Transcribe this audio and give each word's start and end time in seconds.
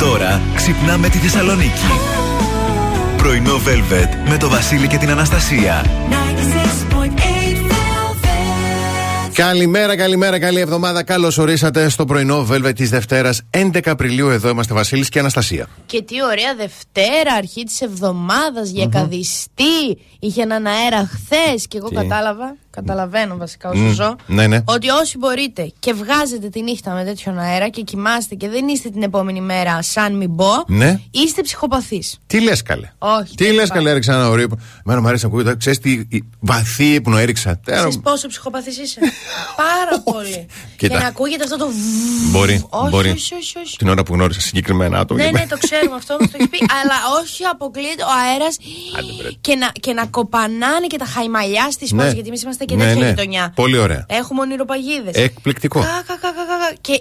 Τώρα 0.00 0.40
ξυπνάμε 0.54 1.08
τη 1.08 1.18
Θεσσαλονίκη. 1.18 1.86
Πρωινό 3.16 3.56
Velvet 3.56 4.28
με 4.28 4.36
το 4.36 4.48
Βασίλη 4.48 4.88
και 4.88 4.96
την 4.96 5.10
Αναστασία. 5.10 5.84
Καλημέρα, 9.34 9.96
καλημέρα, 9.96 10.38
καλή 10.38 10.60
εβδομάδα. 10.60 11.02
Καλώς 11.02 11.38
ορίσατε 11.38 11.88
στο 11.88 12.04
πρωινό 12.04 12.46
Velvet 12.50 12.74
της 12.74 12.90
Δευτέρας 12.90 13.42
11 13.50 13.80
Απριλίου. 13.84 14.28
Εδώ 14.28 14.48
είμαστε 14.48 14.74
Βασίλης 14.74 15.08
και 15.08 15.18
Αναστασία. 15.18 15.66
Και 15.86 16.02
τι 16.02 16.22
ωραία 16.22 16.54
Δευτέρα, 16.54 17.34
αρχή 17.36 17.64
της 17.64 17.80
εβδομάδας, 17.80 18.70
για 18.70 18.86
καδιστή. 18.86 19.98
Είχε 20.18 20.42
έναν 20.42 20.66
αέρα 20.66 21.06
χθες 21.06 21.66
και 21.66 21.76
εγώ 21.76 21.88
Τι; 21.88 21.94
κατάλαβα. 21.94 22.56
Καταλαβαίνω 22.70 23.36
βασικά 23.36 23.68
όσο 23.68 23.88
ζω. 23.88 24.16
ναι, 24.26 24.46
ναι. 24.46 24.60
Ότι 24.64 24.88
όσοι 24.88 25.18
μπορείτε 25.18 25.72
και 25.78 25.92
βγάζετε 25.92 26.48
τη 26.48 26.62
νύχτα 26.62 26.92
με 26.92 27.04
τέτοιον 27.04 27.38
αέρα 27.38 27.68
και 27.68 27.82
κοιμάστε 27.82 28.34
και 28.34 28.48
δεν 28.48 28.68
είστε 28.68 28.88
την 28.90 29.02
επόμενη 29.02 29.40
μέρα 29.40 29.82
σαν 29.82 30.16
μην 30.16 30.30
μπω, 30.30 30.52
Ναι. 30.66 31.00
είστε 31.10 31.42
ψυχοπαθείς. 31.42 32.18
Τι 32.26 32.40
λες, 32.40 32.62
καλέ; 32.62 32.92
Όχι. 32.98 33.34
Τι 33.34 33.44
δεν 33.44 33.52
λες, 33.54 33.64
υπάρχει. 33.64 33.72
καλέ, 33.72 33.90
έριξα 33.90 34.14
ένα 34.14 34.28
ωραίο. 34.28 34.46
Εμένα 34.86 35.00
μου 35.00 35.08
αρέσει 35.08 35.22
να 35.24 35.30
ακούγεται. 35.30 35.56
Ξέρεις 35.56 35.78
τι 35.78 35.90
η- 35.90 36.24
βαθύ 36.40 36.84
ύπνο 36.94 37.16
έριξα. 37.16 37.58
Τέρα- 37.64 37.76
Ξέρεις 37.78 37.98
πόσο 38.00 38.28
ψυχοπαθής 38.28 38.78
είσαι; 38.78 39.00
Πάρα 39.64 40.00
πολύ. 40.02 40.46
Κοίτα. 40.76 40.94
Και 40.96 41.00
να 41.02 41.06
ακούγεται 41.08 41.44
αυτό 41.44 41.56
το 41.56 41.66
βουβ. 41.66 42.30
Μπορεί, 42.30 42.64
όχι, 42.70 42.90
μπορεί. 42.90 43.10
όχι, 43.10 43.34
όχι, 43.34 43.58
όχι. 43.58 43.76
Την 43.76 43.88
ώρα 43.88 44.02
που 44.02 44.14
γνώρισα 44.14 44.40
συγκεκριμένα 44.40 44.98
άτομα. 44.98 45.22
Ναι, 45.24 45.30
ναι, 45.30 45.46
το 45.48 45.56
ξέρουμε 45.58 45.94
αυτό, 45.96 46.16
μας 46.20 46.30
το 46.30 46.36
έχει 46.40 46.48
πει. 46.48 46.58
αλλά 46.82 46.94
όχι 47.22 47.44
αποκλείεται 47.44 48.02
ο 48.02 48.08
αέρας 48.30 48.56
και, 49.40 49.54
να, 49.56 49.68
και 49.80 49.92
να 49.92 50.06
κοπανάνε 50.06 50.86
και 50.86 50.96
τα 50.98 51.04
χαϊμαλιά 51.04 51.70
στις 51.70 51.92
Ναι. 51.92 51.98
πόλει. 52.02 52.12
Γιατί 52.14 52.28
εμείς 52.28 52.42
είμαστε 52.42 52.59
και 52.64 52.76
Ναι, 52.76 52.84
τέτοια 52.84 53.00
ναι. 53.02 53.08
γειτονιά. 53.08 53.52
Πολύ 53.54 53.78
ωραία. 53.78 54.06
Έχουμε 54.08 54.40
ονειροπαγίδες. 54.40 55.14
Εκπληκτικό. 55.14 55.84
Και 56.80 56.92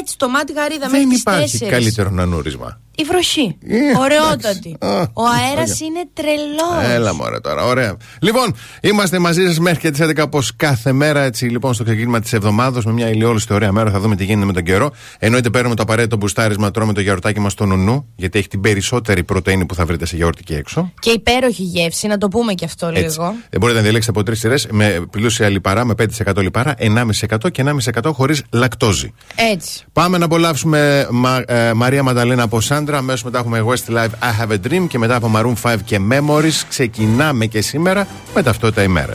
έτσι 0.00 0.18
το 0.18 0.28
μάτι 0.28 0.52
γαρίδα 0.52 0.88
Δεν 0.88 0.90
μέχρι 0.90 1.06
τις 1.08 1.20
υπάρχει 1.20 1.58
4. 1.64 1.68
καλύτερο 1.68 2.10
νανούρισμα. 2.10 2.80
Η 2.98 3.02
βροχή. 3.04 3.56
Ε, 3.68 3.76
Ωραιότατη. 3.98 4.38
εντάξει. 4.38 4.76
Α, 4.80 5.00
Ο 5.12 5.22
αέρας 5.26 5.70
Άγια. 5.70 5.86
είναι 5.86 6.02
τρελός. 6.12 6.94
Έλα 6.94 7.14
μωρέ 7.14 7.40
τώρα, 7.40 7.64
ωραία. 7.64 7.96
Λοιπόν, 8.20 8.54
είμαστε 8.80 9.18
μαζί 9.18 9.46
σας 9.46 9.58
μέχρι 9.58 9.78
και 9.80 9.90
τις 9.90 10.00
11 10.00 10.22
όπως 10.22 10.56
κάθε 10.56 10.92
μέρα. 10.92 11.20
Έτσι 11.22 11.44
λοιπόν 11.44 11.74
στο 11.74 11.84
ξεκίνημα 11.84 12.20
της 12.20 12.32
εβδομάδας 12.32 12.84
με 12.84 12.92
μια 12.92 13.08
ηλιόλουστη 13.10 13.52
ωραία 13.52 13.72
μέρα 13.72 13.90
θα 13.90 14.00
δούμε 14.00 14.16
τι 14.16 14.24
γίνεται 14.24 14.46
με 14.46 14.52
τον 14.52 14.62
καιρό. 14.62 14.90
Εννοείται 15.18 15.50
παίρνουμε 15.50 15.74
το 15.74 15.82
απαραίτητο 15.82 16.16
μπουστάρισμα, 16.16 16.70
τρώμε 16.70 16.92
το 16.92 17.00
γιαουρτάκι 17.00 17.40
μας 17.40 17.52
στο 17.52 17.64
νουνού, 17.66 18.06
γιατί 18.16 18.38
έχει 18.38 18.48
την 18.48 18.60
περισσότερη 18.60 19.24
πρωτενη 19.24 19.66
που 19.66 19.74
θα 19.74 19.84
βρείτε 19.86 20.06
σε 20.06 20.16
γιαούρτι 20.16 20.42
και 20.42 20.56
έξω. 20.56 20.92
Και 21.00 21.10
υπέροχη 21.10 21.62
γεύση, 21.62 22.06
να 22.06 22.18
το 22.18 22.28
πούμε 22.28 22.52
και 22.52 22.64
αυτό 22.64 22.86
Έτσι. 22.86 23.00
λίγο. 23.00 23.34
Δεν 23.50 23.60
μπορείτε 23.60 23.78
να 23.78 23.84
διαλέξετε 23.84 24.18
από 24.18 24.26
τρεις 24.26 24.38
σειρές 24.38 24.66
με 24.70 25.06
πλούσια 25.10 25.48
λιπαρά, 25.48 25.84
με 25.84 25.94
5% 25.94 26.40
λιπαρά, 26.42 26.74
1,5% 26.78 27.50
και 27.52 27.62
1,5% 27.62 28.12
χωρίς 28.12 28.42
λακτόζη. 28.52 29.12
Έτσι. 29.52 29.84
Πάμε 29.92 30.18
να 30.18 30.24
απολαύσουμε 30.24 31.06
Μα- 31.10 31.42
ε, 31.46 31.72
Μαρία 31.72 32.02
Μανταλένα 32.02 32.42
από 32.42 32.60
Σάντρα. 32.86 32.98
Αμέσως 32.98 33.22
μετά 33.22 33.38
έχουμε 33.38 33.64
Westlife 33.66 34.08
I 34.20 34.40
Have 34.40 34.52
a 34.52 34.58
Dream 34.68 34.86
και 34.88 34.98
μετά 34.98 35.14
από 35.14 35.30
Maroon 35.34 35.54
5 35.62 35.76
και 35.84 36.00
Memories. 36.10 36.62
Ξεκινάμε 36.68 37.46
και 37.46 37.60
σήμερα 37.60 38.06
με 38.34 38.42
ταυτότητα 38.42 38.82
ημέρα. 38.82 39.14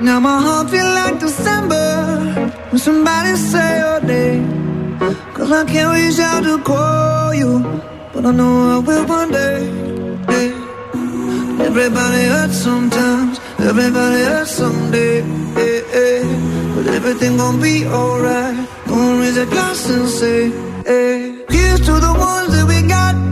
now 0.00 0.20
my 0.20 0.40
heart 0.40 0.70
feel 0.70 0.90
like 1.00 1.18
December 1.20 2.50
When 2.70 2.78
somebody 2.78 3.36
say 3.36 3.78
your 3.78 4.00
name 4.02 4.62
Cause 5.34 5.50
I 5.50 5.64
can't 5.64 5.90
reach 5.98 6.20
out 6.20 6.44
to 6.44 6.58
call 6.62 7.34
you, 7.34 7.58
but 8.12 8.24
I 8.24 8.30
know 8.30 8.76
I 8.76 8.78
will 8.78 9.06
one 9.06 9.32
day. 9.32 9.64
Yeah. 10.28 11.66
Everybody 11.66 12.22
hurts 12.34 12.58
sometimes, 12.58 13.40
everybody 13.58 14.22
hurts 14.22 14.52
someday. 14.52 15.24
Yeah, 15.58 15.80
yeah. 15.98 16.74
But 16.76 16.86
everything 16.86 17.38
gon' 17.38 17.60
be 17.60 17.84
alright. 17.86 18.68
Gonna 18.86 19.20
raise 19.20 19.36
a 19.36 19.46
glass 19.46 19.90
and 19.90 20.08
say, 20.08 20.50
hey. 20.84 21.44
Here's 21.48 21.80
to 21.80 21.94
the 21.98 22.14
ones 22.16 22.52
that 22.54 22.66
we 22.68 22.86
got. 22.86 23.31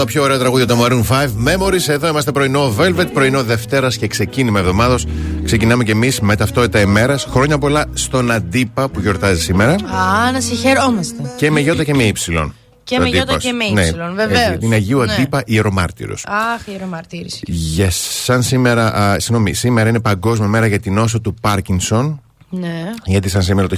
Τα 0.00 0.06
πιο 0.06 0.22
ωραία 0.22 0.38
τραγούδια 0.38 0.66
του 0.66 0.76
Maroon 0.80 1.02
5, 1.08 1.24
Memories. 1.24 1.88
Εδώ 1.88 2.08
είμαστε 2.08 2.32
πρωινό 2.32 2.74
Velvet, 2.78 3.06
πρωινό 3.12 3.42
Δευτέρας 3.42 3.96
και 3.96 4.06
ξεκίνημα 4.06 4.58
εβδομάδος. 4.58 5.06
Ξεκινάμε 5.44 5.84
και 5.84 5.92
εμείς 5.92 6.20
με 6.20 6.36
ταυτότητα 6.36 6.80
ημέρας. 6.80 7.26
Χρόνια 7.30 7.58
πολλά 7.58 7.84
στον 7.92 8.30
Αντίπα 8.30 8.88
που 8.88 9.00
γιορτάζει 9.00 9.40
σήμερα. 9.40 9.72
Α, 9.72 10.32
να 10.32 10.40
συγχαιρόμαστε. 10.40 11.34
Και 11.36 11.50
με 11.50 11.60
γιώτα 11.60 11.84
και 11.84 11.94
με 11.94 12.02
ύψιλον. 12.02 12.54
Και 12.84 12.98
με 12.98 13.08
γιώτα 13.08 13.36
και 13.36 13.52
με 13.52 13.64
ύψιλον, 13.64 14.14
βεβαίως. 14.14 14.56
Είναι 14.60 14.74
Αγίου 14.74 14.98
Ναι. 14.98 15.12
Αντίπα 15.12 15.42
ιερομάρτυρος. 15.46 16.24
Αχ, 16.26 16.66
ιερομαρτύρηση. 16.66 17.40
Yes. 17.78 17.88
Σαν 18.24 18.42
σήμερα, 18.42 18.94
α, 18.94 19.20
συγγνώμη, 19.20 19.54
σήμερα 19.54 19.88
είναι 19.88 20.00
Παγκόσμια 20.00 20.48
Μέρα 20.48 20.66
για 20.66 20.80
την 20.80 20.94
νόσο 20.94 21.20
του 21.20 21.34
Πάρκινσον. 21.40 22.20
Ναι. 22.50 22.90
Γιατί 23.04 23.28
σαν 23.28 23.42
σήμερα 23.42 23.68
το 23.68 23.76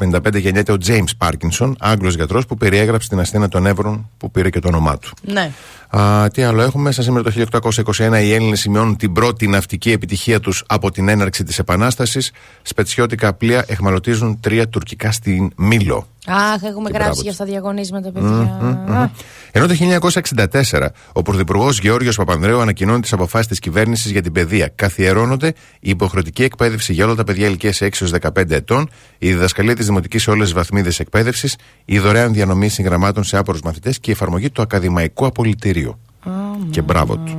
1755 0.00 0.40
γεννιέται 0.40 0.72
ο 0.72 0.76
James 0.86 1.10
Πάρκινσον, 1.18 1.76
Άγγλος 1.78 2.14
γιατρός 2.14 2.46
που 2.46 2.56
περιέγραψε 2.56 3.08
την 3.08 3.20
ασθένεια 3.20 3.48
των 3.48 3.66
Εύρων 3.66 4.10
που 4.16 4.30
πήρε 4.30 4.50
και 4.50 4.58
το 4.58 4.68
όνομά 4.68 4.98
του. 4.98 5.10
Ναι. 5.22 5.50
Α, 5.90 6.28
τι 6.28 6.42
άλλο 6.42 6.62
έχουμε, 6.62 6.92
σαν 6.92 7.04
σήμερα 7.04 7.24
το 7.24 7.30
1821 7.96 8.22
οι 8.22 8.32
Έλληνες 8.32 8.60
σημειώνουν 8.60 8.96
την 8.96 9.12
πρώτη 9.12 9.46
ναυτική 9.46 9.90
επιτυχία 9.90 10.40
τους 10.40 10.64
από 10.66 10.90
την 10.90 11.08
έναρξη 11.08 11.44
της 11.44 11.58
Επανάστασης. 11.58 12.30
Σπετσιώτικα 12.62 13.32
πλοία 13.34 13.64
εχμαλωτίζουν 13.68 14.40
τρία 14.40 14.68
τουρκικά 14.68 15.12
στην 15.12 15.50
Μήλο. 15.56 16.06
Αχ, 16.26 16.62
έχουμε 16.62 16.90
Και 16.90 16.96
γράψει 16.96 16.96
μπράβο 16.96 17.12
για 17.22 17.30
της. 17.30 17.30
αυτά 17.30 17.44
διαγωνίσματα, 17.44 18.10
παιδιά. 18.10 18.28
Α, 18.98 19.10
Ενώ 19.50 19.66
το 19.66 19.74
1964 19.74 20.92
ο 21.12 21.22
Πρωθυπουργός 21.22 21.78
Γεώργιος 21.78 22.16
Παπανδρέου 22.16 22.60
ανακοινώνει 22.60 23.00
τις 23.00 23.12
αποφάσεις 23.12 23.46
της 23.46 23.58
κυβέρνησης 23.58 24.10
για 24.10 24.22
την 24.22 24.32
παιδεία. 24.32 24.72
Καθιερώνονται 24.74 25.46
η 25.80 25.90
υποχρεωτική 25.90 26.42
εκπαίδευση 26.42 26.92
για 26.92 27.04
όλα 27.04 27.14
τα 27.14 27.24
παιδιά 27.24 27.46
ηλικίας 27.46 27.80
6 27.80 28.00
έως 28.00 28.10
15 28.10 28.54
ετών, 28.54 28.90
η 29.18 29.32
διδασκαλία 29.32 29.74
της 29.76 29.86
δημοτικής 29.86 30.22
σε 30.22 30.30
όλες 30.30 30.44
τις 30.44 30.54
βαθμίδες 30.54 31.00
εκπαίδευσης, 31.00 31.56
η 31.84 31.98
δωρεάν 31.98 32.32
διανομή 32.32 32.68
συγγραμμάτων 32.68 33.24
σε 33.24 33.36
άπορους 33.36 33.60
μαθητές 33.62 33.98
και 33.98 34.10
η 34.10 34.12
εφαρμογή 34.12 34.50
του 34.50 34.62
ακαδημαϊκού 34.62 35.26
απολυτηρίου. 35.26 35.77
Και 36.70 36.82
μπράβο 36.82 37.16
του. 37.16 37.32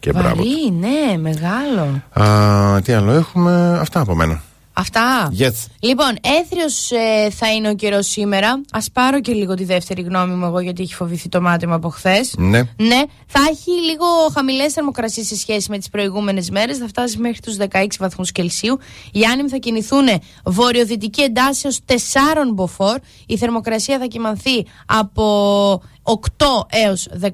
Και 0.00 0.12
μπράβο 0.12 0.42
του. 0.42 0.48
Βαρύ, 0.48 0.70
ναι, 0.70 1.16
μεγάλο. 1.18 2.02
Α, 2.12 2.80
τι 2.80 2.92
άλλο 2.92 3.12
έχουμε, 3.12 3.78
αυτά 3.80 4.00
από 4.00 4.14
μένα. 4.14 4.42
Αυτά. 4.76 5.32
Yes. 5.38 5.66
Λοιπόν, 5.80 6.16
έθριος 6.42 6.90
θα 7.30 7.52
είναι 7.52 7.68
ο 7.68 7.74
καιρός 7.74 8.06
σήμερα. 8.06 8.48
Α 8.70 8.80
πάρω 8.92 9.20
και 9.20 9.32
λίγο 9.32 9.54
τη 9.54 9.64
δεύτερη 9.64 10.02
γνώμη 10.02 10.34
μου 10.34 10.44
εγώ, 10.44 10.60
γιατί 10.60 10.82
έχει 10.82 10.94
φοβηθεί 10.94 11.28
το 11.28 11.40
μάτι 11.40 11.66
μου 11.66 11.74
από 11.74 11.88
χθες. 11.88 12.34
Ναι. 12.36 12.58
Ναι, 12.76 13.02
θα 13.26 13.40
έχει 13.50 13.70
λίγο 13.70 14.04
χαμηλές 14.34 14.72
θερμοκρασίες 14.72 15.26
σε 15.26 15.36
σχέση 15.36 15.70
με 15.70 15.78
τις 15.78 15.88
προηγούμενες 15.88 16.50
μέρες. 16.50 16.78
Θα 16.78 16.86
φτάσει 16.86 17.18
μέχρι 17.18 17.40
τους 17.40 17.56
16 17.56 17.86
βαθμούς 17.98 18.32
Κελσίου. 18.32 18.78
Οι 19.12 19.24
άνεμοι 19.24 19.48
θα 19.48 19.56
κινηθούν 19.56 20.06
βορειοδυτική 20.44 21.22
εντάσσεως 21.22 21.78
4 21.86 21.94
μποφόρ. 22.54 22.96
Η 23.26 23.36
θερμοκρασία 23.36 23.98
θα 23.98 24.06
κοιμανθεί 24.06 24.66
από 24.86 25.82
8 26.02 26.16
έως 26.70 27.08
16 27.20 27.28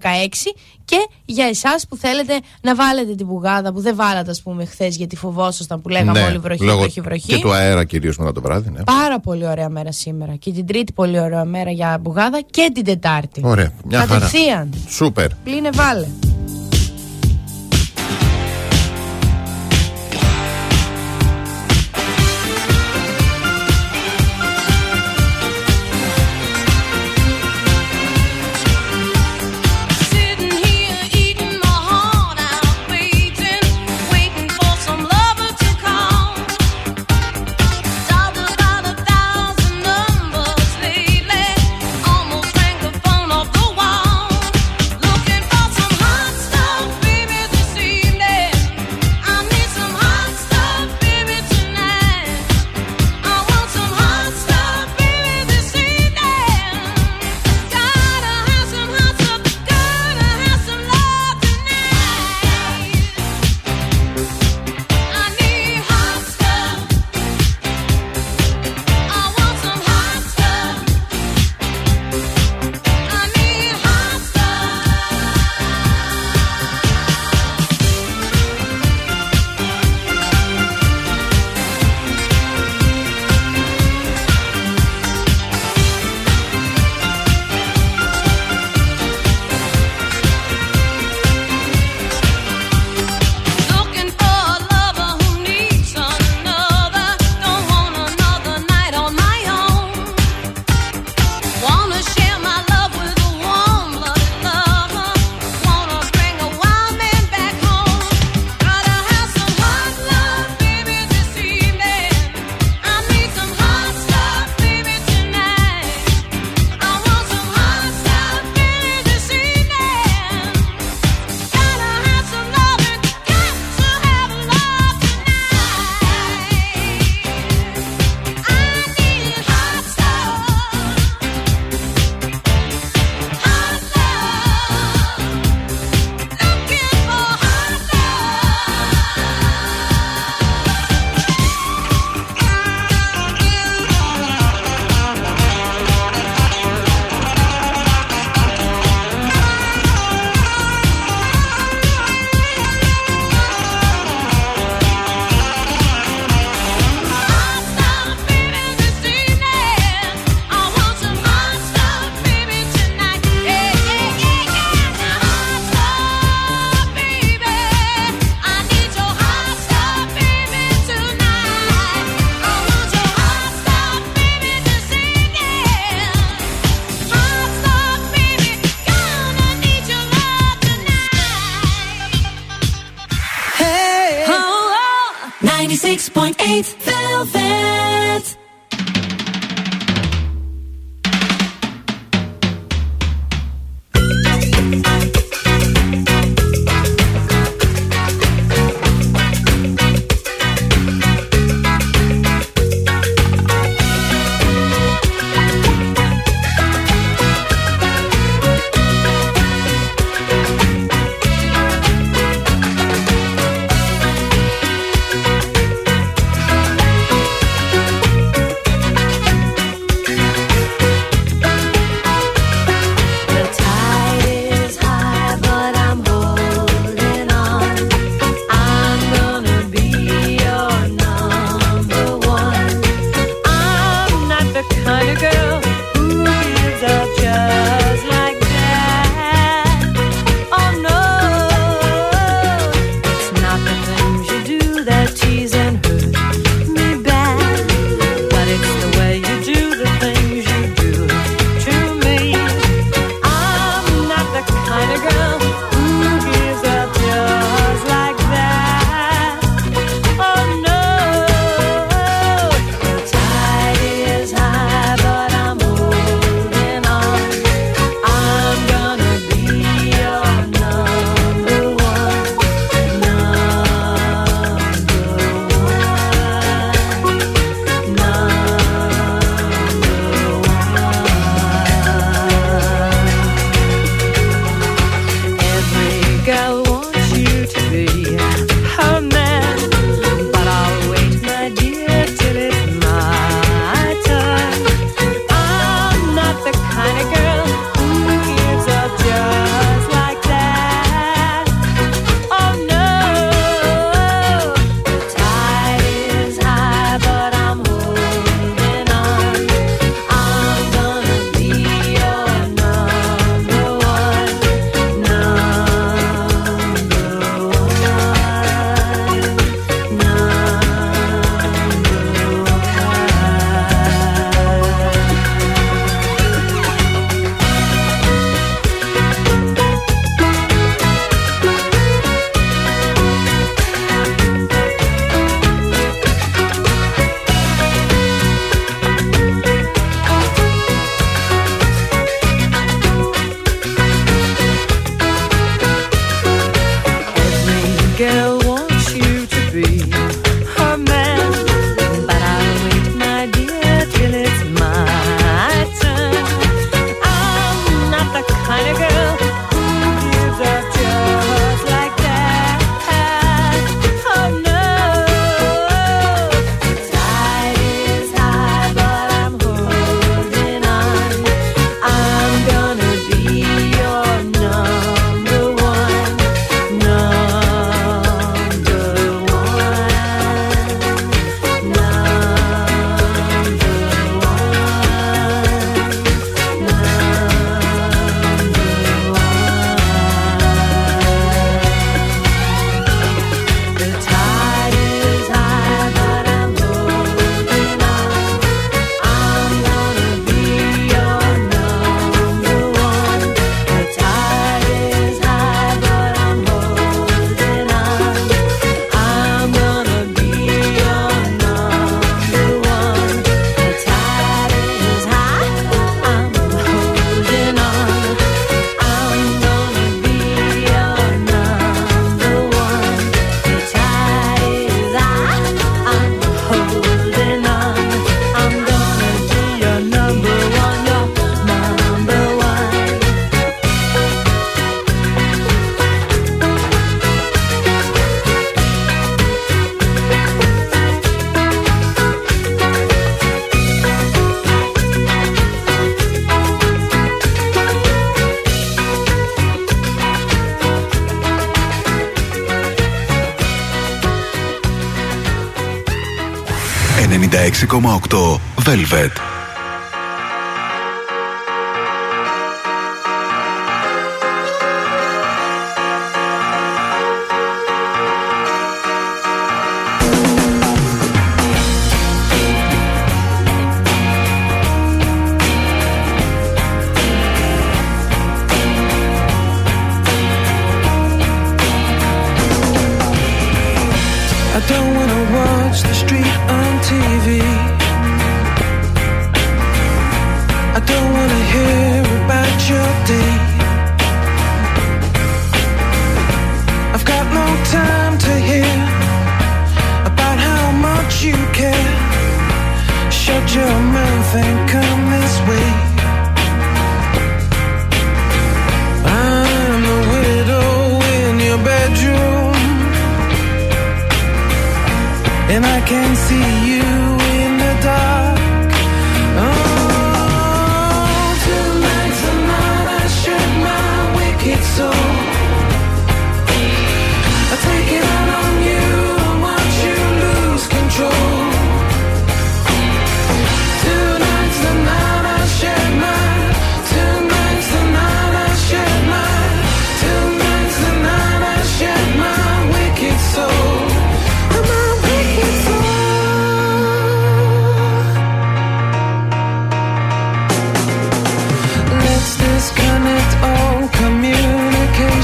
και 0.84 0.96
για 1.24 1.46
εσάς 1.46 1.86
που 1.88 1.96
θέλετε 1.96 2.40
να 2.60 2.74
βάλετε 2.74 3.14
την 3.14 3.26
πουγάδα 3.26 3.72
που 3.72 3.80
δεν 3.80 3.96
βάλατε 3.96 4.30
ας 4.30 4.42
πούμε 4.42 4.64
χθες 4.64 4.96
γιατί 4.96 5.16
φοβόσασταν 5.16 5.80
που 5.82 5.88
λέγαμε 5.88 6.22
όλοι 6.22 6.38
βροχή, 6.38 6.64
Ναι, 6.64 6.70
λόγω 6.70 6.80
βροχή, 6.80 7.00
βροχή. 7.00 7.29
Και 7.36 7.42
του 7.42 7.52
αέρα 7.52 7.84
κυρίως 7.84 8.16
μετά 8.16 8.32
το 8.32 8.40
βράδυ. 8.40 8.70
Ναι. 8.70 8.84
Πάρα 8.84 9.20
πολύ 9.20 9.46
ωραία 9.46 9.68
μέρα 9.68 9.92
σήμερα. 9.92 10.34
Και 10.34 10.52
την 10.52 10.66
Τρίτη 10.66 10.92
πολύ 10.92 11.20
ωραία 11.20 11.44
μέρα 11.44 11.70
για 11.70 11.98
μπουγάδα 12.00 12.40
και 12.50 12.70
την 12.74 12.84
Τετάρτη. 12.84 13.40
Ωραία. 13.44 13.72
Μια 13.84 13.98
χαρά. 13.98 14.12
Κατευθείαν. 14.12 14.74
Σούπερ. 14.88 15.34
Πλήνε 15.34 15.70
βάλε. 15.72 16.06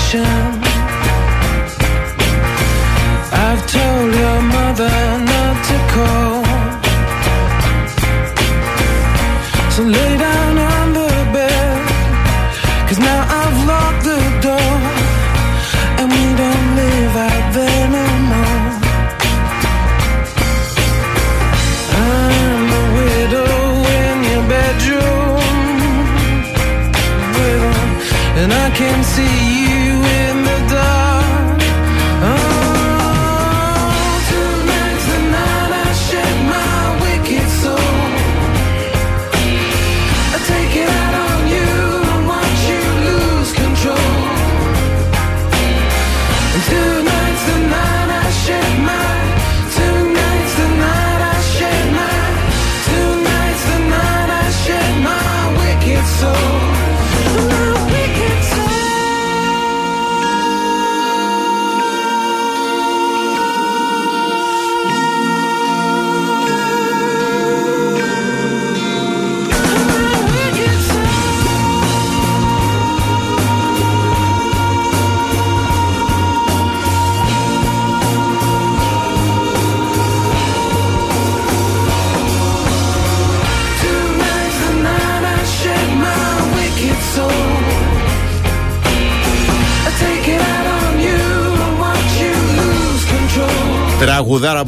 ocean 0.06 0.45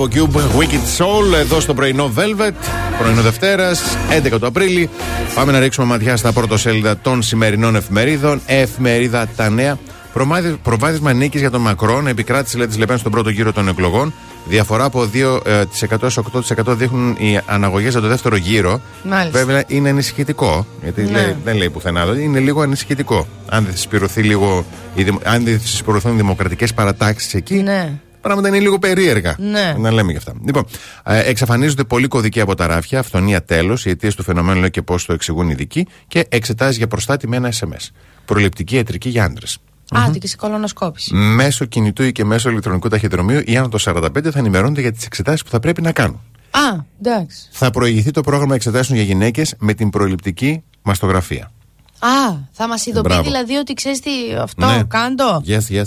από 0.05 0.09
Cube 0.15 0.37
Wicked 0.61 0.99
Soul 1.05 1.35
εδώ 1.41 1.61
στο 1.61 1.75
πρωινό 1.75 2.13
Velvet. 2.17 2.53
Πρωινό 2.99 3.23
Δευτέρας, 3.23 3.83
11 4.11 4.39
του 4.39 4.47
Απρίλη. 4.47 4.91
Πάμε 5.35 5.53
να 5.53 5.59
ρίξουμε 5.59 5.87
ματιά 5.87 6.17
στα 6.17 6.33
πρωτοσέλιδα 6.33 6.97
των 6.99 7.23
σημερινών 7.23 7.77
εφημερίδων. 7.77 8.41
Εφημερίδα 8.47 9.27
Τα 9.37 9.51
Νέα. 9.51 9.79
Προμάδι- 10.13 10.55
Προβάδισμα 10.63 11.13
νίκης 11.13 11.41
για 11.41 11.51
τον 11.51 11.61
Μακρόν. 11.61 12.07
Επικράτηση 12.07 12.57
λέει 12.57 12.67
τη 12.67 12.79
Λεπέν 12.79 12.99
στον 12.99 13.13
πρώτο 13.13 13.29
γύρο 13.31 13.53
των 13.53 13.69
εκλογών. 13.69 14.13
Διαφορά 14.49 14.85
από 14.85 15.07
2% 15.07 16.03
έω 16.03 16.09
8% 16.09 16.75
δείχνουν 16.75 17.17
οι 17.19 17.39
αναγωγές 17.47 17.91
για 17.93 18.01
το 18.01 18.09
δεύτερο 18.09 18.37
γύρο. 18.37 18.81
Μάλιστα. 19.03 19.39
Βέβαια 19.39 19.63
είναι 19.67 19.89
ανησυχητικό. 19.89 20.67
Γιατί 20.83 21.03
Ναι. 21.03 21.11
λέει, 21.11 21.37
δεν 21.45 21.57
λέει 21.57 21.71
πουθενά. 21.71 22.01
εδώ, 22.01 22.15
Είναι 22.15 22.39
λίγο 22.39 22.61
ανησυχητικό. 22.63 23.27
Αν 23.49 23.65
δεν 23.65 23.73
συσπηρωθεί 23.77 24.23
λίγο. 24.23 24.65
οι 24.95 25.03
δημο- 25.03 25.21
Αν 25.25 25.45
δεν 25.45 25.61
συσπηρωθούν 25.61 26.17
δημοκρατικές 26.17 26.75
παρατάξεις 26.75 27.35
εκεί, 27.35 27.55
Ναι. 27.55 27.93
Πράγματα 28.21 28.49
είναι 28.49 28.59
λίγο 28.59 28.79
περίεργα. 28.79 29.35
Ναι. 29.39 29.75
Να 29.79 29.91
λέμε 29.93 30.11
και 30.13 30.19
αυτά. 30.19 30.33
Λοιπόν, 30.45 30.65
ε, 31.05 31.19
εξαφανίζονται 31.19 31.85
πολλοί 31.85 32.07
κωδικοί 32.09 32.41
από 32.41 32.55
τα 32.55 32.67
ράφια, 32.67 32.99
αυτονία 32.99 33.45
τέλος, 33.45 33.87
οι 33.87 33.91
αιτίες 33.91 34.15
του 34.15 34.23
φαινομένου 34.23 34.61
λέει 34.61 34.71
και 34.71 34.83
πώς 34.83 35.05
το 35.07 35.13
εξηγούν 35.13 35.47
οι 35.49 35.51
ειδικοί 35.53 35.87
και 36.09 36.27
εξετάζει 36.29 36.77
για 36.79 36.87
προστάτη 36.87 37.29
με 37.29 37.37
ένα 37.37 37.53
SMS. 37.61 37.89
Προληπτική 38.25 38.75
ιατρική 38.77 39.09
για 39.09 39.25
άντρες. 39.25 39.59
Άντε 39.93 40.19
και 40.19 40.27
σε 40.29 40.37
κολονοσκόπηση. 40.37 41.15
Μέσω 41.15 41.65
κινητού 41.65 42.03
ή 42.03 42.13
και 42.13 42.25
μέσω 42.25 42.51
ηλεκτρονικού 42.51 42.89
ταχυδρομείου 42.89 43.41
ή 43.45 43.57
άνω 43.57 43.69
το 43.69 43.79
45 43.85 44.31
θα 44.31 44.39
ενημερώνονται 44.39 44.81
για 44.81 44.93
τις 44.93 45.05
εξετάσεις 45.07 45.43
που 45.43 45.51
θα 45.51 45.61
πρέπει 45.61 45.83
να 45.83 45.93
κάνουν. 45.93 46.21
Α, 46.51 46.61
εντάξει. 47.05 47.49
Θα 47.51 47.71
προηγηθεί 47.71 48.11
το 48.11 48.21
πρόγραμμα 48.21 48.55
εξετάσεων 48.55 48.99
για 48.99 49.07
γυναίκες 49.07 49.55
με 49.59 49.75
την 49.75 49.91
προληπτική 49.91 50.63
μαστογραφία. 50.83 51.51
Α, 51.99 52.35
θα 52.53 52.69
μας 52.69 52.87
ειδοποιεί 52.87 53.03
Μπράβο. 53.05 53.23
δηλαδή 53.23 53.55
ότι 53.57 53.73
ξέρεις 53.75 54.01
τι 54.01 54.11
αυτό, 54.43 54.67
Ναι. 54.67 54.83
κάντο. 54.89 55.43
Yes, 55.47 55.75
yes. 55.81 55.83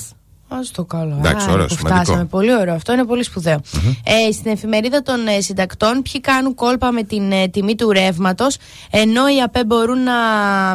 Α 0.55 0.59
το 0.71 0.83
καλό. 0.85 1.15
Εντάξει, 1.19 1.49
Α, 1.49 1.51
ωραίο, 1.51 1.65
που 1.65 1.73
σημαντικό. 1.73 2.03
Φτάσαμε. 2.03 2.25
Πολύ 2.25 2.55
ωραίο. 2.55 2.73
Αυτό 2.73 2.93
είναι 2.93 3.05
πολύ 3.05 3.23
σπουδαίο. 3.23 3.61
Ε, 4.03 4.31
στην 4.31 4.51
εφημερίδα 4.51 5.01
των 5.01 5.27
ε, 5.27 5.41
συντακτών, 5.41 6.01
ποιοι 6.01 6.21
κάνουν 6.21 6.55
κόλπα 6.55 6.91
με 6.91 7.03
την 7.03 7.31
ε, 7.31 7.47
τιμή 7.47 7.75
του 7.75 7.91
ρεύματος, 7.91 8.57
ενώ 8.89 9.27
οι 9.27 9.41
ΑΠΕ 9.41 9.65
μπορούν 9.65 10.03
να 10.03 10.13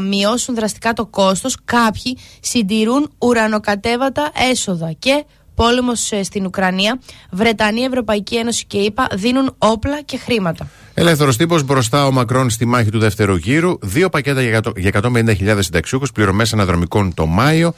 μειώσουν 0.00 0.54
δραστικά 0.54 0.92
το 0.92 1.06
κόστος, 1.06 1.56
κάποιοι 1.64 2.18
συντηρούν 2.40 3.10
ουρανοκατέβατα 3.18 4.30
έσοδα. 4.50 4.92
Και 4.98 5.24
πόλεμος 5.54 6.10
στην 6.22 6.46
Ουκρανία, 6.46 7.00
Βρετανία, 7.30 7.84
Ευρωπαϊκή 7.86 8.34
Ένωση 8.36 8.64
και 8.66 8.78
ΗΠΑ 8.78 9.06
δίνουν 9.14 9.54
όπλα 9.58 10.02
και 10.02 10.16
χρήματα. 10.18 10.68
Ελεύθερος 10.94 11.36
τύπος 11.36 11.62
μπροστά 11.62 12.06
ο 12.06 12.10
Μακρόν 12.12 12.50
στη 12.50 12.64
μάχη 12.66 12.90
του 12.90 12.98
δεύτερου 12.98 13.36
γύρου. 13.36 13.78
Δύο 13.82 14.08
πακέτα 14.08 14.40
για 14.40 14.50
εκατο- 14.50 14.72
για 14.76 14.88
150.000 14.88 15.62
συνταξιούχους, 15.62 16.12
πληρωμές 16.12 16.52
αναδρομικών 16.52 17.14
το 17.14 17.26
Μάιο. 17.26 17.74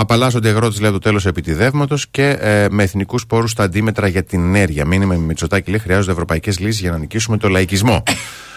Απαλλάσσονται 0.00 0.48
οι 0.48 0.50
αγρότες, 0.50 0.80
λέει, 0.80 0.90
το 0.90 0.98
τέλος 0.98 1.26
επιτιδεύματος 1.26 2.08
και 2.08 2.28
ε, 2.28 2.66
με 2.70 2.82
εθνικούς 2.82 3.26
πόρους 3.26 3.50
στα 3.50 3.62
αντίμετρα 3.62 4.08
για 4.08 4.24
την 4.24 4.40
ενέργεια. 4.40 4.84
Μήνυμα 4.84 5.14
με 5.14 5.24
Μητσοτάκη, 5.24 5.70
λέει, 5.70 5.78
χρειάζονται 5.78 6.12
ευρωπαϊκές 6.12 6.58
λύσεις 6.58 6.80
για 6.80 6.90
να 6.90 6.98
νικήσουμε 6.98 7.36
το 7.36 7.48
λαϊκισμό. 7.48 8.02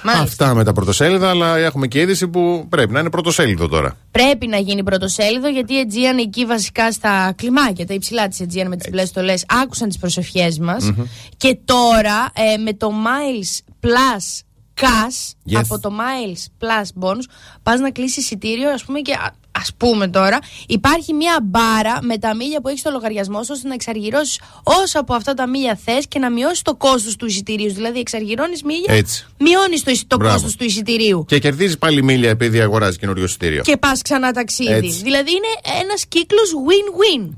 Μάλιστα. 0.03 0.23
Αυτά 0.23 0.53
με 0.53 0.63
τα 0.63 0.73
πρωτοσέλιδα, 0.73 1.29
αλλά 1.29 1.57
έχουμε 1.57 1.87
και 1.87 1.99
είδηση 1.99 2.27
που 2.27 2.65
πρέπει 2.69 2.91
να 2.91 2.99
είναι 2.99 3.09
πρωτοσέλιδο 3.09 3.67
τώρα. 3.67 3.97
Πρέπει 4.11 4.47
να 4.47 4.57
γίνει 4.57 4.83
πρωτοσέλιδο 4.83 5.47
γιατί 5.47 5.73
η 5.73 5.87
Aegean 5.89 6.19
εκεί 6.19 6.45
βασικά 6.45 6.91
στα 6.91 7.33
κλιμάκια, 7.37 7.85
τα 7.85 7.93
υψηλά 7.93 8.27
της 8.27 8.39
Aegean 8.41 8.65
με 8.67 8.77
τις 8.77 8.89
μπλε 8.89 9.05
στολές, 9.05 9.45
άκουσαν 9.63 9.87
τις 9.87 9.97
προσευχές 9.97 10.59
μας. 10.59 10.91
Και 11.37 11.57
τώρα 11.65 12.31
ε, 12.33 12.57
με 12.57 12.73
το 12.73 12.91
Miles 13.05 13.85
Plus 13.87 14.41
Cash 14.81 15.51
Yes. 15.51 15.55
από 15.55 15.79
το 15.79 15.89
Miles 15.89 16.65
Plus 16.65 17.03
Bonus 17.03 17.23
πας 17.63 17.79
να 17.79 17.91
κλείσεις 17.91 18.17
εισιτήριο, 18.17 18.69
ας 18.69 18.83
πούμε, 18.83 18.99
και 18.99 19.13
ας 19.55 19.61
ας 19.63 19.73
πούμε 19.77 20.07
τώρα, 20.07 20.39
υπάρχει 20.67 21.13
μια 21.13 21.39
μπάρα 21.43 21.99
με 22.01 22.17
τα 22.17 22.35
μίλια 22.35 22.61
που 22.61 22.67
έχει 22.67 22.77
στο 22.79 22.89
λογαριασμό 22.91 23.43
σου 23.43 23.49
ώστε 23.51 23.67
να 23.67 23.73
εξαργυρώσεις 23.73 24.39
όσα 24.63 24.99
από 24.99 25.13
αυτά 25.13 25.33
τα 25.33 25.47
μίλια 25.47 25.79
θες 25.85 26.07
και 26.07 26.19
να 26.19 26.31
μειώσεις 26.31 26.61
το 26.61 26.75
κόστος 26.75 27.15
του 27.15 27.25
εισιτηρίου. 27.25 27.73
Δηλαδή, 27.73 27.99
εξαργυρώνεις 27.99 28.63
μίλια, 28.63 28.93
Έτσι. 28.93 29.25
μειώνεις 29.39 29.83
το, 29.83 29.91
εισι- 29.91 30.07
το 30.07 30.15
Μπράβο. 30.17 30.33
κόστος 30.33 30.55
του 30.55 30.63
εισιτηρίου. 30.63 31.25
Και 31.27 31.39
κερδίζεις 31.39 31.77
πάλι 31.77 32.03
μίλια 32.03 32.29
επειδή 32.29 32.61
αγοράζεις 32.61 32.97
καινούριο 32.97 33.23
εισιτήριο. 33.23 33.61
Και 33.61 33.77
πας 33.77 34.01
ξανά 34.01 34.31
ταξίδι. 34.31 34.71
Έτσι. 34.73 35.01
Δηλαδή 35.03 35.31
είναι 35.31 35.79
ένας 35.83 36.05
κύκλος 36.07 36.49
win-win. 36.67 37.29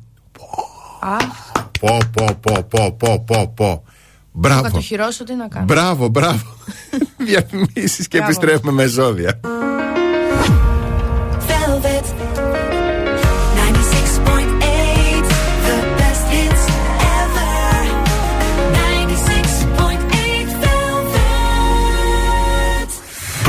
Α, 1.00 1.16
Πω, 1.80 1.98
πω, 2.12 2.26
πω, 2.42 2.64
πω, 2.70 2.92
πω, 3.00 3.24
πω, 3.28 3.54
πω. 3.56 3.84
θα 3.86 3.92
Μπράβο. 4.32 4.62
κατοχυρώσω 4.62 5.24
τι 5.24 5.34
να 5.36 5.48
κάνω. 5.48 5.66
Μπράβο, 5.66 6.08
μπράβο. 6.08 6.56
Διαφημίσεις 7.18 8.08
και 8.08 8.18
Μπράβο. 8.18 8.32
επιστρέφουμε 8.32 8.72
με 8.72 8.86
ζώδια. 8.86 9.40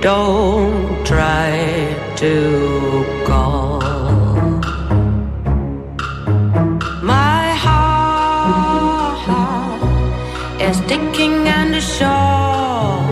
Don't 0.00 1.04
try 1.06 1.94
to 2.16 3.04
call. 3.26 3.80
My 7.02 7.52
heart 7.64 9.20
is 10.58 10.80
ticking 10.88 11.46
and 11.48 11.74
the 11.74 11.80
shore 11.82 13.04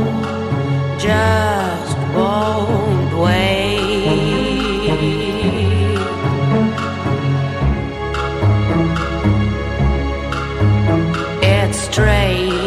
just 0.98 1.98
won't 2.16 3.12
wait. 3.18 4.09
It's 11.42 11.81
strange. 11.81 12.59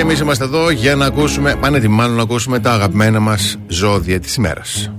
Και 0.00 0.06
εμείς 0.06 0.20
είμαστε 0.20 0.44
εδώ 0.44 0.70
για 0.70 0.96
να 0.96 1.06
ακούσουμε, 1.06 1.56
πάνε 1.56 1.88
μάλλον 1.88 2.16
να 2.16 2.22
ακούσουμε 2.22 2.60
τα 2.60 2.72
αγαπημένα 2.72 3.20
μας 3.20 3.56
ζώδια 3.66 4.20
της 4.20 4.34
ημέρας. 4.34 4.90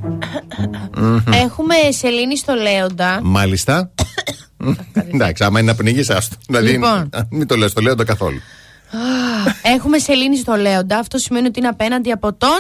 Έχουμε 1.43 1.75
σελήνη 1.89 2.37
στο 2.37 2.53
Λέοντα. 2.53 3.19
Μάλιστα. 3.23 3.91
Εντάξει, 5.13 5.43
άμα 5.43 5.59
είναι 5.59 5.71
να 5.71 5.77
πνίγεις, 5.77 6.09
άστο. 6.09 6.35
Δηλαδή, 6.47 6.71
Λοιπόν. 6.71 7.09
μην 7.29 7.47
το 7.47 7.55
λες, 7.57 7.73
το 7.73 7.81
Λέοντα 7.81 8.03
καθόλου. 8.03 8.39
Έχουμε 9.61 9.97
σελήνη 9.97 10.37
στο 10.37 10.53
Λέοντα. 10.55 10.97
Αυτό 10.97 11.17
σημαίνει 11.17 11.47
ότι 11.47 11.59
είναι 11.59 11.67
απέναντι 11.67 12.11
από 12.11 12.33
τον 12.33 12.57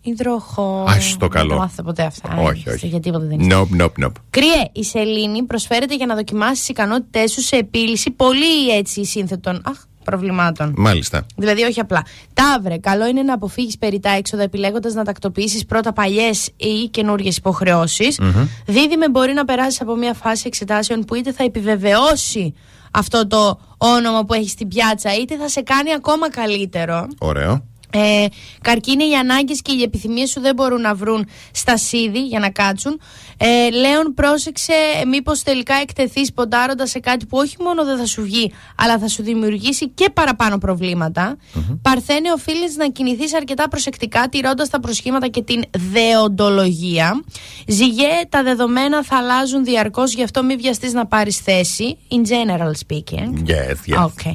υδροχό. 0.00 0.84
Ας 0.88 1.16
το 1.18 1.28
καλό. 1.28 1.46
Δεν 1.48 1.56
το 1.56 1.62
μάθατε 1.62 1.82
ποτέ 1.82 2.02
αυτά. 2.02 2.36
Όχι, 2.38 2.62
Ε, 2.66 2.72
όχι. 2.72 2.86
Για 2.86 3.00
τίποτα 3.00 3.24
δεν 3.24 3.40
είναι. 3.40 3.54
Nope, 3.56 3.80
nope, 3.82 4.04
nope. 4.04 4.12
Κρύε, 4.30 4.68
η 4.72 4.84
σελήνη 4.84 5.42
προσφέρεται 5.42 5.94
για 5.96 6.06
να 6.06 6.14
δοκιμάσεις 6.14 6.58
τις 6.58 6.68
ικανότητές 6.68 7.32
σου 7.32 7.40
σε 7.40 7.56
επίλυση 7.56 8.10
πολύ 8.10 8.68
έτσι 8.76 9.04
σύνθετων. 9.04 9.62
Αχ, 9.64 9.76
προβλημάτων. 10.06 10.74
Μάλιστα. 10.76 11.26
Δηλαδή, 11.36 11.62
όχι 11.62 11.80
απλά. 11.80 12.02
Ταύρε, 12.34 12.78
καλό 12.78 13.06
είναι 13.06 13.22
να 13.22 13.34
αποφύγεις 13.34 13.78
περί 13.78 14.00
τα 14.00 14.10
έξοδα 14.10 14.42
επιλέγοντας 14.42 14.94
να 14.94 15.04
τακτοποιήσεις 15.04 15.64
πρώτα 15.64 15.92
παλιές 15.92 16.50
ή 16.56 16.88
καινούριε 16.90 17.30
υποχρεώσεις. 17.36 18.20
Δίδυμε, 18.66 19.08
μπορεί 19.08 19.32
να 19.32 19.44
περάσεις 19.44 19.80
από 19.80 19.96
μια 19.96 20.14
φάση 20.14 20.42
εξετάσεων 20.46 21.04
που 21.04 21.14
είτε 21.14 21.32
θα 21.32 21.44
επιβεβαιώσει 21.44 22.54
αυτό 22.90 23.26
το 23.26 23.60
όνομα 23.76 24.24
που 24.24 24.34
έχεις 24.34 24.50
στην 24.50 24.68
πιάτσα, 24.68 25.14
είτε 25.14 25.36
θα 25.36 25.48
σε 25.48 25.60
κάνει 25.60 25.92
ακόμα 25.92 26.30
καλύτερο. 26.30 27.06
Ωραίο. 27.18 27.64
Ε, 27.90 28.26
καρκίνε, 28.62 29.04
οι 29.04 29.14
ανάγκες 29.14 29.62
και 29.62 29.72
οι 29.72 29.82
επιθυμίες 29.82 30.30
σου 30.30 30.40
δεν 30.40 30.54
μπορούν 30.54 30.80
να 30.80 30.94
βρουν 30.94 31.28
στα 31.52 31.76
σίδη 31.76 32.26
για 32.26 32.38
να 32.38 32.50
κάτσουν. 32.50 33.00
Ε, 33.36 33.70
Λέων, 33.70 34.14
πρόσεξε 34.14 34.72
μήπως 35.06 35.42
τελικά 35.42 35.74
εκτεθείς 35.74 36.32
ποντάροντας 36.32 36.90
σε 36.90 36.98
κάτι 36.98 37.26
που 37.26 37.38
όχι 37.38 37.56
μόνο 37.60 37.84
δεν 37.84 37.98
θα 37.98 38.06
σου 38.06 38.22
βγει, 38.22 38.52
αλλά 38.76 38.98
θα 38.98 39.08
σου 39.08 39.22
δημιουργήσει 39.22 39.88
και 39.88 40.10
παραπάνω 40.10 40.58
προβλήματα. 40.58 41.36
Παρθένε, 41.82 42.32
οφείλεις 42.32 42.76
να 42.76 42.88
κινηθείς 42.88 43.34
αρκετά 43.34 43.68
προσεκτικά, 43.68 44.28
τηρώντας 44.28 44.68
τα 44.68 44.80
προσχήματα 44.80 45.28
και 45.28 45.42
την 45.42 45.62
δεοντολογία. 45.92 47.24
Ζυγέ, 47.66 48.20
τα 48.28 48.42
δεδομένα 48.42 49.04
θα 49.04 49.16
αλλάζουν 49.16 49.64
διαρκώς, 49.64 50.14
γι' 50.14 50.22
αυτό 50.22 50.42
μην 50.42 50.58
βιαστείς 50.58 50.92
να 50.92 51.06
πάρεις 51.06 51.36
θέση. 51.36 51.98
In 52.10 52.28
general 52.28 52.72
speaking. 52.86 53.48
Yes, 53.48 53.94
yes. 53.94 54.04
Okay. 54.04 54.34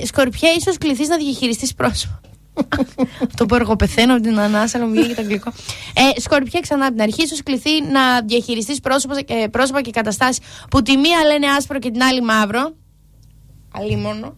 Ε, 0.00 0.06
σκορπιέ, 0.06 0.48
ίσως 0.58 0.78
κληθείς 0.78 1.08
να 1.08 1.16
διαχειριστείς 1.16 1.74
πρόσωπο. 1.74 2.31
Αυτό 3.26 3.46
που 3.46 3.54
εγώ 3.54 3.76
πεθαίνω 3.76 4.12
από 4.14 4.22
την 4.22 4.38
ανάσα, 4.38 4.78
αλλά 4.78 4.86
μου 4.86 4.92
βγαίνει 4.92 5.08
και 5.08 5.14
το 5.14 5.20
αγγλικό. 5.22 5.52
Ε, 6.16 6.20
σκορπιέ, 6.20 6.60
ξανά 6.60 6.84
από 6.84 6.92
την 6.94 7.02
αρχή, 7.02 7.22
ίσως 7.22 7.42
κληθεί 7.42 7.82
να 7.92 8.22
διαχειριστείς 8.22 8.80
πρόσωπα, 8.80 9.20
και- 9.22 9.48
πρόσωπα 9.50 9.80
και 9.82 9.90
καταστάσεις 9.90 10.38
που 10.70 10.82
τη 10.82 10.96
μία 10.96 11.24
λένε 11.26 11.46
άσπρο 11.46 11.78
και 11.78 11.90
την 11.90 12.02
άλλη 12.02 12.22
μαύρο. 12.22 12.72
Αλίμονο. 13.72 14.36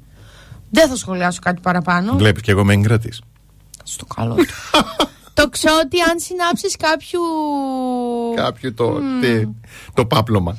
Δεν 0.70 0.88
θα 0.88 0.96
σχολιάσω 0.96 1.38
κάτι 1.42 1.60
παραπάνω. 1.60 2.16
Βλέπεις 2.16 2.42
και 2.42 2.50
εγώ 2.50 2.64
με 2.64 2.72
εγκρατή. 2.72 3.12
Στο 3.84 4.04
καλό 4.06 4.34
του. 4.34 4.44
το 5.34 5.48
ξέρω 5.48 5.74
ότι 5.84 6.00
αν 6.00 6.18
συνάψεις 6.20 6.76
κάποιου. 6.76 7.20
Κάποιο 8.34 8.72
το, 8.74 9.00
τι, 9.20 9.48
το 9.94 10.06
πάπλωμα. 10.06 10.56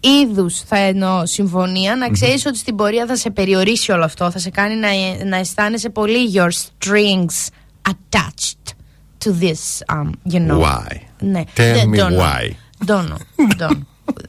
Είδους 0.00 0.60
θα 0.60 0.76
εννοώ 0.76 1.26
συμφωνία, 1.26 1.96
να 1.96 2.08
ξέρεις 2.10 2.46
ότι 2.46 2.58
στην 2.58 2.76
πορεία 2.76 3.06
θα 3.06 3.16
σε 3.16 3.30
περιορίσει 3.30 3.92
όλο 3.92 4.04
αυτό. 4.04 4.30
Θα 4.30 4.38
σε 4.38 4.50
κάνει 4.50 4.74
να, 4.74 4.88
να 5.24 5.36
αισθάνεσαι 5.36 5.88
πολύ 5.88 6.32
your 6.34 6.48
strings 6.48 7.48
attached 7.90 8.72
to 9.24 9.28
this, 9.28 9.94
um, 9.96 10.10
you 10.32 10.50
know. 10.50 10.60
Why? 10.60 10.96
Ναι. 11.20 11.42
Tell 11.56 11.74
Δεν- 11.74 11.90
me 11.90 11.96
don't 11.98 12.10
know. 12.10 12.20
why. 12.20 12.50
Don't 12.86 13.08
know. 13.08 13.16
Don't 13.58 13.70
know. 13.70 13.80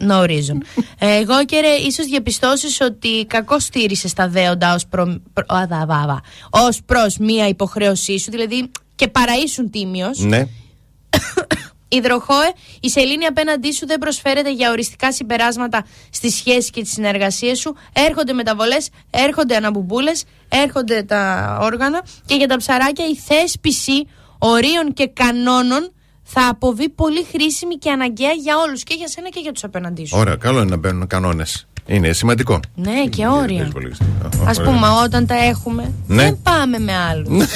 No 0.07 0.23
reason. 0.27 0.57
Ε, 0.99 1.15
εγώ 1.15 1.45
και 1.45 1.59
ρε, 1.59 1.67
ίσως 1.75 2.05
διαπιστώσεις 2.05 2.81
ότι 2.81 3.25
κακό 3.25 3.59
στήρισε 3.59 4.13
τα 4.15 4.27
δέοντα 4.29 4.73
ως, 4.73 4.85
προ, 4.87 5.21
προ, 5.33 5.55
α, 5.55 5.65
δα, 5.67 5.85
βα, 5.85 6.03
βα. 6.07 6.21
ως 6.49 6.81
προς 6.85 7.17
μία 7.17 7.47
υποχρέωσή 7.47 8.19
σου, 8.19 8.31
δηλαδή 8.31 8.71
και 8.95 9.07
παραίσουν 9.07 9.69
τίμιος. 9.69 10.19
Ναι. 10.19 10.47
Υδροχόε, 11.95 12.51
η 12.79 12.89
σελήνη 12.89 13.25
απέναντί 13.25 13.71
σου 13.73 13.85
δεν 13.85 13.97
προσφέρεται 13.99 14.51
για 14.51 14.71
οριστικά 14.71 15.13
συμπεράσματα 15.13 15.85
στη 16.09 16.29
σχέση 16.29 16.69
και 16.69 16.81
τι 16.81 16.87
συνεργασίε 16.87 17.55
σου. 17.55 17.75
Έρχονται 17.93 18.33
μεταβολές, 18.33 18.89
έρχονται 19.09 19.55
αναμπουμπούλε, 19.55 20.11
έρχονται 20.49 21.03
τα 21.03 21.57
όργανα 21.61 22.05
και 22.25 22.35
για 22.35 22.47
τα 22.47 22.57
ψαράκια 22.57 23.05
η 23.05 23.15
θέσπιση 23.15 24.07
ορίων 24.37 24.93
και 24.93 25.07
κανόνων 25.07 25.91
θα 26.23 26.47
αποβεί 26.47 26.89
πολύ 26.89 27.23
χρήσιμη 27.23 27.75
και 27.75 27.91
αναγκαία 27.91 28.31
για 28.31 28.57
όλους 28.57 28.83
και 28.83 28.93
για 28.93 29.07
σένα 29.07 29.29
και 29.29 29.39
για 29.39 29.51
τους 29.51 29.63
απέναντί 29.63 30.05
σου. 30.05 30.17
Ωραία, 30.17 30.35
καλό 30.35 30.59
είναι 30.61 30.69
να 30.69 30.77
μπαίνουν 30.77 31.07
κανόνες. 31.07 31.67
Είναι 31.85 32.11
σημαντικό. 32.11 32.59
Ναι, 32.75 33.03
και 33.09 33.27
όρια. 33.27 33.59
Έχεις 33.61 33.73
πολύ- 33.73 33.95
Α 34.23 34.49
Ωραία. 34.59 34.63
πούμε, 34.71 34.87
όταν 35.03 35.25
τα 35.25 35.35
έχουμε, 35.43 35.91
Ναι. 36.07 36.23
δεν 36.23 36.39
πάμε 36.43 36.79
με 36.79 36.91
άλλους. 37.11 37.45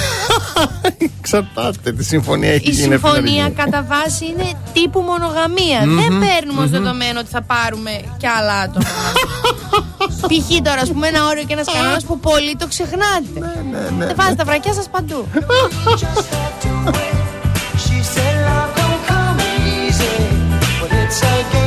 Εξαρτάται. 1.19 1.91
Τη 1.91 2.03
συμφωνία 2.03 2.51
έχει 2.51 2.69
Η 2.69 2.71
γίνει. 2.71 2.93
αυτή 2.93 3.05
να 3.05 3.09
συμφωνία 3.13 3.43
γίνει. 3.43 3.51
κατά 3.55 3.83
βάση 3.89 4.25
είναι 4.25 4.51
τύπου 4.73 4.99
μονογαμία. 4.99 5.79
Δεν 5.79 6.19
παίρνουμε 6.19 6.61
ω 6.63 6.67
δεδομένο 6.67 7.19
ότι 7.19 7.29
θα 7.29 7.41
πάρουμε 7.41 7.91
κι 8.17 8.27
άλλα 8.27 8.53
άτομα. 8.53 8.85
Π.χ. 10.29 10.61
τώρα, 10.63 10.81
ας 10.81 10.89
πούμε, 10.89 11.07
ένα 11.07 11.25
όριο 11.25 11.43
και 11.43 11.53
ένας 11.53 11.67
κανόνας 11.73 12.03
που 12.05 12.19
πολλοί 12.19 12.55
το 12.55 12.67
ξεχνάτε. 12.67 13.37
Δεν 13.97 14.13
βάζετε 14.15 14.35
τα 14.35 14.43
βρακιά 14.45 14.73
σας 14.73 14.89
παντού. 14.89 15.27
She 17.83 17.99
said 18.13 18.35
love 18.47 18.71
don't 18.79 19.01
come 19.09 19.39
easy, 19.75 20.15
but 20.81 20.91
it's 21.01 21.19
a 21.31 21.33
game 21.53 21.66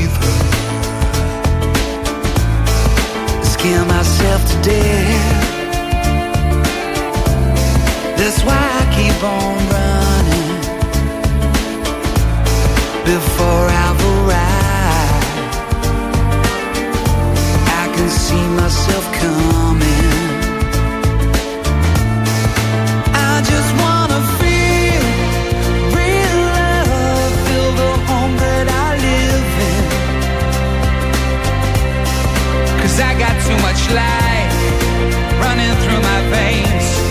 scare 3.61 3.85
myself 3.85 4.41
to 4.49 4.55
death. 4.63 5.45
That's 8.17 8.41
why 8.43 8.61
I 8.79 8.83
keep 8.97 9.23
on 9.23 9.57
running 9.75 10.51
before 13.05 13.65
I've 13.83 14.01
arrived. 14.13 15.25
I 17.81 17.85
can 17.95 18.09
see 18.09 18.45
myself 18.61 19.05
coming. 19.13 19.90
Cause 32.91 32.99
I 32.99 33.17
got 33.17 33.41
too 33.47 33.55
much 33.63 33.89
life 33.89 35.39
running 35.39 35.73
through 35.81 36.01
my 36.01 36.21
veins. 36.29 37.10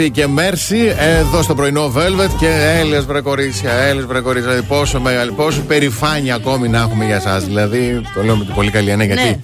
Ντάφι 0.00 0.12
και 0.12 0.26
Μέρσι 0.26 0.94
εδώ 0.98 1.42
στο 1.42 1.54
πρωινό 1.54 1.92
Velvet 1.96 2.30
και 2.38 2.48
έλεος 2.80 3.04
βρε 3.06 3.20
κορίτσια, 3.20 3.72
έλεος 3.72 4.06
βρε 4.06 4.20
κορίτσια. 4.20 4.50
Δηλαδή, 4.50 4.68
πόσο, 4.68 5.00
μεγάλη, 5.00 5.30
πόσο 5.32 5.60
περηφάνεια 5.60 6.34
ακόμη 6.34 6.68
να 6.68 6.78
έχουμε 6.78 7.04
για 7.04 7.16
εσά. 7.16 7.38
Δηλαδή, 7.40 8.00
το 8.14 8.22
λέω 8.22 8.36
με 8.36 8.44
την 8.44 8.54
πολύ 8.54 8.70
καλή 8.70 8.90
έννοια 8.90 9.06
Ναι. 9.06 9.14
γιατί. 9.14 9.40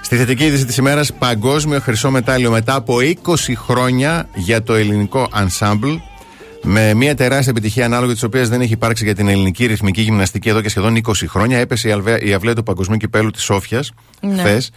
Στη 0.00 0.16
θετική 0.16 0.44
είδηση 0.44 0.64
της 0.64 0.76
ημέρας, 0.76 1.12
παγκόσμιο 1.12 1.80
χρυσό 1.80 2.10
μετάλλιο 2.10 2.50
μετά 2.50 2.74
από 2.74 3.00
20 3.00 3.54
χρόνια 3.56 4.28
για 4.34 4.62
το 4.62 4.74
ελληνικό 4.74 5.28
ensemble. 5.32 5.98
Με 6.66 6.94
μια 6.94 7.14
τεράστια 7.14 7.50
επιτυχία 7.50 7.84
ανάλογη 7.84 8.12
της 8.12 8.22
οποίας 8.22 8.48
δεν 8.48 8.60
έχει 8.60 8.72
υπάρξει 8.72 9.04
για 9.04 9.14
την 9.14 9.28
ελληνική 9.28 9.66
ρυθμική 9.66 10.00
γυμναστική 10.00 10.48
εδώ 10.48 10.60
και 10.60 10.68
σχεδόν 10.68 10.96
20 10.96 11.12
χρόνια. 11.28 11.58
Έπεσε 11.58 11.88
η, 11.88 11.90
αλβέ, 11.90 12.18
η 12.22 12.32
αυλαία 12.32 12.54
του 12.54 12.62
Παγκοσμίου 12.62 12.96
Κυπέλου 12.96 13.30
της 13.30 13.42
Σόφιας 13.42 13.92
Ναι. 14.20 14.42
χθες, 14.42 14.70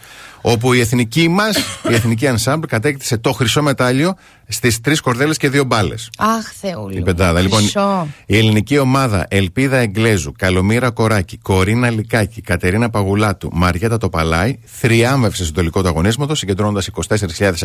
όπου 0.52 0.72
η 0.72 0.80
εθνική 0.80 1.28
μας, 1.28 1.56
η 1.90 1.94
εθνική 1.94 2.28
ensemble, 2.34 2.62
κατέκτησε 2.68 3.16
το 3.18 3.32
χρυσό 3.32 3.62
μετάλλιο 3.62 4.14
στις 4.48 4.80
τρεις 4.80 5.00
κορδέλες 5.00 5.36
και 5.36 5.48
δύο 5.48 5.64
μπάλες. 5.64 6.10
Αχ, 6.18 6.52
Θεούλη. 6.60 6.98
Η 6.98 7.02
πεντάδα. 7.02 7.40
Λοιπόν, 7.40 7.60
Χρυσό. 7.60 8.08
η 8.26 8.36
ελληνική 8.36 8.78
ομάδα 8.78 9.26
Ελπίδα 9.28 9.76
Εγγλέζου, 9.76 10.32
Καλομήρα 10.38 10.90
Κοράκη, 10.90 11.36
Κορίνα 11.38 11.90
Λικάκη, 11.90 12.40
Κατερίνα 12.40 12.90
Παγουλάτου, 12.90 13.50
Μαριέτα 13.52 13.98
Τοπαλάη 13.98 14.58
θριάμβευσε 14.64 15.44
στο 15.44 15.52
τελικό 15.52 15.82
του 15.82 15.88
αγωνίσματο, 15.88 16.34
συγκεντρώνοντας 16.34 16.88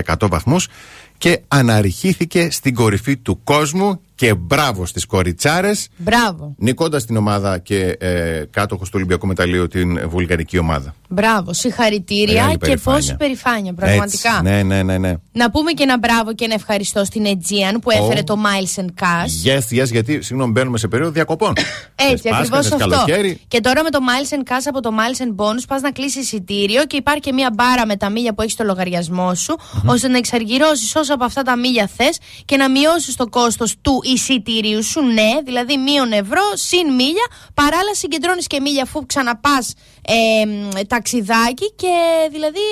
24.100 0.03 0.27
βαθμούς 0.29 0.67
και 1.17 1.41
αναρριχήθηκε 1.47 2.47
στην 2.51 2.75
κορυφή 2.75 3.17
του 3.17 3.43
κόσμου 3.43 4.01
και 4.23 4.35
μπράβο 4.35 4.85
στις 4.85 5.05
κοριτσάρες. 5.05 5.87
Μπράβο. 5.97 6.55
Νικώντας 6.57 7.05
την 7.05 7.17
ομάδα 7.17 7.57
και 7.57 7.95
ε, 7.99 8.43
κάτοχος 8.49 8.87
του 8.87 8.93
Ολυμπιακού 8.95 9.27
Μεταλλείου 9.27 9.67
την 9.67 10.09
βουλγαρική 10.09 10.57
ομάδα. 10.57 10.95
Μπράβο. 11.09 11.53
Συγχαρητήρια 11.53 12.33
Μεγάλη 12.33 12.51
και 12.51 12.57
περηφάνεια. 12.57 12.99
πόση 12.99 13.15
περηφάνεια, 13.15 13.73
πραγματικά. 13.73 14.29
Έτσι, 14.29 14.41
ναι, 14.41 14.63
ναι, 14.63 14.83
ναι, 14.83 14.97
ναι. 14.97 15.13
Να 15.31 15.51
πούμε 15.51 15.71
και 15.71 15.83
ένα 15.83 15.97
μπράβο 15.97 16.33
και 16.33 16.45
ένα 16.45 16.53
ευχαριστώ 16.53 17.05
στην 17.05 17.25
Aegean 17.25 17.77
που 17.81 17.91
έφερε 17.91 18.19
Ω. 18.19 18.23
το 18.23 18.37
Miles 18.43 18.81
and 18.81 19.03
Cash. 19.03 19.49
Yes, 19.49 19.81
yes, 19.81 19.91
γιατί 19.91 20.21
συγγνώμη, 20.21 20.51
μπαίνουμε 20.51 20.77
σε 20.77 20.87
περίοδο 20.87 21.11
διακοπών. 21.11 21.53
Έτσι, 22.11 22.21
Θες 22.21 22.31
Πάσχα, 22.31 22.37
ακριβώς 22.37 22.67
θες 22.67 22.73
αυτό. 22.73 22.89
καλοκαίρι. 22.89 23.39
Και 23.47 23.59
τώρα 23.59 23.83
με 23.83 23.89
το 23.89 23.99
Miles 24.01 24.35
and 24.35 24.51
Cash 24.51 24.65
από 24.65 24.81
το 24.81 24.89
Miles 24.97 25.21
and 25.23 25.45
Bonus 25.45 25.63
πας 25.67 25.81
να 25.81 25.91
κλείσει 25.91 26.19
εισιτήριο 26.19 26.85
και 26.85 26.95
υπάρχει 26.95 27.19
και 27.19 27.33
μία 27.33 27.49
μπάρα 27.53 27.85
με 27.85 27.95
τα 27.95 28.09
μίλια 28.09 28.33
που 28.33 28.41
έχεις 28.41 28.53
στο 28.53 28.63
λογαριασμό 28.63 29.35
σου, 29.35 29.55
ώστε 29.85 30.07
να 30.07 30.17
εξαργυρώσεις 30.17 30.95
όσα 30.95 31.13
από 31.13 31.23
αυτά 31.23 31.41
τα 31.41 31.57
μίλια 31.57 31.89
θες 31.95 32.17
και 32.45 32.57
να 32.57 32.69
μειώσεις 32.69 33.15
το 33.15 33.27
κόστος 33.27 33.75
του 33.81 33.99
εισιτηρίου 34.13 34.83
σου. 34.83 35.01
Ναι, 35.01 35.31
δηλαδή 35.45 35.77
μείον 35.77 36.11
ευρώ 36.11 36.41
συν 36.53 36.87
μίλια. 36.93 37.27
Παράλληλα 37.53 37.95
συγκεντρώνεις 37.95 38.47
και 38.47 38.59
μίλια 38.59 38.83
αφού 38.83 39.05
ξαναπάς 39.05 39.73
ε, 40.07 40.45
μ, 40.45 40.69
ταξιδάκι 40.87 41.73
και 41.75 41.93
δηλαδή 42.31 42.65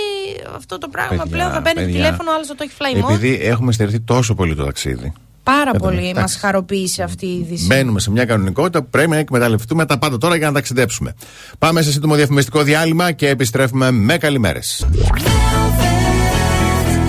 αυτό 0.56 0.78
το 0.78 0.88
πράγμα 0.88 1.24
Παιδιά, 1.24 1.32
πλέον 1.38 1.52
θα 1.52 1.62
παίρνει 1.62 1.82
παιδιά, 1.84 1.96
τηλέφωνο, 1.96 2.32
άλλος 2.32 2.48
θα 2.48 2.56
το 2.56 2.64
έχει 2.64 2.74
φλαϊμό. 2.74 3.08
Επειδή 3.10 3.40
έχουμε 3.42 3.72
στερηθεί 3.72 4.00
τόσο 4.00 4.34
πολύ 4.34 4.56
το 4.56 4.64
ταξίδι. 4.64 5.14
Πάρα 5.44 5.58
Κατάλαβα. 5.72 5.86
πολύ 5.90 6.02
μας 6.02 6.12
Εντάξει. 6.12 6.40
χαροποίησε 6.40 7.04
αυτή 7.04 7.26
η 7.26 7.34
είδηση. 7.38 7.66
Μπαίνουμε 7.66 8.00
σε 8.00 8.12
μια 8.12 8.26
κανονικότητα 8.26 8.82
που 8.82 8.90
πρέπει 8.90 9.10
να 9.10 9.18
εκμεταλλευτούμε 9.18 9.86
τα 9.86 9.98
πάντα 10.00 10.18
τώρα 10.18 10.36
για 10.36 10.48
να 10.48 10.54
ταξιδέψουμε. 10.54 11.16
Πάμε 11.60 11.82
σε 11.82 11.92
σύντομο 11.92 12.16
διαφημιστικό 12.16 12.64
διάλειμμα 12.64 13.12
και 13.12 13.28
επιστρέφουμε 13.28 13.92
με 13.92 14.18
καλημέρες. 14.18 14.86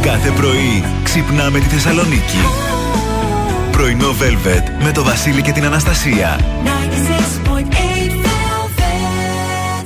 Κάθε 0.03 0.31
πρωί 0.31 0.85
ξυπνάμε 1.03 1.59
τη 1.59 1.65
Θεσσαλονίκη. 1.65 2.39
Πρωινό 3.83 4.11
Velvet 4.11 4.85
με 4.85 4.93
το 4.93 5.03
Βασίλη 5.03 5.43
και 5.43 5.53
την 5.53 5.65
Αναστασία. 5.65 6.41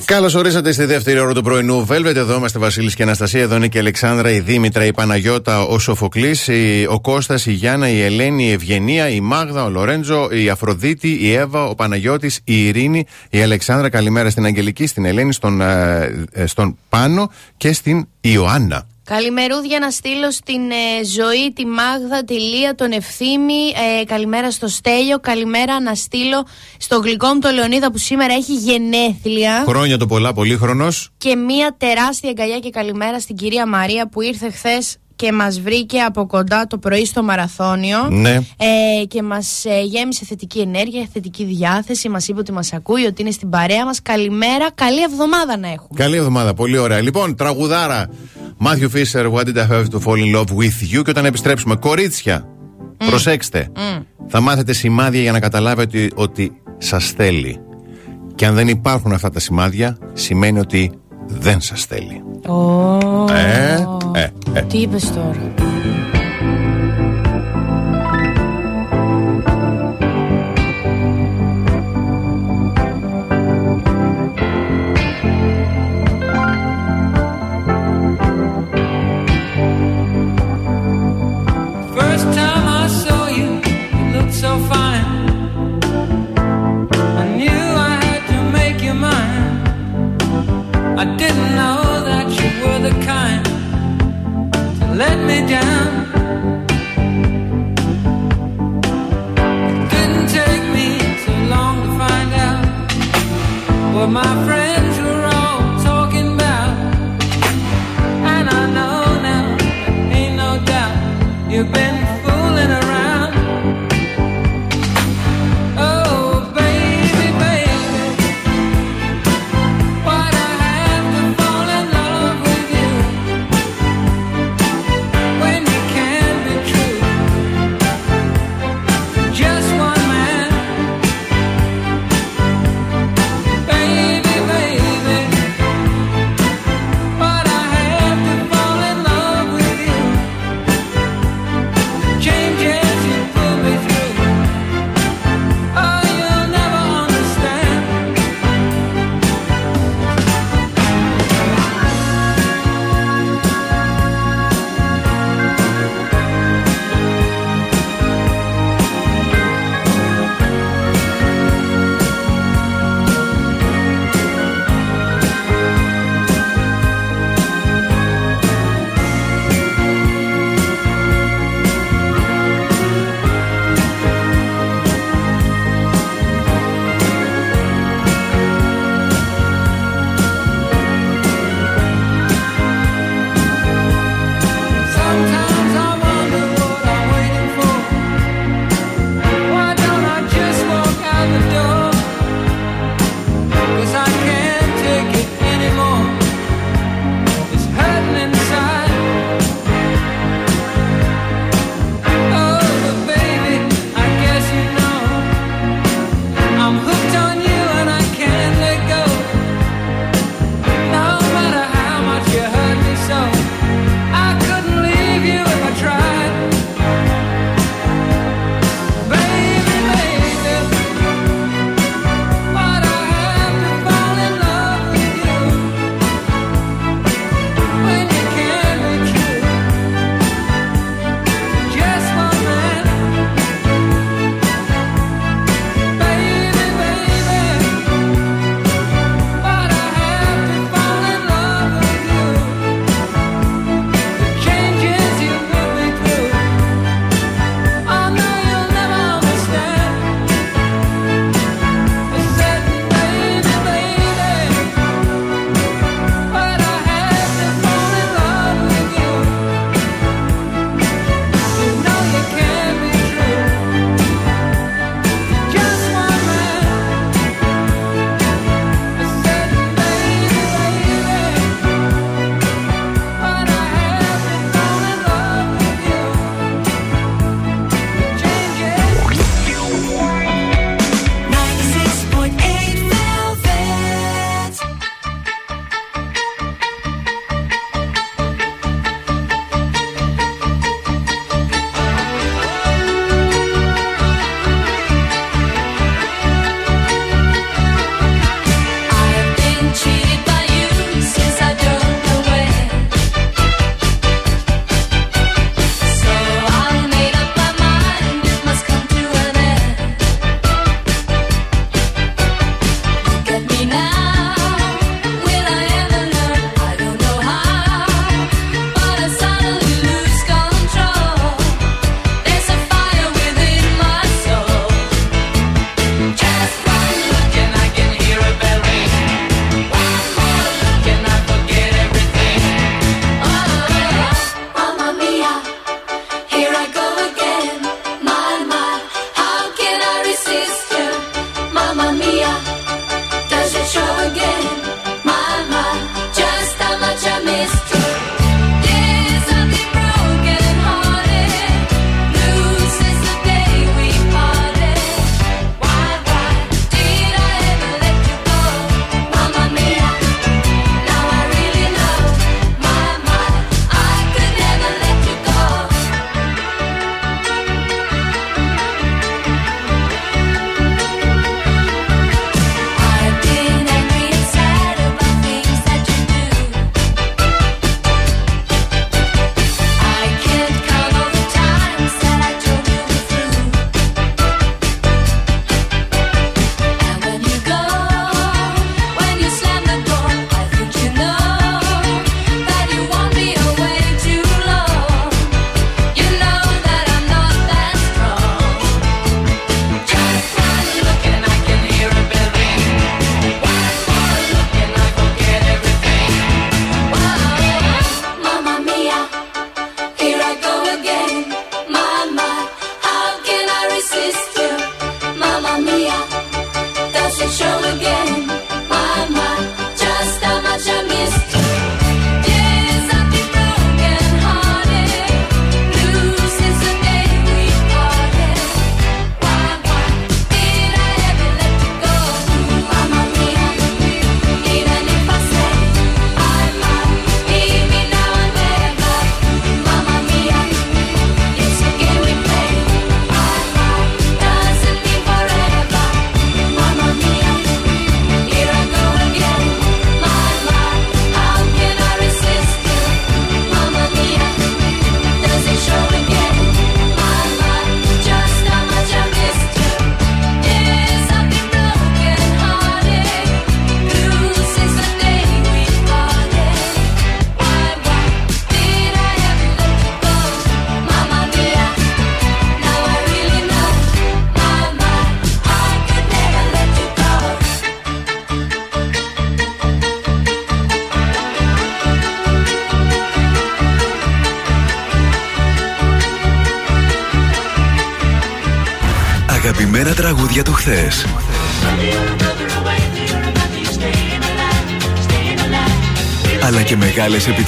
Καλώς 0.04 0.34
ορίσατε 0.34 0.72
στη 0.72 0.84
δεύτερη 0.84 1.18
ώρα 1.18 1.32
του 1.34 1.42
πρωινού 1.42 1.86
Velvet. 1.86 2.14
Εδώ 2.14 2.36
είμαστε 2.36 2.58
Βασίλης 2.58 2.94
και 2.94 3.02
Αναστασία. 3.02 3.40
Εδώ 3.40 3.56
είναι 3.56 3.68
και 3.68 3.76
η 3.76 3.80
Αλεξάνδρα, 3.80 4.30
η 4.30 4.40
Δήμητρα, 4.40 4.84
η 4.84 4.92
Παναγιώτα, 4.92 5.62
ο 5.62 5.78
Σοφοκλής, 5.78 6.48
ο 6.88 7.00
Κώστας, 7.00 7.46
η 7.46 7.52
Γιάννα, 7.52 7.88
η 7.88 8.02
Ελένη, 8.02 8.44
η 8.44 8.50
Ευγενία, 8.50 9.08
η 9.08 9.20
Μάγδα, 9.20 9.64
ο 9.64 9.68
Λορέντζο, 9.68 10.28
η 10.30 10.48
Αφροδίτη, 10.48 11.18
η 11.20 11.32
Εύα, 11.32 11.64
ο 11.64 11.74
Παναγιώτης, 11.74 12.40
η 12.44 12.66
Ειρήνη, 12.66 13.06
η 13.30 13.42
Αλεξάνδρα. 13.42 13.88
Καλημέρα 13.88 14.30
στην 14.30 14.44
Αγγελική, 14.44 14.86
στην 14.86 15.04
Ελένη, 15.04 15.32
στον, 15.32 15.60
ε, 15.60 16.26
ε, 16.32 16.46
στον 16.46 16.78
Πάνο 16.88 17.30
και 17.56 17.72
στην 17.72 18.08
Ιωάννα. 18.20 18.86
Καλημερούδια 19.14 19.78
να 19.78 19.90
στείλω 19.90 20.30
στην 20.30 20.70
ε, 20.70 21.04
Ζωή, 21.04 21.52
τη 21.52 21.66
Μάγδα, 21.66 22.24
τη 22.24 22.40
Λία, 22.40 22.74
τον 22.74 22.92
Ευθύμη. 22.92 23.62
Ε, 24.00 24.04
καλημέρα 24.04 24.50
στο 24.50 24.68
Στέλιο. 24.68 25.18
Καλημέρα 25.18 25.80
να 25.80 25.94
στείλω 25.94 26.46
στο 26.78 26.98
γλυκό 26.98 27.26
μου 27.26 27.38
το 27.38 27.50
Λεωνίδα 27.50 27.90
που 27.92 27.98
σήμερα 27.98 28.34
έχει 28.34 28.54
γενέθλια. 28.54 29.64
Χρόνια 29.66 29.98
το 29.98 30.06
πολλά, 30.06 30.32
πολύχρονος. 30.32 31.10
Και 31.18 31.36
μία 31.36 31.74
τεράστια 31.78 32.30
αγκαλιά 32.30 32.58
και 32.58 32.70
καλημέρα 32.70 33.20
στην 33.20 33.36
κυρία 33.36 33.66
Μαρία 33.66 34.08
που 34.08 34.20
ήρθε 34.20 34.50
χθες 34.50 34.96
και 35.16 35.32
μας 35.32 35.60
βρήκε 35.60 36.00
από 36.00 36.26
κοντά 36.26 36.66
το 36.66 36.78
πρωί 36.78 37.04
στο 37.04 37.22
μαραθώνιο 37.22 38.08
Ναι. 38.10 38.34
ε, 38.56 39.04
και 39.08 39.22
μας 39.22 39.64
ε, 39.64 39.80
γέμισε 39.80 40.24
θετική 40.24 40.58
ενέργεια, 40.58 41.08
θετική 41.12 41.44
διάθεση 41.44 42.08
μας 42.08 42.28
είπε 42.28 42.38
ότι 42.40 42.52
μας 42.52 42.72
ακούει, 42.72 43.04
ότι 43.04 43.22
είναι 43.22 43.30
στην 43.30 43.50
παρέα 43.50 43.84
μας 43.84 44.02
καλημέρα, 44.02 44.70
καλή 44.74 45.02
εβδομάδα 45.02 45.56
να 45.58 45.68
έχουμε 45.68 45.88
Καλή 45.94 46.16
εβδομάδα, 46.16 46.54
πολύ 46.54 46.78
ωραία. 46.78 47.00
Λοιπόν, 47.00 47.36
τραγουδάρα 47.36 48.10
Matthew 48.58 48.88
Fisher, 48.88 49.30
What 49.30 49.44
did 49.46 49.58
I 49.58 49.66
have 49.66 49.88
to 49.90 50.00
fall 50.00 50.18
in 50.24 50.32
love 50.34 50.50
with 50.56 50.92
you; 50.92 51.02
Και 51.04 51.10
όταν 51.10 51.24
επιστρέψουμε, 51.24 51.76
κορίτσια, 51.76 52.48
προσέξτε. 52.96 53.70
Θα 54.28 54.40
μάθετε 54.40 54.72
σημάδια 54.72 55.20
για 55.20 55.32
να 55.32 55.40
καταλάβετε 55.40 55.98
ότι, 55.98 56.12
ότι 56.14 56.60
σας 56.78 57.10
θέλει. 57.16 57.60
Και 58.34 58.46
αν 58.46 58.54
δεν 58.54 58.68
υπάρχουν 58.68 59.12
αυτά 59.12 59.30
τα 59.30 59.40
σημάδια, 59.40 59.98
σημαίνει 60.12 60.58
ότι 60.58 60.92
δεν 61.26 61.60
σας 61.60 61.84
θέλει. 61.84 62.22
Ω, 62.48 62.98
Ε, 63.32 63.86
ε, 64.12 64.28
ε. 64.52 64.62
Τι 64.62 64.78
είπες 64.78 65.12
τώρα; 65.12 65.54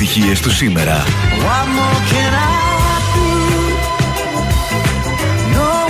επιτυχίε 0.08 0.34
του 0.42 0.50
σήμερα. 0.50 1.04
No 5.54 5.88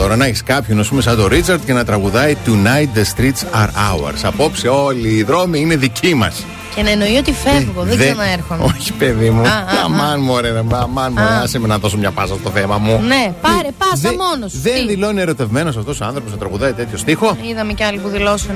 Τώρα 0.00 0.16
να 0.16 0.24
έχεις 0.26 0.42
κάποιον, 0.42 0.78
ας 0.80 0.88
πούμε, 0.88 1.02
σαν 1.02 1.16
τον 1.16 1.26
Ρίτσαρτ 1.26 1.64
και 1.64 1.72
να 1.72 1.84
τραγουδάει 1.84 2.36
Tonight 2.46 2.98
the 2.98 3.02
streets 3.02 3.62
are 3.64 3.68
ours. 3.68 4.18
Απόψε 4.22 4.68
όλοι 4.68 5.08
οι 5.08 5.22
δρόμοι 5.22 5.60
είναι 5.60 5.76
δικοί 5.76 6.14
μας. 6.14 6.44
Και 6.74 6.82
να 6.82 6.90
εννοεί 6.90 7.16
ότι 7.16 7.32
φεύγω, 7.32 7.82
δεν 7.82 7.98
ξαναέρχομαι. 7.98 8.64
Όχι, 8.64 8.92
παιδί 8.92 9.30
μου. 9.30 9.40
Α, 9.42 9.44
α, 9.48 9.64
Αμάν 9.84 10.20
μου, 10.22 10.40
ρε, 10.40 10.48
αμάν 10.58 11.12
μου, 11.16 11.20
Α. 11.20 11.40
άσε 11.42 11.58
με 11.58 11.66
να 11.66 11.78
δώσω 11.78 11.96
μια 11.96 12.10
πάσα 12.10 12.34
στο 12.40 12.50
θέμα 12.50 12.78
μου. 12.78 13.00
Ναι, 13.06 13.32
πάρε, 13.40 13.68
πάσα 13.78 13.92
Δεν- 13.96 14.14
μόνος 14.18 14.50
σου. 14.52 14.58
Δεν 14.62 14.74
Τι; 14.74 14.86
δηλώνει 14.94 15.20
ερωτευμένος 15.20 15.76
αυτός 15.76 16.00
ο 16.00 16.04
άνθρωπος 16.04 16.32
να 16.32 16.38
τραγουδάει 16.38 16.72
τέτοιο 16.72 16.98
στίχο. 16.98 17.36
Είδαμε 17.50 17.72
κι 17.72 17.82
άλλοι 17.84 17.98
που 17.98 18.08
δηλώσουν. 18.08 18.54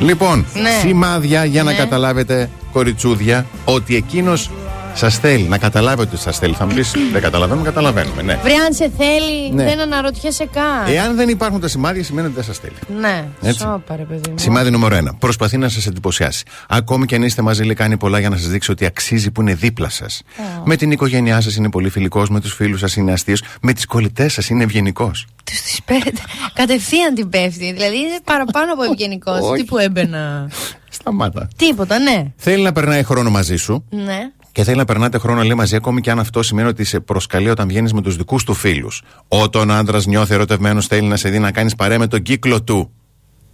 Λοιπόν, 0.00 0.46
Ναι. 0.62 0.70
σημάδια 0.80 1.44
για 1.44 1.62
να 1.62 1.70
Ναι. 1.70 1.76
καταλάβετε, 1.76 2.50
κοριτσούδια, 2.72 3.46
ότι 3.64 3.96
εκείνος 3.96 4.50
σας 4.94 5.18
θέλει. 5.18 5.42
Να 5.48 5.58
καταλάβετε 5.58 6.10
ότι 6.14 6.22
σας 6.22 6.38
θέλει. 6.38 6.54
Θα 6.54 6.66
μου 6.66 6.74
πεις, 6.74 6.92
δεν 7.12 7.22
καταλαβαίνουμε, 7.22 7.66
καταλαβαίνουμε. 7.66 8.22
Ναι. 8.22 8.38
Βρε, 8.42 8.52
αν 8.54 8.72
σε 8.74 8.90
θέλει, 8.98 9.50
Ναι. 9.52 9.64
δεν 9.64 9.80
αναρωτιέσαι 9.80 10.46
καν. 10.52 10.94
Εάν 10.94 11.16
δεν 11.16 11.28
υπάρχουν 11.28 11.60
τα 11.60 11.68
σημάδια, 11.68 12.04
σημαίνει 12.04 12.26
ότι 12.26 12.36
δεν 12.36 12.44
σας 12.44 12.58
θέλει. 12.58 12.74
Ναι, 13.00 13.24
Έτσι. 13.42 13.58
σώπα 13.60 13.96
ρε 13.96 14.02
παιδί 14.02 14.30
μου. 14.30 14.38
Σημάδι 14.38 14.70
νούμερο 14.70 14.96
1. 14.96 15.16
Προσπαθεί 15.18 15.56
να 15.56 15.68
σας 15.68 15.86
εντυπωσιάσει. 15.86 16.44
Ακόμη 16.68 17.06
και 17.06 17.14
αν 17.14 17.22
είστε 17.22 17.42
μαζί, 17.42 17.62
λέει, 17.64 17.74
κάνει 17.74 17.96
πολλά 17.96 18.18
για 18.18 18.28
να 18.28 18.36
σας 18.36 18.48
δείξει 18.48 18.70
ότι 18.70 18.84
αξίζει 18.86 19.30
που 19.30 19.40
είναι 19.40 19.54
δίπλα 19.54 19.88
σας. 19.88 20.22
Με 20.64 20.76
την 20.76 20.90
οικογένειά 20.90 21.40
σας 21.40 21.56
είναι 21.56 21.70
πολύ 21.70 21.88
φιλικός, 21.88 22.28
με 22.28 22.40
τους 22.40 22.54
φίλους 22.54 22.80
σας 22.80 22.96
είναι 22.96 23.12
αστείος, 23.12 23.42
με 23.60 23.72
τις 23.72 23.86
κολλητές 23.86 24.32
σας 24.32 24.48
είναι 24.48 24.64
ευγενικός. 24.64 25.26
Τους 25.44 25.60
τις 25.60 25.80
πέφτει. 25.84 26.12
Κατευθείαν 26.52 27.14
την 27.14 27.28
πέφτει. 27.28 27.72
Δηλαδή 27.72 27.96
είναι 27.96 28.18
παραπάνω 28.24 28.72
από 28.72 28.82
ευγενικός. 28.82 29.40
Όχι. 29.40 29.60
Τι 29.60 29.64
που 29.64 29.78
έμπαινα. 29.78 30.50
Σταμάτα. 30.90 31.48
Τίποτα, 31.56 31.98
ναι. 31.98 32.24
Θέλει 32.36 32.62
να 32.62 32.72
περνάει 32.72 33.02
χρόνο 33.02 33.30
μαζί 33.30 33.56
σου 33.56 33.84
Ναι. 33.90 34.18
Και 34.52 34.64
θέλει 34.64 34.76
να 34.76 34.84
περνάτε 34.84 35.18
χρόνο 35.18 35.42
λέει 35.42 35.54
μαζί, 35.54 35.76
ακόμη 35.76 36.00
και 36.00 36.10
αν 36.10 36.18
αυτό 36.18 36.42
σημαίνει 36.42 36.68
ότι 36.68 36.84
σε 36.84 37.00
προσκαλεί 37.00 37.50
όταν 37.50 37.68
βγαίνεις 37.68 37.92
με 37.92 38.02
τους 38.02 38.16
δικούς 38.16 38.44
του 38.44 38.54
φίλους. 38.54 39.02
Όταν 39.28 39.70
ο 39.70 39.74
άντρας 39.74 40.06
νιώθει 40.06 40.34
ερωτευμένος, 40.34 40.86
θέλει 40.86 41.06
να 41.06 41.16
σε 41.16 41.28
δει 41.28 41.38
να 41.38 41.52
κάνεις 41.52 41.74
παρέα 41.74 41.98
με 41.98 42.06
τον 42.06 42.22
κύκλο 42.22 42.62
του. 42.62 42.90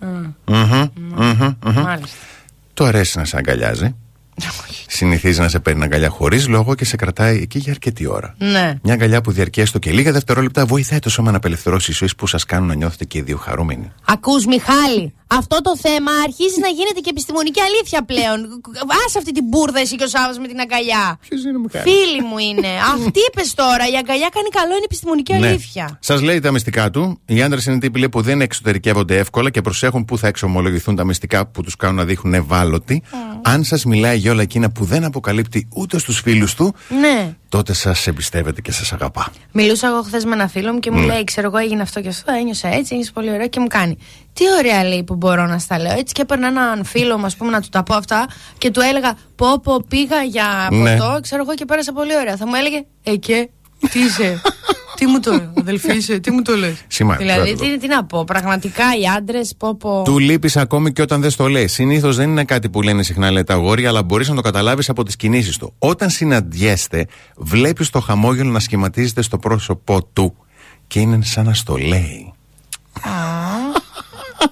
Μμμ, 0.00 0.32
μμμ, 0.44 1.54
μμμ. 1.64 1.80
Μάλιστα. 1.82 2.16
Του 2.74 2.84
αρέσει 2.84 3.18
να 3.18 3.24
σε 3.24 3.36
αγκαλιάζει. 3.36 3.94
Συνηθίζει 4.86 5.40
να 5.40 5.48
σε 5.48 5.58
παίρνει 5.58 5.82
αγκαλιά 5.82 6.08
χωρίς 6.08 6.48
λόγο 6.48 6.74
και 6.74 6.84
σε 6.84 6.96
κρατάει 6.96 7.36
εκεί 7.36 7.58
για 7.58 7.72
αρκετή 7.72 8.06
ώρα. 8.06 8.34
Ναι. 8.38 8.78
Μια 8.82 8.94
αγκαλιά 8.94 9.20
που 9.20 9.32
διαρκεί 9.32 9.60
έστω 9.60 9.78
και 9.78 9.90
λίγα 9.90 10.12
δευτερόλεπτα 10.12 10.66
βοηθάει 10.66 10.98
το 10.98 11.10
σώμα 11.10 11.30
να 11.30 11.36
απελευθερώσει 11.36 11.90
ισοεί 11.90 12.08
που 12.16 12.26
σας 12.26 12.44
κάνουν 12.44 12.68
να 12.68 12.74
νιώθετε 12.74 13.04
και 13.04 13.18
οι 13.18 13.22
δύο 13.22 13.36
χαρούμενοι. 13.36 13.92
Ακούς 14.04 14.46
Μιχάλη, 14.46 15.14
αυτό 15.26 15.60
το 15.62 15.76
θέμα 15.76 16.10
αρχίζει 16.26 16.60
να 16.60 16.68
γίνεται 16.68 17.00
και 17.00 17.10
επιστημονική 17.10 17.60
αλήθεια 17.60 18.04
πλέον. 18.04 18.38
Άσε 19.06 19.18
αυτή 19.18 19.32
την 19.32 19.44
μπουρδα 19.48 19.80
εσύ 19.80 19.96
και 19.96 20.04
ο 20.04 20.08
Σάββας 20.08 20.38
με 20.38 20.46
την 20.46 20.60
αγκαλιά. 20.60 21.18
Ποιος 21.28 21.42
είναι 21.44 21.58
Μιχάλη; 21.58 21.84
Φίλοι 21.90 22.22
μου 22.28 22.38
είναι. 22.38 22.68
Αυτή 22.94 23.20
είπες 23.28 23.54
τώρα. 23.54 23.84
Η 23.92 23.96
αγκαλιά 23.96 24.28
κάνει 24.36 24.48
καλό, 24.48 24.72
είναι 24.74 24.84
επιστημονική 24.84 25.34
αλήθεια. 25.34 25.98
Σας 26.00 26.22
λέει 26.22 26.40
τα 26.40 26.50
μυστικά 26.50 26.90
του. 26.90 27.20
Οι 27.26 27.42
άντρες 27.42 27.64
είναι 27.66 27.78
τύποι 27.78 27.98
λέει, 27.98 28.08
που 28.08 28.20
δεν 28.22 28.40
εξωτερικεύονται 28.40 29.18
εύκολα 29.18 29.50
και 29.50 29.60
προσέχουν 29.60 30.04
πού 30.04 30.18
θα 30.18 30.26
εξομολογηθούν 30.28 30.96
τα 30.96 31.04
μυστικά 31.04 31.46
που 31.46 31.62
τους 31.62 31.76
κάνουν 31.76 31.96
να 31.96 32.04
δείχνουν 32.04 32.34
ευάλωτοι. 32.34 33.02
Αν 33.42 33.64
σας 33.64 33.84
μιλάει 33.84 34.16
για 34.18 34.32
όλα 34.32 34.42
εκείνα 34.42 34.70
που 34.70 34.84
δεν 34.84 35.04
αποκαλύπτει 35.04 35.68
ούτε 35.74 35.98
στους 35.98 36.20
φίλους 36.20 36.54
του, 36.54 36.74
Ναι. 37.00 37.36
τότε 37.48 37.72
σας 37.72 38.06
εμπιστεύεται 38.06 38.60
και 38.60 38.72
σας 38.72 38.92
αγαπά. 38.92 39.32
Μιλούσα 39.52 39.86
εγώ 39.88 40.02
χθες 40.02 40.24
με 40.24 40.32
ένα 40.32 40.48
φίλο 40.48 40.72
μου 40.72 40.78
και 40.78 40.90
μου 40.90 41.00
Ναι. 41.00 41.06
λέει: 41.06 41.24
Ξέρω 41.24 41.46
εγώ, 41.46 41.56
έγινε 41.58 41.82
αυτό 41.82 42.00
και 42.00 42.08
αυτό. 42.08 42.32
Ένιωσα 42.32 42.68
έτσι, 42.68 42.88
ένιωσα 42.92 43.10
πολύ 43.14 43.30
ωραία 43.30 43.46
και 43.46 43.60
μου 43.60 43.66
κάνει. 43.66 43.96
Τι 44.36 44.44
ωραία 44.58 44.84
λέει 44.84 45.02
που 45.04 45.14
μπορώ 45.14 45.46
να 45.46 45.58
στα 45.58 45.78
λέω. 45.78 45.92
Έτσι 45.98 46.12
και 46.14 46.22
έπαιρνα 46.22 46.46
έναν 46.46 46.84
φίλο 46.84 47.18
μου, 47.18 47.24
ας 47.24 47.36
πούμε, 47.36 47.50
να 47.50 47.60
του 47.60 47.68
τα 47.68 47.82
πω 47.82 47.94
αυτά 47.94 48.26
και 48.58 48.70
του 48.70 48.80
έλεγα: 48.80 49.14
Πω, 49.36 49.60
πω, 49.60 49.84
πήγα 49.88 50.22
για 50.22 50.68
Ναι. 50.70 50.96
ποτό, 50.96 51.18
ξέρω 51.22 51.42
εγώ 51.42 51.54
και 51.54 51.64
πέρασα 51.64 51.92
πολύ 51.92 52.16
ωραία. 52.16 52.36
Θα 52.36 52.46
μου 52.46 52.54
έλεγε: 52.54 52.84
Ε, 53.02 53.16
και, 53.16 53.48
τι 53.90 53.98
είσαι. 54.00 54.40
τι 54.96 55.06
μου 55.06 55.20
το 55.20 55.30
λέει, 55.30 55.50
αδελφή 55.58 55.96
είσαι, 55.96 56.18
τι 56.18 56.30
μου 56.30 56.42
το 56.42 56.56
λες. 56.56 56.84
Σημαντικό. 56.86 57.32
Δηλαδή, 57.32 57.54
τι, 57.54 57.78
τι 57.78 57.86
να 57.86 58.04
πω, 58.04 58.24
πραγματικά 58.24 58.84
οι 59.00 59.06
άντρες, 59.16 59.54
πω, 59.58 59.74
πω. 59.76 60.02
Του 60.04 60.18
λείπεις 60.18 60.56
ακόμη 60.56 60.92
και 60.92 61.02
όταν 61.02 61.20
δεν 61.20 61.30
στο 61.30 61.48
λέει. 61.48 61.66
Συνήθως 61.66 62.16
δεν 62.16 62.28
είναι 62.30 62.44
κάτι 62.44 62.68
που 62.68 62.82
λένε 62.82 63.02
συχνά 63.02 63.30
λέει 63.30 63.44
τα 63.44 63.54
αγόρια, 63.54 63.88
αλλά 63.88 64.02
μπορείς 64.02 64.28
να 64.28 64.34
το 64.34 64.40
καταλάβεις 64.40 64.88
από 64.88 65.02
τις 65.02 65.16
κινήσεις 65.16 65.56
του. 65.56 65.72
Όταν 65.78 66.10
συναντιέστε, 66.10 67.06
βλέπεις 67.36 67.90
το 67.90 68.00
χαμόγελο 68.00 68.50
να 68.50 68.60
σχηματίζεται 68.60 69.22
στο 69.22 69.38
πρόσωπό 69.38 70.04
του 70.12 70.36
και 70.86 71.00
είναι 71.00 71.18
σαν 71.22 71.44
να 71.44 71.54
στο 71.54 71.76
λέει. 71.76 72.30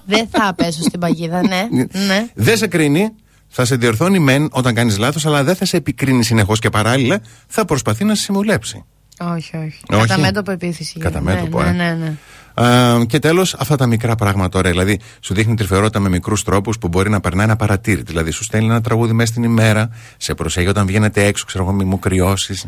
Δεν 0.05 0.27
θα 0.31 0.53
πέσω 0.53 0.81
στην 0.81 0.99
παγίδα, 0.99 1.41
ναι. 1.47 1.67
ναι. 2.07 2.27
Δεν 2.33 2.57
σε 2.57 2.67
κρίνει, 2.67 3.09
θα 3.47 3.65
σε 3.65 3.75
διορθώνει 3.75 4.19
μεν 4.19 4.47
όταν 4.51 4.73
κάνεις 4.73 4.97
λάθος, 4.97 5.25
αλλά 5.25 5.43
δεν 5.43 5.55
θα 5.55 5.65
σε 5.65 5.77
επικρίνει 5.77 6.23
συνεχώς 6.23 6.59
και 6.59 6.69
παράλληλα 6.69 7.21
θα 7.47 7.65
προσπαθεί 7.65 8.03
να 8.03 8.15
σε 8.15 8.21
συμβουλέψει. 8.21 8.83
Όχι, 9.19 9.57
όχι. 9.57 9.79
Όχι. 9.89 10.07
Κατά 10.07 10.17
μέτωπο 10.17 10.51
επίθεση. 10.51 10.99
Κατά 10.99 11.21
ναι, 11.21 11.33
μέτωπο, 11.33 11.63
ναι, 11.63 11.69
ε. 11.69 11.71
ναι, 11.71 11.93
ναι. 11.93 12.13
Α, 12.53 13.05
και 13.05 13.19
τέλος, 13.19 13.53
αυτά 13.53 13.75
τα 13.75 13.85
μικρά 13.85 14.15
πράγματα 14.15 14.59
ωραία. 14.59 14.71
Δηλαδή, 14.71 14.99
σου 15.19 15.33
δείχνει 15.33 15.55
τρυφερότητα 15.55 15.99
με 15.99 16.09
μικρούς 16.09 16.43
τρόπους 16.43 16.77
που 16.77 16.87
μπορεί 16.87 17.09
να 17.09 17.19
περνάει 17.19 17.45
ένα 17.45 17.55
παρατήρητη. 17.55 18.11
Δηλαδή, 18.11 18.31
σου 18.31 18.43
στέλνει 18.43 18.69
ένα 18.69 18.81
τραγούδι 18.81 19.13
μέσα 19.13 19.31
στην 19.31 19.43
ημέρα, 19.43 19.89
σε 20.17 20.33
προσέχει 20.33 20.67
όταν 20.67 20.85
βγαίνετε 20.85 21.25
έξω, 21.25 21.45
ξέρω 21.45 21.63
εγώ, 21.63 21.73
μη 21.73 21.83
μου 21.83 21.99
κρυώσεις, 21.99 22.65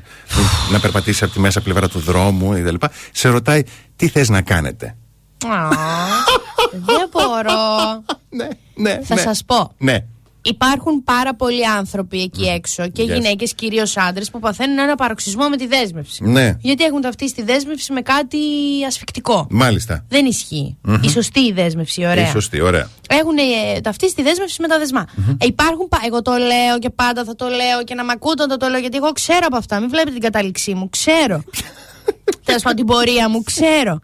να 0.71 0.80
περπατήσεις 0.80 1.23
από 1.23 1.32
τη 1.32 1.39
μέσα 1.39 1.61
πλευρά 1.61 1.89
του 1.89 1.99
δρόμου 1.99 2.49
κτλ. 2.49 2.86
Σε 3.11 3.30
ρωτάει 3.30 3.63
τι 3.95 4.07
θες 4.07 4.30
να 4.30 4.41
κάνετε; 4.41 4.95
Α, 5.45 5.67
Δεν 6.71 7.09
μπορώ. 7.11 8.03
Ναι, 8.29 8.47
ναι. 8.75 8.99
Θα 9.03 9.17
σας 9.17 9.43
πω. 9.45 9.71
Ναι. 9.77 9.97
Υπάρχουν 10.41 11.03
πάρα 11.03 11.35
πολλοί 11.35 11.67
άνθρωποι 11.67 12.21
εκεί 12.21 12.43
έξω 12.43 12.88
και 12.89 13.03
Yes. 13.03 13.07
γυναίκες, 13.13 13.53
κυρίως 13.53 13.97
άντρες, 13.97 14.29
που 14.31 14.39
παθαίνουν 14.39 14.77
ένα 14.79 14.95
παροξισμό 14.95 15.49
με 15.49 15.57
τη 15.57 15.67
δέσμευση. 15.67 16.23
Ναι. 16.23 16.55
Γιατί 16.59 16.83
έχουν 16.83 17.01
ταυτίσει 17.01 17.33
τη 17.33 17.43
δέσμευση 17.43 17.93
με 17.93 18.01
κάτι 18.01 18.38
ασφικτικό. 18.88 19.47
Μάλιστα. 19.49 20.05
Δεν 20.09 20.25
ισχύει. 20.25 20.77
Η 21.01 21.09
σωστή 21.09 21.39
η 21.39 21.51
δέσμευση, 21.51 22.01
ωραία. 22.05 22.27
Ε, 22.27 22.29
σωστή, 22.29 22.61
ωραία. 22.61 22.89
Έχουν 23.09 23.38
ε, 23.38 23.79
ταυτίσει 23.81 24.15
τη 24.15 24.21
δέσμευση 24.21 24.61
με 24.61 24.67
τα 24.67 24.77
δεσμα 24.79 25.05
Ε, 25.38 25.45
υπάρχουν, 25.45 25.88
πα- 25.88 26.01
εγώ 26.05 26.21
το 26.21 26.31
λέω 26.31 26.79
και 26.79 26.89
πάντα 26.89 27.23
θα 27.23 27.35
το 27.35 27.45
λέω 27.47 27.83
και 27.83 27.93
να 27.95 28.03
μ' 28.05 28.09
ακούτε 28.09 28.43
όταν 28.43 28.59
το 28.59 28.67
λέω 28.67 28.79
γιατί 28.79 28.97
εγώ 28.97 29.11
ξέρω 29.11 29.39
από 29.45 29.57
αυτά. 29.57 29.79
Μην 29.79 29.89
βλέπετε 29.89 30.11
την 30.11 30.21
κατάληξή 30.21 30.73
μου, 30.73 30.89
ξέρω. 30.89 31.43
Τέλος 32.43 32.61
πάντων 32.61 32.78
την 32.78 32.86
πορεία 32.86 33.30
μου, 33.30 33.43
ξέρω. 33.43 33.99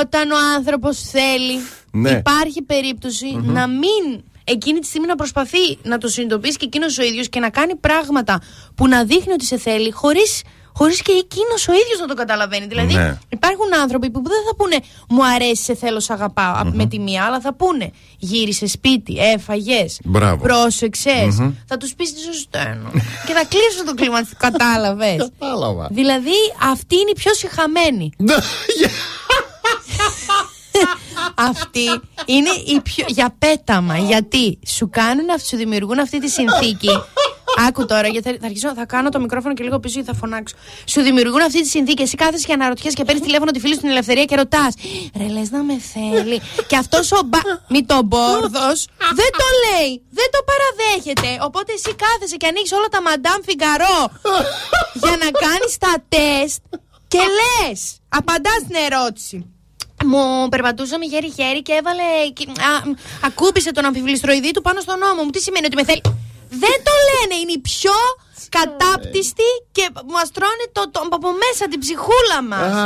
Όταν 0.00 0.30
ο 0.30 0.36
άνθρωπος 0.56 1.00
θέλει, 1.00 1.58
Ναι. 1.90 2.10
υπάρχει 2.10 2.62
περίπτωση 2.62 3.26
να 3.42 3.66
μην 3.66 4.22
εκείνη 4.44 4.78
τη 4.78 4.86
στιγμή 4.86 5.06
να 5.06 5.14
προσπαθεί 5.14 5.78
να 5.82 5.98
το 5.98 6.08
συνειδητοποιήσει 6.08 6.56
και 6.56 6.64
εκείνος 6.64 6.98
ο 6.98 7.02
ίδιος 7.02 7.28
και 7.28 7.40
να 7.40 7.50
κάνει 7.50 7.76
πράγματα 7.76 8.40
που 8.74 8.88
να 8.88 9.04
δείχνει 9.04 9.32
ότι 9.32 9.44
σε 9.44 9.58
θέλει 9.58 9.90
χωρίς. 9.90 10.42
Χωρίς 10.74 11.02
και 11.02 11.12
εκείνος 11.12 11.68
ο 11.68 11.72
ίδιος 11.72 11.98
να 12.00 12.06
το 12.06 12.14
καταλαβαίνει. 12.14 12.66
Δηλαδή, 12.66 12.94
Ναι. 12.94 13.18
υπάρχουν 13.28 13.74
άνθρωποι 13.82 14.10
που 14.10 14.22
δεν 14.22 14.42
θα 14.48 14.54
πούνε 14.56 14.76
Μου 15.08 15.24
αρέσει, 15.26 15.62
σε 15.62 15.74
θέλω, 15.74 16.00
σε 16.00 16.12
αγαπάω 16.12 16.54
απ- 16.56 16.74
με 16.74 16.86
τη 16.86 16.98
μία, 16.98 17.24
αλλά 17.24 17.40
θα 17.40 17.54
πούνε 17.54 17.90
Γύρισε 18.18 18.66
σπίτι, 18.66 19.16
έφαγες, 19.18 19.98
Μπράβο. 20.04 20.42
πρόσεξες 20.42 21.36
Θα 21.66 21.76
τους 21.76 21.94
πεις 21.94 22.14
τι 22.14 22.20
σωσταίνω. 22.20 22.90
και 23.26 23.32
θα 23.32 23.44
κλείσουν 23.48 23.84
το 23.86 23.94
κλίμα, 23.94 24.18
κατάλαβες. 24.46 25.16
Κατάλαβα. 25.38 25.88
δηλαδή, 25.90 26.32
αυτή 26.72 26.94
είναι 26.94 27.10
η 27.10 27.14
πιο 27.14 27.34
συχαμένη. 27.34 28.12
Αυτή 31.34 31.84
είναι 32.24 32.50
η 32.66 32.80
πιο. 32.80 33.04
για 33.08 33.34
πέταμα. 33.38 33.96
Γιατί 33.98 34.58
σου 34.66 34.88
κάνουν, 34.90 35.30
αυ- 35.30 35.44
σου 35.46 35.56
δημιουργούν 35.56 35.98
αυτή 35.98 36.20
τη 36.20 36.28
συνθήκη. 36.28 36.88
Άκου 37.68 37.86
τώρα, 37.86 38.08
γιατί 38.08 38.28
θα, 38.30 38.36
θα 38.40 38.46
αρχίσω, 38.46 38.74
θα 38.74 38.84
κάνω 38.84 39.08
το 39.08 39.20
μικρόφωνο 39.20 39.54
και 39.54 39.62
λίγο 39.62 39.78
πίσω 39.80 39.94
γιατί 39.98 40.10
θα 40.12 40.16
φωνάξω. 40.18 40.54
Σου 40.84 41.00
δημιουργούν 41.02 41.40
αυτή 41.40 41.62
τη 41.62 41.68
συνθήκη. 41.68 42.02
Εσύ 42.02 42.16
κάθεσαι 42.16 42.46
και 42.46 42.52
αναρωτιέσαι 42.52 42.96
και 42.96 43.04
παίρνεις 43.04 43.22
τηλέφωνο 43.24 43.50
τη 43.50 43.60
φίλη 43.60 43.74
στην 43.74 43.88
ελευθερία 43.88 44.24
και 44.24 44.36
ρωτάς. 44.36 44.74
Ρε, 45.18 45.26
λες 45.28 45.50
να 45.50 45.62
με 45.62 45.76
θέλει. 45.92 46.40
και 46.66 46.76
αυτός 46.76 47.12
ο 47.12 47.20
μπα. 47.24 47.38
Μη 47.68 47.84
τον 47.84 48.04
μπόρδος 48.04 48.86
δεν 49.20 49.30
το 49.40 49.46
λέει. 49.64 50.02
Δεν 50.10 50.28
το 50.34 50.38
παραδέχεται. 50.50 51.44
Οπότε 51.44 51.72
εσύ 51.72 51.94
κάθεσαι 51.94 52.36
και 52.36 52.46
ανοίγεις 52.46 52.72
όλα 52.72 52.88
τα 52.90 53.02
μαντάμ 53.02 53.40
φιγκαρό 53.48 53.98
για 55.02 55.14
να 55.22 55.28
κάνεις 55.44 55.72
τα 55.84 55.94
τεστ 56.08 56.62
και 57.08 57.18
λες. 57.38 57.80
Απαντάς 58.08 58.58
στην 58.64 58.76
ερώτηση. 58.90 59.36
Μου 60.04 60.48
περπατούσαμε 60.48 61.04
χέρι-χέρι 61.08 61.62
και 61.62 61.72
έβαλε. 61.72 62.02
και- 62.32 62.46
α, 62.70 62.88
μ, 62.88 62.92
ακούμπησε 63.24 63.70
τον 63.72 63.84
αμφιβληστροειδή 63.84 64.50
του 64.50 64.62
πάνω 64.62 64.80
στον 64.80 64.98
νόμο 64.98 65.22
μου. 65.22 65.30
Τι 65.30 65.40
σημαίνει 65.40 65.66
ότι 65.66 65.74
με 65.76 65.84
θέλει; 65.84 66.00
Δεν 66.62 66.76
το 66.86 66.92
λένε. 67.10 67.34
Είναι 67.42 67.52
η 67.52 67.58
πιο 67.58 67.96
κατάπτυστη 68.58 69.48
και 69.72 69.84
μας 70.14 70.30
τρώνε 70.36 70.64
το, 70.72 70.82
το, 70.90 71.00
από 71.18 71.28
μέσα 71.44 71.62
την 71.70 71.80
ψυχούλα 71.84 72.38
μας. 72.50 72.72
Α. 72.74 72.84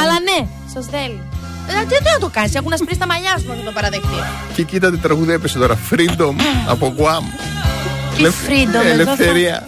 Αλλά 0.00 0.16
ναι, 0.28 0.38
σας 0.74 0.86
θέλει. 0.94 1.20
Δηλαδή, 1.68 1.86
τι 1.86 2.10
να 2.14 2.18
το 2.18 2.28
κάνεις, 2.32 2.54
έχουν 2.54 2.72
ασπρίσει 2.72 3.00
τα 3.00 3.06
μαλλιά 3.06 3.38
σου 3.38 3.46
να 3.48 3.54
το 3.64 3.70
παραδεχτεί. 3.72 4.18
Και 4.54 4.62
κοίτα 4.62 4.90
τι 4.90 4.98
τραγούδι 4.98 5.32
έπεσε 5.32 5.58
τώρα. 5.58 5.78
Freedom 5.90 6.34
από 6.68 6.94
Guam. 6.98 7.22
Τι 8.14 8.20
Ελευ- 8.20 8.34
freedom, 8.48 8.74
εδώ 8.74 8.82
θα- 8.82 8.88
Ελευθερία. 8.88 9.66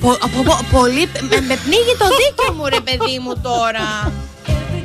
Πο- 0.00 0.18
πο- 0.34 0.42
πο- 0.44 0.64
πολύ. 0.78 1.08
Με, 1.20 1.40
με 1.40 1.56
πνίγει 1.64 1.94
το 1.98 2.06
δίκιο 2.20 2.52
μου, 2.56 2.66
ρε 2.68 2.80
παιδί 2.80 3.18
μου 3.18 3.32
τώρα. 3.42 4.12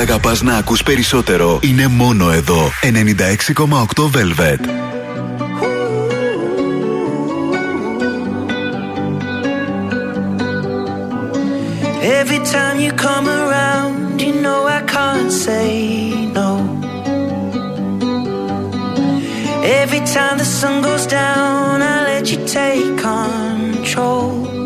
αγαπά 0.00 0.36
να 0.42 0.56
ακού 0.56 0.76
περισσότερο 0.84 1.58
είναι 1.62 1.86
μόνο 1.86 2.30
εδώ. 2.30 2.70
96,8 2.82 4.10
Velvet. 4.10 4.60
Every 12.20 12.40
time 12.54 12.76
you 12.84 12.92
come 13.06 13.26
around, 13.40 14.22
you 14.24 14.32
know 14.44 14.60
I 14.78 14.80
can't 14.94 15.32
say 15.46 15.68
no. 16.38 16.50
Every 19.80 20.02
time 20.16 20.36
the 20.42 20.48
sun 20.58 20.76
goes 20.88 21.04
down, 21.20 21.82
I 21.92 21.96
let 22.08 22.24
you 22.32 22.38
take 22.58 22.90
control. 23.10 24.59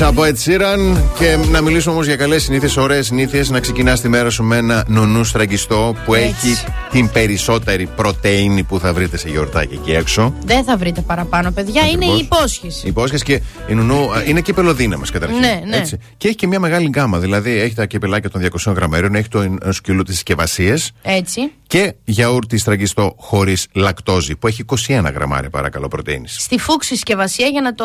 Habits. 0.00 0.02
Bad 0.02 0.02
Habits 0.02 0.02
από 0.02 0.22
Ed 0.22 0.34
Sheeran. 0.44 0.96
Και 1.18 1.38
να 1.50 1.60
μιλήσουμε 1.60 1.94
όμως 1.94 2.06
για 2.06 2.16
καλές 2.16 2.42
συνήθειες, 2.42 2.76
ωραίες 2.76 3.06
συνήθειες. 3.06 3.50
Να 3.50 3.60
ξεκινάς 3.60 4.00
τη 4.00 4.08
μέρα 4.08 4.30
σου 4.30 4.42
με 4.42 4.56
ένα 4.56 4.84
νονού 4.88 5.24
στραγγιστό 5.24 5.96
που 6.04 6.14
Έτσι. 6.14 6.28
έχει 6.28 6.64
την 6.90 7.10
περισσότερη 7.10 7.88
πρωτενη 7.96 8.62
που 8.62 8.78
θα 8.78 8.92
βρείτε 8.92 9.16
σε 9.16 9.28
γιορτάκι 9.28 9.74
εκεί 9.74 9.92
έξω. 9.92 10.34
Δεν 10.44 10.64
θα 10.64 10.76
βρείτε 10.76 11.00
παραπάνω, 11.00 11.50
παιδιά. 11.50 11.82
Είναι 11.86 12.04
η 12.04 12.08
Ακριβώς. 12.08 12.20
υπόσχεση. 12.20 12.86
Υπόσχεση 12.86 13.24
και 13.24 13.40
η 13.68 13.74
νουνού 13.74 14.12
α, 14.12 14.22
είναι 14.26 14.40
κυπελοδύναμη 14.40 15.06
καταρχήν. 15.12 15.38
Ναι, 15.38 15.60
ναι. 15.66 15.76
Έτσι. 15.76 15.98
Και 16.16 16.26
έχει 16.28 16.36
και 16.36 16.46
μια 16.46 16.60
μεγάλη 16.60 16.88
γκάμα. 16.88 17.18
Δηλαδή 17.18 17.50
έχει 17.60 17.74
τα 17.74 17.86
κυπελάκια 17.86 18.30
των 18.30 18.48
200 18.64 18.72
γραμμαρίων, 18.74 19.14
έχει 19.14 19.28
το 19.28 19.40
ε, 19.40 19.72
σκυλού 19.72 20.02
της 20.02 20.14
συσκευασίε 20.14 20.74
Έτσι. 21.02 21.40
Και 21.66 21.94
γιαούρτι 22.04 22.58
στραγγιστό 22.58 23.14
χωρίς 23.18 23.66
λακτόζη 23.72 24.36
που 24.36 24.46
έχει 24.46 24.64
21 24.88 25.10
γραμμάρια 25.14 25.50
παρακαλώ 25.50 25.88
πρωτενη. 25.88 26.28
Στη 26.28 26.58
φούξη 26.58 26.94
συσκευασία 26.94 27.46
για 27.46 27.60
να 27.60 27.74
το 27.74 27.84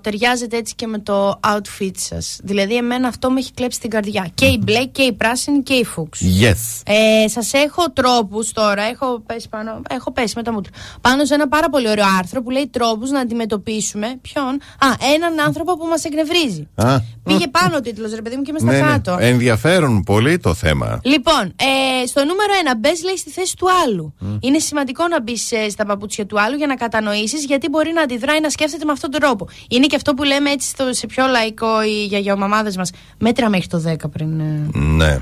ταιριάζετε 0.00 0.56
έτσι 0.56 0.74
και 0.74 0.86
με 0.86 0.98
το 0.98 1.40
outfit 1.46 1.90
σας. 1.96 2.38
Δηλαδή, 2.42 2.76
εμένα 2.76 3.08
αυτό 3.08 3.30
με 3.30 3.38
έχει 3.38 3.52
κλέψει 3.52 3.80
την 3.80 3.90
καρδιά. 3.90 4.30
Και 4.34 4.44
η 4.44 4.58
μπλε 4.62 4.84
και 4.84 5.02
η 5.02 5.12
πράσινη 5.12 5.62
και 5.62 5.74
η 5.74 5.84
φούξ. 5.84 6.20
Yes. 6.40 6.82
Ε, 6.84 7.28
Σας 7.28 7.52
έχω 7.52 7.90
τρόπους 7.92 8.52
τώρα. 8.52 8.82
Έχω 8.82 9.22
πέσει, 9.26 9.48
πάνω, 9.48 9.82
έχω 9.88 10.12
πέσει 10.12 10.32
με 10.36 10.42
τα 10.42 10.52
μούτρα. 10.52 10.72
Πάνω 11.00 11.24
σε 11.24 11.34
ένα 11.34 11.48
πάρα 11.48 11.68
πολύ 11.68 11.88
ωραίο 11.88 12.04
άρθρο 12.18 12.42
που 12.42 12.50
λέει 12.50 12.68
τρόπους 12.72 13.10
να 13.10 13.20
αντιμετωπίσουμε. 13.20 14.18
Ποιον; 14.22 14.52
Α, 14.78 14.86
έναν 15.14 15.40
άνθρωπο 15.46 15.76
που 15.76 15.86
μας 15.86 16.04
εκνευρίζει. 16.04 16.68
Α, 16.74 17.00
Πήγε 17.24 17.48
πάνω 17.48 17.76
ο 17.76 17.80
τίτλος, 17.80 18.14
ρε 18.14 18.22
παιδί 18.22 18.36
μου, 18.36 18.42
και 18.42 18.50
είμαι 18.50 18.58
στα 18.58 18.72
ναι, 18.72 18.78
ναι. 18.78 18.86
κάτω. 18.86 19.16
Ενδιαφέρον 19.20 20.02
πολύ 20.02 20.38
το 20.38 20.54
θέμα. 20.54 21.00
Λοιπόν, 21.02 21.42
ε, 21.42 22.06
στο 22.06 22.20
νούμερο 22.20 22.52
1, 22.72 22.74
μπες 22.78 23.02
λέει 23.02 23.16
στη 23.22 23.30
θέση 23.30 23.56
του 23.56 23.66
άλλου. 23.84 24.14
Είναι 24.40 24.58
σημαντικό 24.58 25.08
να 25.08 25.22
μπεις 25.22 25.52
στα 25.70 25.84
παπούτσια 25.86 26.26
του 26.26 26.40
άλλου 26.40 26.56
για 26.56 26.66
να 26.66 26.74
κατανοήσεις 26.74 27.44
γιατί 27.44 27.68
μπορεί 27.68 27.92
να 27.92 28.02
αντιδράει 28.02 28.40
να 28.40 28.50
σκέφτεται 28.50 28.84
με 28.84 28.92
αυτόν 28.92 29.10
τον 29.10 29.20
τρόπο. 29.20 29.48
Είναι 29.68 29.86
και 29.86 29.96
αυτό 29.96 30.14
που 30.14 30.22
λέμε 30.22 30.50
έτσι 30.50 30.68
στο, 30.68 30.92
σε 30.92 31.06
πιο 31.06 31.26
λαϊκό 31.26 31.82
οι 31.82 32.04
γιαγιομαμάδε 32.04 32.72
μας. 32.76 32.90
Μέτρα 33.18 33.48
μέχρι 33.48 33.66
το 33.66 33.82
10 33.86 33.94
πριν. 34.12 34.40
ε. 34.40 34.68
Ναι. 34.78 35.20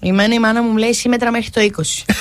Εμένα 0.00 0.34
η 0.34 0.38
μάνα 0.38 0.62
μου 0.62 0.76
λέει 0.76 0.88
εσύ 0.88 1.08
μέτρα 1.08 1.30
μέχρι 1.30 1.50
το 1.50 1.60
20. 1.60 2.04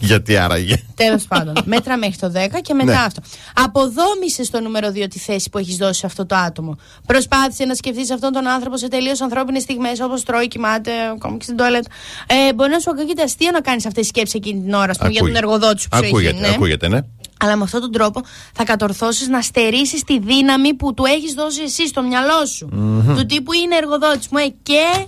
Γιατί 0.00 0.36
άραγε. 0.36 0.82
Τέλος 0.94 1.24
πάντων. 1.28 1.54
Μέτρα 1.64 1.96
μέχρι 1.96 2.16
το 2.16 2.32
10 2.34 2.60
και 2.62 2.74
μετά 2.74 2.92
Ναι. 2.92 2.98
αυτό. 3.06 3.20
Αποδόμησε 3.54 4.44
στο 4.44 4.60
νούμερο 4.60 4.88
2 4.94 5.06
τη 5.10 5.18
θέση 5.18 5.50
που 5.50 5.58
έχεις 5.58 5.76
δώσει 5.76 5.98
σε 6.00 6.06
αυτό 6.06 6.26
το 6.26 6.34
άτομο. 6.36 6.76
Προσπάθησε 7.06 7.64
να 7.64 7.74
σκεφτείς 7.74 8.10
αυτόν 8.10 8.32
τον 8.32 8.46
άνθρωπο 8.48 8.76
σε 8.76 8.88
τελείως 8.88 9.20
ανθρώπινες 9.20 9.62
στιγμές, 9.62 10.00
όπως 10.00 10.22
τρώει, 10.22 10.48
κοιμάται, 10.48 10.90
ακόμα 11.14 11.36
και 11.36 11.42
στην 11.44 11.56
τουαλέτα. 11.56 11.90
Ε, 12.26 12.52
μπορεί 12.54 12.70
να 12.70 12.78
σου 12.78 12.90
ακούγεται 12.90 13.22
αστείο 13.22 13.50
να 13.50 13.60
κάνεις 13.60 13.86
αυτές 13.86 14.00
τις 14.00 14.08
σκέψεις 14.08 14.34
εκείνη 14.34 14.60
την 14.62 14.72
ώρα, 14.74 14.90
ας 14.90 14.98
πούμε, 14.98 15.10
για 15.10 15.20
τον 15.20 15.28
Ακούγεται. 15.28 15.46
εργοδότη 15.54 15.80
σου 15.80 15.88
που 15.88 15.96
σου 15.96 16.06
Ακούγεται, 16.06 16.30
έχει. 16.30 16.40
ναι. 16.40 16.48
ακούγεται, 16.54 16.88
ναι. 16.88 16.98
Αλλά 17.40 17.56
με 17.56 17.62
αυτόν 17.62 17.80
τον 17.80 17.92
τρόπο 17.92 18.20
θα 18.54 18.64
κατορθώσεις 18.64 19.28
να 19.28 19.42
στερήσεις 19.42 20.04
τη 20.04 20.18
δύναμη 20.18 20.74
που 20.74 20.94
του 20.94 21.04
έχεις 21.04 21.32
δώσει 21.34 21.62
εσύ 21.62 21.86
στο 21.88 22.02
μυαλό 22.02 22.46
σου. 22.46 22.68
Του 23.16 23.26
τύπου 23.26 23.52
είναι 23.52 23.76
εργοδότης 23.76 24.28
μου, 24.28 24.38
ε, 24.38 24.46
και. 24.62 25.06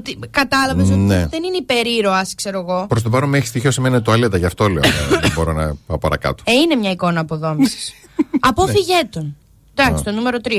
Του, 0.00 0.02
Κατάλαβες 0.30 0.88
Ναι. 0.88 0.94
ότι 0.94 1.28
δεν 1.30 1.42
είναι 1.42 1.56
υπερήρωας, 1.56 2.34
ξέρω 2.34 2.58
εγώ. 2.58 2.86
Προς 2.88 3.02
το 3.02 3.10
παρόν 3.10 3.28
με 3.28 3.36
έχεις 3.36 3.48
στοιχειώσει 3.48 3.76
εμένα 3.80 4.02
τουαλέτα, 4.02 4.36
γι' 4.36 4.44
αυτό 4.44 4.68
λέω. 4.68 4.82
ε, 5.14 5.18
Δεν 5.20 5.32
μπορώ 5.34 5.52
να 5.52 5.74
πάω 5.86 5.98
παρακάτω. 5.98 6.42
Ε, 6.46 6.52
είναι 6.52 6.74
μια 6.74 6.90
εικόνα 6.90 7.20
αποδόμησης. 7.20 7.92
Απόφυγέ 8.40 9.00
τον. 9.10 9.36
Εντάξει, 9.74 10.04
το 10.04 10.10
νούμερο 10.12 10.38
3. 10.44 10.50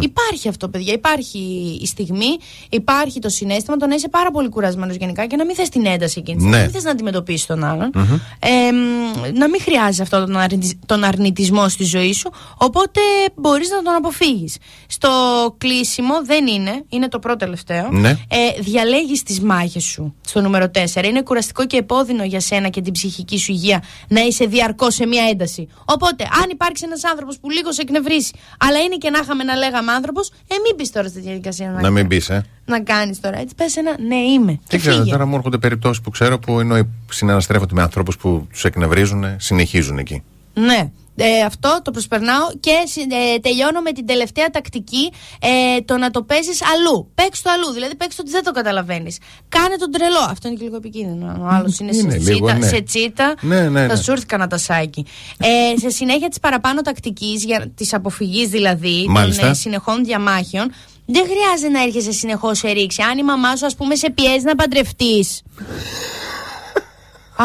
Υπάρχει 0.00 0.48
αυτό, 0.48 0.68
παιδιά. 0.68 0.92
Υπάρχει 0.92 1.38
η 1.82 1.86
στιγμή, 1.86 2.36
υπάρχει 2.70 3.18
το 3.18 3.28
συνέστημα 3.28 3.76
το 3.76 3.86
να 3.86 3.94
είσαι 3.94 4.08
πάρα 4.08 4.30
πολύ 4.30 4.48
κουρασμένος 4.48 4.96
γενικά 4.96 5.26
και 5.26 5.36
να 5.36 5.44
μην 5.44 5.54
θες 5.54 5.68
την 5.68 5.86
ένταση 5.86 6.18
εκείνης. 6.18 6.42
τη 6.42 6.48
στιγμή, 6.48 6.50
Ναι. 6.50 6.56
Να 6.56 6.62
μην 6.62 6.70
θες 6.72 6.82
να 6.84 6.90
αντιμετωπίσεις 6.90 7.46
τον 7.46 7.64
άλλον. 7.64 7.90
Ε, 8.38 8.72
μ, 8.72 9.38
να 9.38 9.48
μην 9.48 9.60
χρειάζεσαι 9.60 10.02
αυτό 10.02 10.18
τον, 10.24 10.36
αρνητισ- 10.36 10.78
τον 10.86 11.04
αρνητισμό 11.04 11.68
στη 11.68 11.84
ζωή 11.84 12.12
σου. 12.12 12.30
Οπότε 12.58 13.00
μπορείς 13.34 13.70
να 13.70 13.82
τον 13.82 13.94
αποφύγεις. 13.94 14.56
Στο 14.86 15.10
κλείσιμο 15.58 16.24
δεν 16.24 16.46
είναι, 16.46 16.84
είναι 16.88 17.08
το 17.08 17.18
πρώτο 17.18 17.36
τελευταίο. 17.36 17.88
Ναι. 17.90 18.08
Ε, 18.10 18.60
Διαλέγεις 18.60 19.22
τις 19.22 19.40
μάχες 19.40 19.84
σου 19.84 20.14
στο 20.26 20.40
νούμερο 20.40 20.70
4. 20.70 21.04
Είναι 21.04 21.22
κουραστικό 21.22 21.66
και 21.66 21.76
επώδυνο 21.76 22.24
για 22.24 22.40
σένα 22.40 22.68
και 22.68 22.80
την 22.80 22.92
ψυχική 22.92 23.38
σου 23.38 23.52
υγεία 23.52 23.82
να 24.08 24.20
είσαι 24.20 24.44
διαρκώς 24.44 24.94
σε 24.94 25.06
μία 25.06 25.22
ένταση. 25.30 25.68
Οπότε, 25.84 26.24
αν 26.42 26.50
υπάρξει 26.50 26.82
ένας 26.86 27.04
άνθρωπος 27.04 27.38
που 27.38 27.50
λίγο 27.50 27.72
σε 27.72 27.82
εκνευρίσει, 27.82 28.32
αλλά 28.62 28.78
είναι 28.78 28.96
και 28.96 29.10
να 29.10 29.18
είχαμε 29.18 29.44
να 29.44 29.54
λέγαμε 29.56 29.92
άνθρωπος, 29.92 30.28
ε, 30.28 30.54
μην 30.64 30.74
μπει 30.76 30.90
τώρα 30.90 31.08
στη 31.08 31.20
διαδικασία 31.20 31.70
να, 31.70 31.80
Να 31.80 31.90
μην 31.90 32.06
μπει, 32.06 32.20
ε. 32.28 32.40
να 32.64 32.80
κάνεις 32.80 33.20
τώρα. 33.20 33.38
Έτσι, 33.38 33.54
πες 33.54 33.76
ένα 33.76 33.96
ναι, 34.06 34.16
είμαι. 34.16 34.52
Και 34.52 34.60
Δεν 34.68 34.80
ξέρω, 34.80 34.96
φύγε. 34.96 35.10
τώρα 35.10 35.26
μου 35.26 35.34
έρχονται 35.36 35.58
περιπτώσεις 35.58 36.02
που 36.02 36.10
ξέρω 36.10 36.38
που 36.38 36.60
ενώ 36.60 36.78
συναναστρέφονται 37.10 37.74
με 37.74 37.82
ανθρώπους 37.82 38.16
που 38.16 38.46
τους 38.52 38.64
εκνευρίζουν, 38.64 39.24
συνεχίζουν 39.36 39.98
εκεί. 39.98 40.22
Ναι. 40.54 40.90
Ε, 41.16 41.40
αυτό 41.40 41.80
το 41.84 41.90
προσπερνάω 41.90 42.46
και 42.60 42.70
συ- 42.84 43.12
ε, 43.12 43.38
τελειώνω 43.38 43.80
με 43.80 43.92
την 43.92 44.06
τελευταία 44.06 44.50
τακτική 44.50 45.12
ε, 45.40 45.80
το 45.80 45.96
να 45.96 46.10
το 46.10 46.22
παίζεις 46.22 46.60
αλλού. 46.74 47.10
Παίξει 47.14 47.42
το 47.42 47.50
αλλού, 47.50 47.72
δηλαδή 47.72 47.94
παίξει 47.94 48.16
το 48.16 48.22
ότι 48.22 48.32
δεν 48.32 48.44
το 48.44 48.50
καταλαβαίνεις. 48.52 49.18
Κάνε 49.48 49.76
τον 49.76 49.90
τρελό. 49.90 50.26
Αυτό 50.30 50.48
είναι 50.48 50.56
και 50.56 50.64
λίγο 50.64 50.76
επικίνδυνο. 50.76 51.36
Ο 51.42 51.46
άλλος 51.46 51.78
είναι, 51.78 51.96
Είναι 51.96 52.10
σε, 52.12 52.18
λίγο, 52.18 52.46
τσίτα, 52.46 52.58
ναι. 52.58 52.66
σε 52.66 52.80
τσίτα. 52.80 53.34
Ναι, 53.40 53.68
ναι, 53.68 53.86
Θα 53.86 53.94
ναι. 53.94 54.00
σου 54.02 54.10
έρθει 54.10 54.26
κανένα 54.26 54.48
τασάκι. 54.48 55.06
Ε, 55.38 55.78
σε 55.78 55.90
συνέχεια 55.90 56.28
της 56.28 56.40
παραπάνω 56.40 56.80
τακτικής, 56.80 57.44
της 57.74 57.94
αποφυγής 57.94 58.48
δηλαδή 58.48 59.06
Μάλιστα. 59.08 59.42
των 59.42 59.50
ε, 59.50 59.54
συνεχών 59.54 60.04
διαμάχων, 60.04 60.72
δεν 61.06 61.24
χρειάζεται 61.24 61.68
να 61.68 61.82
έρχεσαι 61.82 62.12
συνεχώς 62.12 62.58
σε 62.58 62.68
ρήξη. 62.70 63.02
Αν 63.02 63.18
η 63.18 63.22
μαμά 63.22 63.56
σου, 63.56 63.66
ας 63.66 63.74
πούμε, 63.74 63.94
σε 63.94 64.10
πιέζει 64.10 64.44
να 64.44 64.54
παντρευτείς. 64.54 65.42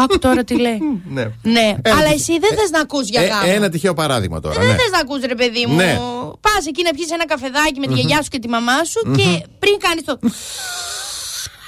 Άκου 0.03 0.19
τώρα 0.19 0.43
τι 0.43 0.55
λέει. 0.59 0.79
Ναι. 1.09 1.21
Ναι, 1.41 1.59
Ένα 1.83 1.95
αλλά 1.95 2.01
τυχε- 2.09 2.13
εσύ 2.19 2.39
δεν 2.39 2.57
θες 2.57 2.69
να 2.69 2.79
ακούς 2.79 3.09
για 3.09 3.21
Ε, 3.21 3.25
γάμο. 3.27 3.41
ένα 3.45 3.69
τυχαίο 3.69 3.93
παράδειγμα 3.93 4.39
τώρα. 4.39 4.59
Δεν 4.59 4.67
ναι. 4.67 4.75
θες 4.75 4.89
να 4.91 4.99
ακούς 4.99 5.19
ρε 5.25 5.35
παιδί 5.35 5.65
μου. 5.67 5.75
Ναι. 5.75 5.99
Πας 6.41 6.65
εκεί 6.67 6.83
να 6.83 6.89
πιεις 6.91 7.11
ένα 7.11 7.25
καφεδάκι 7.25 7.79
με 7.79 7.87
τη 7.87 7.93
γιαγιά 7.93 8.21
σου 8.21 8.29
και 8.29 8.39
τη 8.39 8.47
μαμά 8.47 8.83
σου 8.83 9.11
και 9.17 9.45
πριν 9.59 9.77
κάνεις 9.79 10.03
το. 10.03 10.19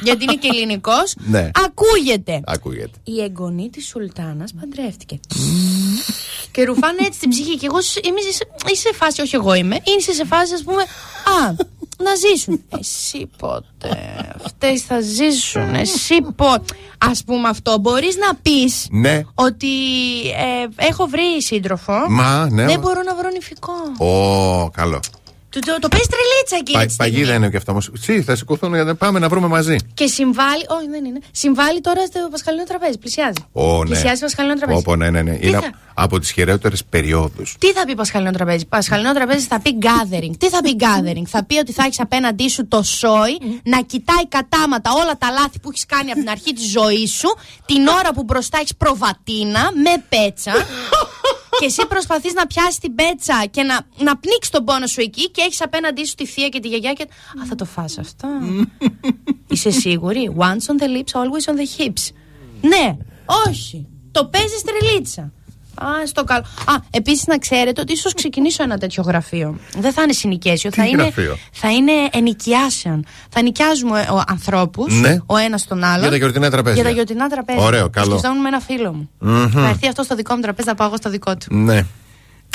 Γιατί 0.01 0.23
είναι 0.23 0.35
και 0.35 0.47
ελληνικός. 0.51 1.13
Ναι. 1.17 1.51
Ακούγεται. 1.65 2.41
Ακούγεται. 2.45 2.97
Η 3.03 3.21
εγγονή 3.21 3.69
της 3.69 3.87
Σουλτάνας 3.87 4.53
παντρεύτηκε. 4.59 5.19
και 6.51 6.63
ρουφάνε 6.63 6.97
έτσι 7.05 7.19
την 7.19 7.29
ψυχή. 7.29 7.55
Και 7.57 7.65
εγώ 7.65 7.77
είμαι 8.07 8.19
σε, 8.21 8.47
είσαι 8.71 8.81
σε 8.87 8.93
φάση, 8.93 9.21
όχι 9.21 9.35
εγώ 9.35 9.53
είμαι, 9.53 9.75
είναι 9.75 10.13
σε 10.13 10.25
φάση, 10.25 10.53
ας 10.53 10.63
πούμε, 10.63 10.81
Α, 10.81 11.53
να 12.03 12.11
ζήσουν. 12.15 12.63
Εσύ 12.79 13.29
πότε. 13.37 13.89
Αυτέ 14.45 14.77
θα 14.87 14.99
ζήσουν. 14.99 15.73
Εσύ 15.75 16.21
πότε. 16.35 16.73
Α 16.97 17.11
πούμε 17.25 17.49
αυτό. 17.49 17.77
Μπορείς 17.79 18.15
να 18.17 18.35
πεις 18.35 18.87
Ναι. 18.91 19.21
ότι 19.33 19.67
ε, 20.29 20.85
έχω 20.85 21.05
βρει 21.05 21.41
σύντροφο. 21.41 21.93
Μα, 22.09 22.49
ναι. 22.51 22.65
Δεν 22.65 22.79
μπορώ 22.79 23.01
να 23.05 23.15
βρω 23.15 23.29
νηφικό. 23.29 23.73
Ω, 24.05 24.69
καλό. 24.69 24.99
Το, 25.49 25.59
το, 25.59 25.77
το 25.79 25.87
παίζει 25.87 26.07
τρελίτσα 26.07 26.55
εκείνη 26.59 26.77
Πα, 26.77 26.85
τη 26.85 26.91
στιγμή. 26.93 27.11
παγίδα 27.11 27.33
είναι 27.33 27.49
και 27.49 27.57
αυτό 27.57 27.71
όμως. 27.71 27.91
Τσι, 28.01 28.21
θα 28.21 28.35
σηκωθούν 28.35 28.73
για 28.73 28.83
να 28.83 28.95
πάμε 28.95 29.19
να 29.19 29.29
βρούμε 29.29 29.47
μαζί. 29.47 29.75
Και 29.93 30.07
συμβάλλει. 30.07 30.65
Όχι, 30.67 30.87
δεν 30.89 31.05
είναι. 31.05 31.19
Συμβάλλει 31.31 31.81
τώρα 31.81 32.05
στο 32.05 32.27
Πασχαλινό 32.31 32.63
τραπέζι. 32.63 32.97
Πλησιάζει. 32.97 33.37
Ω, 33.51 33.77
ναι. 33.77 33.79
Πλησιάζει 33.89 34.19
το 34.19 34.25
Πασχαλινό 34.25 34.55
τραπέζι. 34.55 34.79
Όπω, 34.79 34.95
ναι, 34.95 35.09
ναι, 35.09 35.21
ναι. 35.21 35.33
Τι 35.35 35.47
Είναι 35.47 35.57
θα- 35.59 35.69
από 35.99 36.19
τις 36.19 36.31
χειρότερες 36.31 36.85
περιόδους. 36.85 37.55
Τι 37.59 37.71
θα 37.71 37.85
πει 37.85 37.95
Πασχαλινό 37.95 38.31
τραπέζι; 38.31 38.65
Πασχαλινό 38.65 39.13
τραπέζι 39.13 39.45
θα 39.45 39.59
πει 39.61 39.77
gathering. 39.81 40.37
Τι 40.37 40.49
θα 40.49 40.61
πει 40.61 40.75
gathering; 40.79 41.23
θα 41.25 41.45
πει 41.45 41.57
ότι 41.57 41.71
θα 41.71 41.83
έχεις 41.83 41.99
απέναντί 41.99 42.49
σου 42.49 42.67
το 42.67 42.83
σόι 42.83 43.37
να 43.63 43.81
κοιτάει 43.81 44.27
κατάματα 44.27 44.91
όλα 44.93 45.17
τα 45.17 45.29
λάθη 45.29 45.59
που 45.59 45.69
έχεις 45.69 45.85
κάνει 45.85 46.11
από 46.11 46.19
την 46.19 46.29
αρχή 46.29 46.53
της 46.53 46.69
ζωής 46.69 47.11
σου, 47.11 47.35
την 47.65 47.87
ώρα 47.87 48.13
που 48.13 48.23
μπροστά 48.23 48.57
έχεις 48.57 48.75
προβατίνα 48.75 49.71
με 49.73 50.03
πέτσα. 50.09 50.51
και 51.59 51.65
εσύ 51.65 51.85
προσπαθείς 51.87 52.33
να 52.33 52.47
πιάσεις 52.47 52.77
την 52.77 52.95
πέτσα 52.95 53.45
και 53.51 53.63
να, 53.63 53.79
να 53.97 54.17
πνίξεις 54.17 54.49
τον 54.49 54.63
πόνο 54.63 54.87
σου 54.87 55.01
εκεί 55.01 55.29
και 55.31 55.41
έχεις 55.41 55.61
απέναντί 55.61 56.05
σου 56.05 56.15
τη 56.15 56.25
θεία 56.25 56.49
και 56.49 56.59
τη 56.59 56.67
γιαγιά 56.67 56.93
και. 56.93 57.03
Α, 57.41 57.45
θα 57.49 57.55
το 57.55 57.65
φας 57.65 57.97
αυτό. 57.97 58.27
Είσαι 59.47 59.69
σίγουρη; 59.69 60.35
Once 60.37 60.43
on 60.71 60.81
the 60.81 60.87
lips, 60.87 61.11
always 61.21 61.53
on 61.53 61.55
the 61.55 61.67
hips. 61.77 62.11
Ναι, 62.61 62.97
όχι. 63.47 63.87
Το 64.11 64.25
παίζεις 64.25 64.61
τρελίτσα. 64.61 65.31
Α, 65.77 66.05
στο 66.07 66.23
καλό. 66.23 66.41
Α, 66.41 66.73
επίσης 66.89 67.25
να 67.25 67.37
ξέρετε 67.37 67.81
ότι 67.81 67.93
ίσως 67.93 68.13
ξεκινήσω 68.13 68.63
ένα 68.63 68.77
τέτοιο 68.77 69.03
γραφείο. 69.03 69.57
Δεν 69.79 69.93
θα 69.93 70.01
είναι 70.01 70.13
συνοικέσιο, 70.13 70.69
Τι 70.69 70.75
θα 70.75 70.85
είναι, 70.85 71.01
γραφείο; 71.01 71.37
θα 71.51 71.71
είναι 71.71 71.91
ενοικιάσεων. 72.11 73.05
Θα 73.29 73.41
νοικιάζουμε 73.41 74.07
ανθρώπους, 74.27 74.99
Ναι. 74.99 75.17
ο 75.25 75.37
ένας 75.37 75.65
τον 75.67 75.83
άλλον. 75.83 75.99
Για 76.01 76.09
τα 76.09 76.15
γιορτινά 76.17 76.49
τραπέζια. 76.49 76.73
Για 76.81 76.83
τα 76.83 76.89
γιορτινά 76.95 77.27
τραπέζια. 77.29 77.63
Ωραίο, 77.63 77.89
καλό. 77.89 78.09
Σκεφτόμουν 78.09 78.41
με 78.41 78.47
ένα 78.47 78.59
φίλο 78.59 78.93
μου. 78.93 79.09
Θα 79.51 79.67
έρθει 79.69 79.87
αυτό 79.87 80.03
στο 80.03 80.15
δικό 80.15 80.35
μου 80.35 80.41
τραπέζι, 80.41 80.67
θα 80.67 80.75
πάω 80.75 80.87
εγώ 80.87 80.97
στο 80.97 81.09
δικό 81.09 81.35
του. 81.37 81.55
Ναι. 81.55 81.85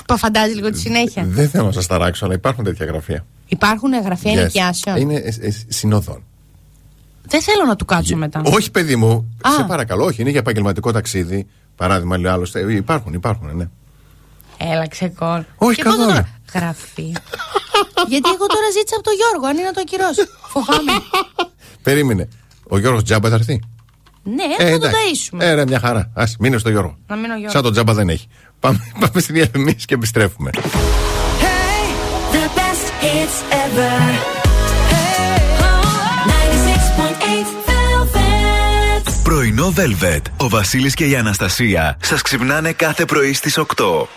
Το 0.06 0.16
φαντάζει 0.16 0.54
λίγο 0.54 0.70
τη 0.70 0.78
συνέχεια. 0.78 1.24
Δεν 1.26 1.48
θέλω 1.48 1.64
να 1.64 1.72
σας 1.72 1.86
ταράξω, 1.86 2.24
αλλά 2.24 2.34
υπάρχουν 2.34 2.64
τέτοια 2.64 2.86
γραφεία. 2.86 3.24
Υπάρχουν 3.48 3.90
γραφεία 4.04 4.32
Yes. 4.32 4.36
ενοικιάσεων; 4.36 4.96
Είναι 4.96 5.14
ε, 5.14 5.28
ε, 5.40 5.50
συνοδών. 5.68 6.22
Δεν 7.26 7.42
θέλω 7.42 7.64
να 7.66 7.76
του 7.76 7.84
κάτσω 7.84 8.16
μετά. 8.16 8.42
Όχι, 8.44 8.70
παιδί 8.70 8.96
μου, 8.96 9.28
Α. 9.40 9.50
σε 9.56 9.64
παρακαλώ, 9.68 10.04
όχι, 10.04 10.20
είναι 10.20 10.30
για 10.30 10.38
επαγγελματικό 10.40 10.92
ταξίδι. 10.92 11.46
Παράδειγμα, 11.76 12.18
λέει 12.18 12.32
άλλος. 12.32 12.54
Υπάρχουν, 12.54 13.12
υπάρχουν, 13.12 13.56
ναι. 13.56 13.68
Έλα, 14.72 14.88
ξεκόρ. 14.88 15.42
Όχι, 15.56 15.74
Και 15.74 15.82
εγώ 15.84 15.90
καθόλου. 15.90 16.08
τώρα- 16.08 16.28
Γραφή. 16.54 17.12
Γιατί 18.12 18.28
εγώ 18.34 18.46
τώρα 18.46 18.70
ζήτησα 18.76 18.94
από 18.94 19.02
τον 19.04 19.12
Γιώργο, 19.14 19.46
αν 19.46 19.56
είναι 19.56 19.66
να 19.66 19.72
το 19.72 19.80
ακυρώσω. 19.80 20.22
Φοβάμαι. 20.48 20.92
Περίμενε. 21.82 22.28
Ο 22.68 22.78
Γιώργος 22.78 23.02
Τζάμπα 23.02 23.28
θα 23.28 23.34
έρθει; 23.34 23.60
ναι, 24.22 24.42
θα 24.58 24.64
το 24.64 24.74
εντάξει. 24.74 24.96
ταΐσουμε. 25.30 25.40
Ε, 25.40 25.54
ρε, 25.54 25.64
μια 25.66 25.78
χαρά. 25.80 26.10
Α 26.14 26.24
μείνε 26.38 26.58
στο 26.58 26.70
Γιώργο. 26.70 26.96
Να 27.06 27.16
μείνω 27.16 27.34
Γιώργο. 27.34 27.50
Σαν 27.50 27.62
τον 27.62 27.72
Τζάμπα 27.72 27.94
δεν 27.94 28.08
έχει. 28.08 28.28
Πάμε, 28.60 28.78
πάμε 29.00 29.20
στη 29.20 29.32
διαφημίση 29.32 29.86
και 29.86 29.94
επιστρέφουμε. 29.94 30.50
The 32.32 32.44
best 32.58 32.86
hits 33.02 33.54
ever. 33.64 34.41
Πρωινό 39.32 39.72
Velvet. 39.76 40.20
Ο 40.36 40.48
Βασίλης 40.48 40.94
και 40.94 41.04
η 41.06 41.16
Αναστασία 41.16 41.96
σας 42.02 42.22
ξυπνάνε 42.22 42.72
κάθε 42.72 43.04
πρωί 43.04 43.32
στις 43.32 43.58
8. 43.58 44.08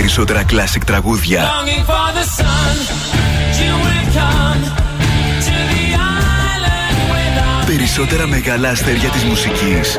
περισσότερα 0.00 0.44
κλασικά 0.44 0.84
τραγούδια. 0.84 1.50
Περισσότερα 7.66 8.26
μεγάλα 8.26 8.68
αστέρια 8.68 9.08
της 9.08 9.24
μουσικής. 9.24 9.98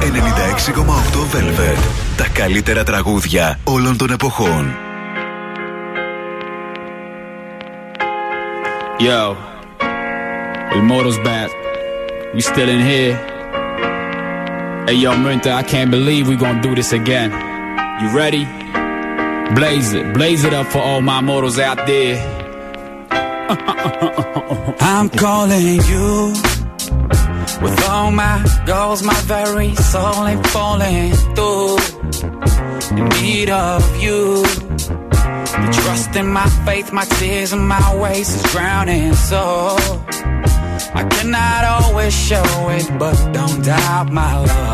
96,8 0.00 1.36
Velvet. 1.36 1.78
Τα 2.16 2.28
καλύτερα 2.32 2.84
τραγούδια 2.84 3.58
όλων 3.64 3.96
των 3.96 4.10
εποχών. 4.10 4.76
Yo, 8.98 9.36
El 10.72 10.82
Moro's 10.90 11.18
back. 11.26 11.50
We 12.34 12.40
still 12.40 12.68
in 12.68 12.82
here. 12.90 13.35
Hey, 14.86 14.94
yo, 14.94 15.16
Minta, 15.16 15.50
I 15.50 15.64
can't 15.64 15.90
believe 15.90 16.28
we 16.28 16.36
gonna 16.36 16.62
do 16.62 16.72
this 16.76 16.92
again. 16.92 17.32
You 18.00 18.16
ready? 18.16 18.44
Blaze 19.52 19.92
it, 19.92 20.14
blaze 20.14 20.44
it 20.44 20.54
up 20.54 20.68
for 20.68 20.78
all 20.78 21.00
my 21.00 21.20
mortals 21.20 21.58
out 21.58 21.88
there. 21.88 22.16
I'm 24.80 25.08
calling 25.08 25.82
you 25.90 26.32
with 27.60 27.88
all 27.88 28.12
my 28.12 28.44
goals, 28.64 29.02
my 29.02 29.20
very 29.22 29.74
soul 29.74 30.24
ain't 30.24 30.46
falling 30.46 31.12
through. 31.34 31.78
In 32.96 33.08
need 33.20 33.50
of 33.50 33.82
you. 34.00 34.42
The 34.42 35.80
trust 35.82 36.14
in 36.14 36.28
my 36.28 36.48
faith, 36.64 36.92
my 36.92 37.06
tears 37.18 37.52
and 37.52 37.66
my 37.68 37.96
ways 37.96 38.32
is 38.32 38.42
drowning. 38.52 39.14
So 39.14 39.76
I 40.94 41.04
cannot 41.10 41.64
always 41.64 42.14
show 42.14 42.44
it, 42.70 42.88
but 43.00 43.16
don't 43.32 43.64
doubt 43.64 44.12
my 44.12 44.38
love. 44.38 44.65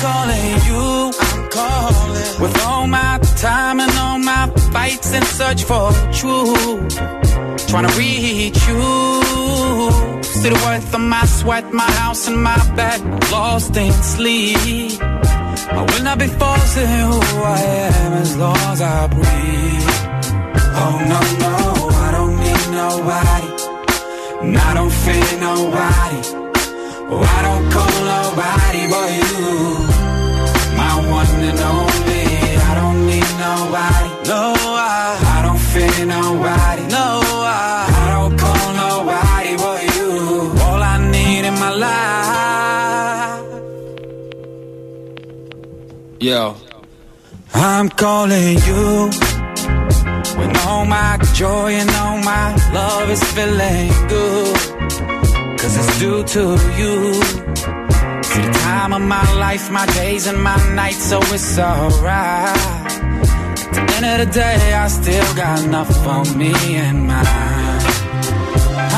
Calling 0.00 0.54
you. 0.68 1.12
I'm 1.20 1.48
calling 1.50 2.40
with 2.40 2.56
all 2.64 2.86
my 2.86 3.18
time 3.36 3.80
and 3.80 3.92
all 3.98 4.18
my 4.18 4.46
fights 4.72 5.12
and 5.12 5.24
search 5.24 5.64
for 5.64 5.92
truth. 6.12 6.96
trying 7.68 7.86
to 7.86 7.94
reach 7.98 8.60
you. 8.66 8.80
See 10.22 10.48
the 10.48 10.60
worth 10.64 10.94
of 10.94 11.02
my 11.02 11.26
sweat, 11.26 11.70
my 11.74 11.90
house, 12.02 12.28
and 12.28 12.42
my 12.42 12.56
bed. 12.74 13.00
Lost 13.30 13.76
in 13.76 13.92
sleep. 13.92 15.02
I 15.02 15.82
will 15.88 16.02
not 16.02 16.18
be 16.18 16.28
forcing 16.28 16.86
who 16.86 17.20
I 17.42 17.60
am 17.92 18.12
as 18.14 18.36
long 18.38 18.56
as 18.72 18.80
I 18.80 19.06
breathe. 19.06 19.90
Oh 20.82 20.96
no, 21.12 21.20
no, 21.44 21.88
I 22.06 22.10
don't 22.16 22.36
need 22.44 22.66
nobody. 22.82 23.48
And 24.42 24.56
I 24.56 24.74
don't 24.74 24.92
fear 25.04 25.40
nobody. 25.40 26.39
Oh, 27.12 27.22
I 27.36 27.42
don't 27.46 27.66
call 27.74 27.96
nobody 28.14 28.82
but 28.92 29.08
you. 29.18 29.38
My 30.80 30.94
one 31.18 31.42
and 31.50 31.60
only. 31.72 32.24
I 32.70 32.72
don't 32.80 33.00
need 33.10 33.30
nobody. 33.46 34.10
No, 34.28 34.42
I, 34.56 35.18
I 35.34 35.38
don't 35.46 35.62
fear 35.70 36.06
nobody. 36.06 36.82
No, 36.96 37.06
I, 37.44 37.86
I 38.00 38.04
don't 38.14 38.34
call 38.38 38.66
nobody 38.84 39.52
but 39.64 39.80
you. 39.96 40.10
All 40.64 40.82
I 40.82 40.96
need 41.10 41.44
in 41.50 41.54
my 41.54 41.72
life. 41.86 43.40
Yo, 46.20 46.54
I'm 47.54 47.88
calling 47.88 48.58
you. 48.68 49.10
When 50.38 50.56
all 50.58 50.84
my 50.86 51.18
joy 51.34 51.72
and 51.72 51.90
all 51.90 52.18
my 52.18 52.54
love 52.72 53.10
is 53.10 53.22
feeling 53.34 53.90
good. 54.08 54.69
To 56.20 56.40
you. 56.78 57.14
See 58.22 58.42
the 58.42 58.52
time 58.62 58.92
of 58.92 59.00
my 59.00 59.34
life, 59.38 59.70
my 59.70 59.86
days 59.86 60.26
and 60.26 60.40
my 60.40 60.56
nights, 60.74 61.02
so 61.08 61.18
it's 61.22 61.58
alright. 61.58 62.56
At 63.74 63.88
the 63.88 63.94
end 63.96 64.20
of 64.20 64.28
the 64.28 64.32
day, 64.32 64.74
I 64.74 64.86
still 64.88 65.34
got 65.34 65.64
enough 65.64 65.88
for 66.04 66.36
me 66.36 66.52
and 66.76 67.08
mine. 67.08 67.26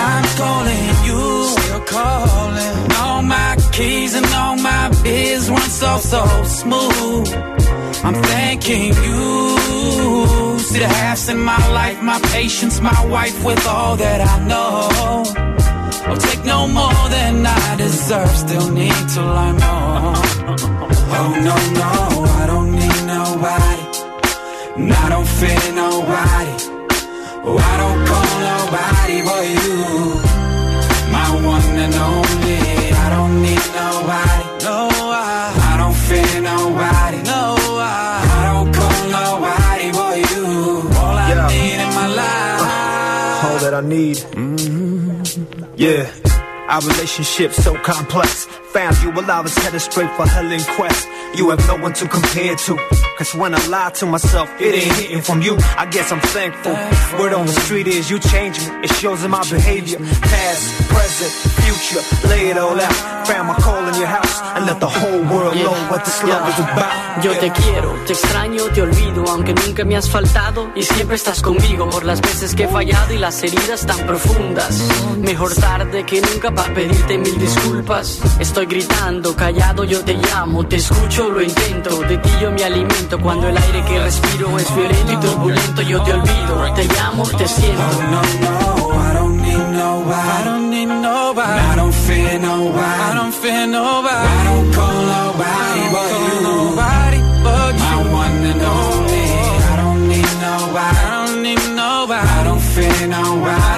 I'm 0.08 0.24
calling 0.36 0.88
you, 1.06 1.44
still 1.56 1.80
calling. 1.82 2.92
All 3.00 3.22
my 3.22 3.56
keys 3.72 4.14
and 4.14 4.26
all 4.34 4.56
my 4.56 4.90
biz 5.02 5.48
run 5.48 5.70
so, 5.70 5.98
so 5.98 6.22
smooth. 6.44 7.32
I'm 8.04 8.14
thanking 8.14 8.94
you. 9.06 10.58
See 10.58 10.80
the 10.80 10.88
halves 10.88 11.28
in 11.28 11.38
my 11.38 11.68
life, 11.68 12.02
my 12.02 12.18
patience, 12.32 12.80
my 12.80 13.06
wife 13.06 13.44
with 13.44 13.64
all 13.66 13.96
that 13.96 14.20
I 14.20 14.38
know. 14.48 15.61
I'll 16.08 16.16
take 16.16 16.44
no 16.44 16.66
more 16.68 17.02
than 17.16 17.46
I 17.46 17.76
deserve, 17.76 18.30
still 18.44 18.68
need 18.70 19.02
to 19.14 19.20
learn 19.36 19.56
more. 19.66 20.14
Oh 21.18 21.30
no, 21.48 21.56
no, 21.80 21.90
I 22.42 22.44
don't 22.52 22.70
need 22.80 23.00
nobody. 23.16 23.84
And 24.76 24.92
I 24.92 25.08
don't 25.12 25.28
fear 25.38 25.64
nobody. 25.84 26.54
Oh, 27.44 27.58
I 27.72 27.74
don't 27.82 28.00
call 28.10 28.30
nobody 28.50 29.16
but 29.28 29.44
you. 29.56 29.72
My 31.14 31.28
one 31.54 31.76
and 31.84 31.94
only. 32.10 32.60
I 33.04 33.06
don't 33.14 33.34
need 33.46 33.64
nobody. 33.82 34.44
No, 34.66 34.78
I, 35.12 35.52
I 35.70 35.76
don't 35.80 35.98
fear 36.08 36.40
nobody. 36.52 37.18
No, 37.32 37.42
I, 37.78 37.92
I 38.38 38.40
don't 38.50 38.70
call 38.78 39.00
nobody 39.20 39.86
but 39.98 40.14
you. 40.30 40.46
All 41.00 41.16
I 41.24 41.28
Yeah. 41.30 41.46
need 41.52 41.78
in 41.86 41.90
my 42.00 42.08
life. 42.20 43.44
all 43.46 43.58
that 43.64 43.74
I 43.74 43.80
need. 43.94 44.16
Mm-hmm. 44.16 44.81
Yeah. 45.82 46.08
Our 46.68 46.80
relationship 46.82 47.50
so 47.52 47.74
complex. 47.74 48.46
Found 48.72 49.02
you 49.02 49.10
while 49.10 49.30
I 49.30 49.40
was 49.40 49.54
headed 49.54 49.82
straight 49.82 50.10
for 50.16 50.26
hell 50.26 50.50
in 50.50 50.62
quest. 50.76 51.06
You 51.34 51.50
have 51.50 51.66
no 51.68 51.76
one 51.76 51.92
to 51.94 52.08
compare 52.08 52.56
to. 52.56 52.76
Cause 53.18 53.34
when 53.34 53.54
I 53.54 53.66
lie 53.66 53.90
to 53.90 54.06
myself, 54.06 54.48
it 54.58 54.74
ain't 54.74 54.94
hitting 54.96 55.20
from 55.20 55.42
you. 55.42 55.56
I 55.76 55.86
guess 55.86 56.10
I'm 56.10 56.20
thankful. 56.20 56.72
Word 57.18 57.34
on 57.34 57.46
the 57.46 57.52
street 57.52 57.86
is 57.86 58.10
you 58.10 58.18
change 58.18 58.58
me. 58.60 58.66
It 58.84 58.92
shows 58.94 59.22
in 59.24 59.30
my 59.30 59.44
behavior. 59.50 59.98
Past, 59.98 60.88
present, 60.88 61.32
future. 61.60 62.28
Lay 62.28 62.48
it 62.48 62.56
all 62.56 62.80
out. 62.80 63.26
Found 63.26 63.48
my 63.48 63.54
call 63.54 63.86
in 63.88 63.94
your 63.94 64.06
house. 64.06 64.40
And 64.56 64.66
let 64.66 64.80
the 64.80 64.88
whole 64.88 65.20
world 65.20 65.54
know 65.54 65.76
what 65.90 66.04
this 66.04 66.22
love 66.24 66.48
is 66.48 66.58
about. 66.58 67.22
Yo 67.22 67.32
te 67.38 67.50
quiero, 67.50 67.94
te 68.06 68.14
extraño, 68.14 68.64
te 68.72 68.82
olvido, 68.82 69.24
aunque 69.28 69.52
nunca 69.54 69.84
me 69.84 69.96
has 69.96 70.08
faltado 70.08 70.72
y 70.74 70.82
siempre 70.82 71.16
estás 71.16 71.42
conmigo 71.42 71.88
por 71.90 72.04
las 72.04 72.22
veces 72.22 72.54
que 72.54 72.64
he 72.64 72.68
fallado 72.68 73.12
y 73.12 73.18
las 73.18 73.42
heridas 73.42 73.86
tan 73.86 73.98
profundas. 74.06 74.80
Mejor 75.18 75.54
tarde 75.54 76.04
que 76.04 76.22
nunca 76.22 76.50
para 76.50 76.72
pedirte 76.72 77.18
mil 77.18 77.38
disculpas. 77.38 78.18
Estoy 78.40 78.61
gritando, 78.66 79.34
callado, 79.34 79.84
yo 79.84 80.04
te 80.04 80.14
llamo, 80.14 80.64
te 80.64 80.76
escucho, 80.76 81.28
lo 81.30 81.42
intento. 81.42 82.00
De 82.00 82.18
ti 82.18 82.30
yo 82.40 82.50
me 82.50 82.64
alimento 82.64 83.18
cuando 83.20 83.48
el 83.48 83.56
aire 83.56 83.84
que 83.84 83.98
respiro 84.00 84.58
es 84.58 84.74
violento 84.74 85.12
y 85.12 85.16
turbulento. 85.16 85.82
Yo 85.82 86.02
te 86.02 86.12
olvido, 86.12 86.74
te 86.74 86.84
llamo, 86.84 87.24
te 87.24 87.48
siento. 87.48 87.82
Oh 87.82 88.02
no, 88.10 88.22
no, 88.40 88.92
I 88.92 89.14
don't 89.14 89.40
need 89.42 89.58
nobody. 89.58 90.28
I 90.28 90.44
don't 90.44 90.70
need 90.70 90.86
nobody. 90.86 91.60
I 91.60 91.76
don't 91.76 91.94
fear 91.94 92.38
nobody. 92.38 92.80
I 92.80 93.14
don't 93.14 93.32
fear 93.34 93.66
nobody. 93.66 94.28
I 94.28 94.44
don't 94.44 94.72
call 94.72 95.02
nobody 95.16 95.82
but 95.92 96.10
you. 96.22 96.40
Nobody 96.42 97.18
but 97.42 97.74
you. 97.74 97.80
My 97.82 97.96
one 98.12 98.44
and 98.50 98.62
only. 98.62 99.26
I 99.62 99.76
don't 99.76 100.08
need 100.08 100.32
nobody. 100.40 100.96
I 100.96 101.10
don't 101.10 101.42
need 101.42 101.64
nobody. 101.74 102.28
I 102.28 102.44
don't 102.44 102.60
fear 102.60 103.06
nobody. 103.08 103.71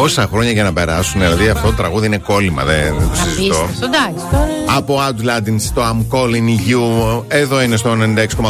Όσα 0.00 0.28
χρόνια 0.32 0.50
για 0.50 0.62
να 0.62 0.72
περάσουν, 0.72 1.20
δηλαδή 1.20 1.48
αυτό 1.48 1.68
το 1.68 1.74
τραγούδι 1.74 2.06
είναι 2.06 2.18
κόλλημα, 2.18 2.64
δεν, 2.64 2.94
δεν 2.98 3.08
το 3.08 3.14
συζητώ. 3.14 3.56
Απίστευτο, 3.56 3.86
εντάξει. 3.86 4.24
Τώρα... 4.30 4.76
Από 4.76 5.00
Outlanding 5.08 5.56
στο 5.58 5.82
I'm 5.82 6.16
Calling 6.16 6.70
You. 6.70 7.22
Εδώ 7.28 7.62
είναι 7.62 7.76
στο 7.76 7.96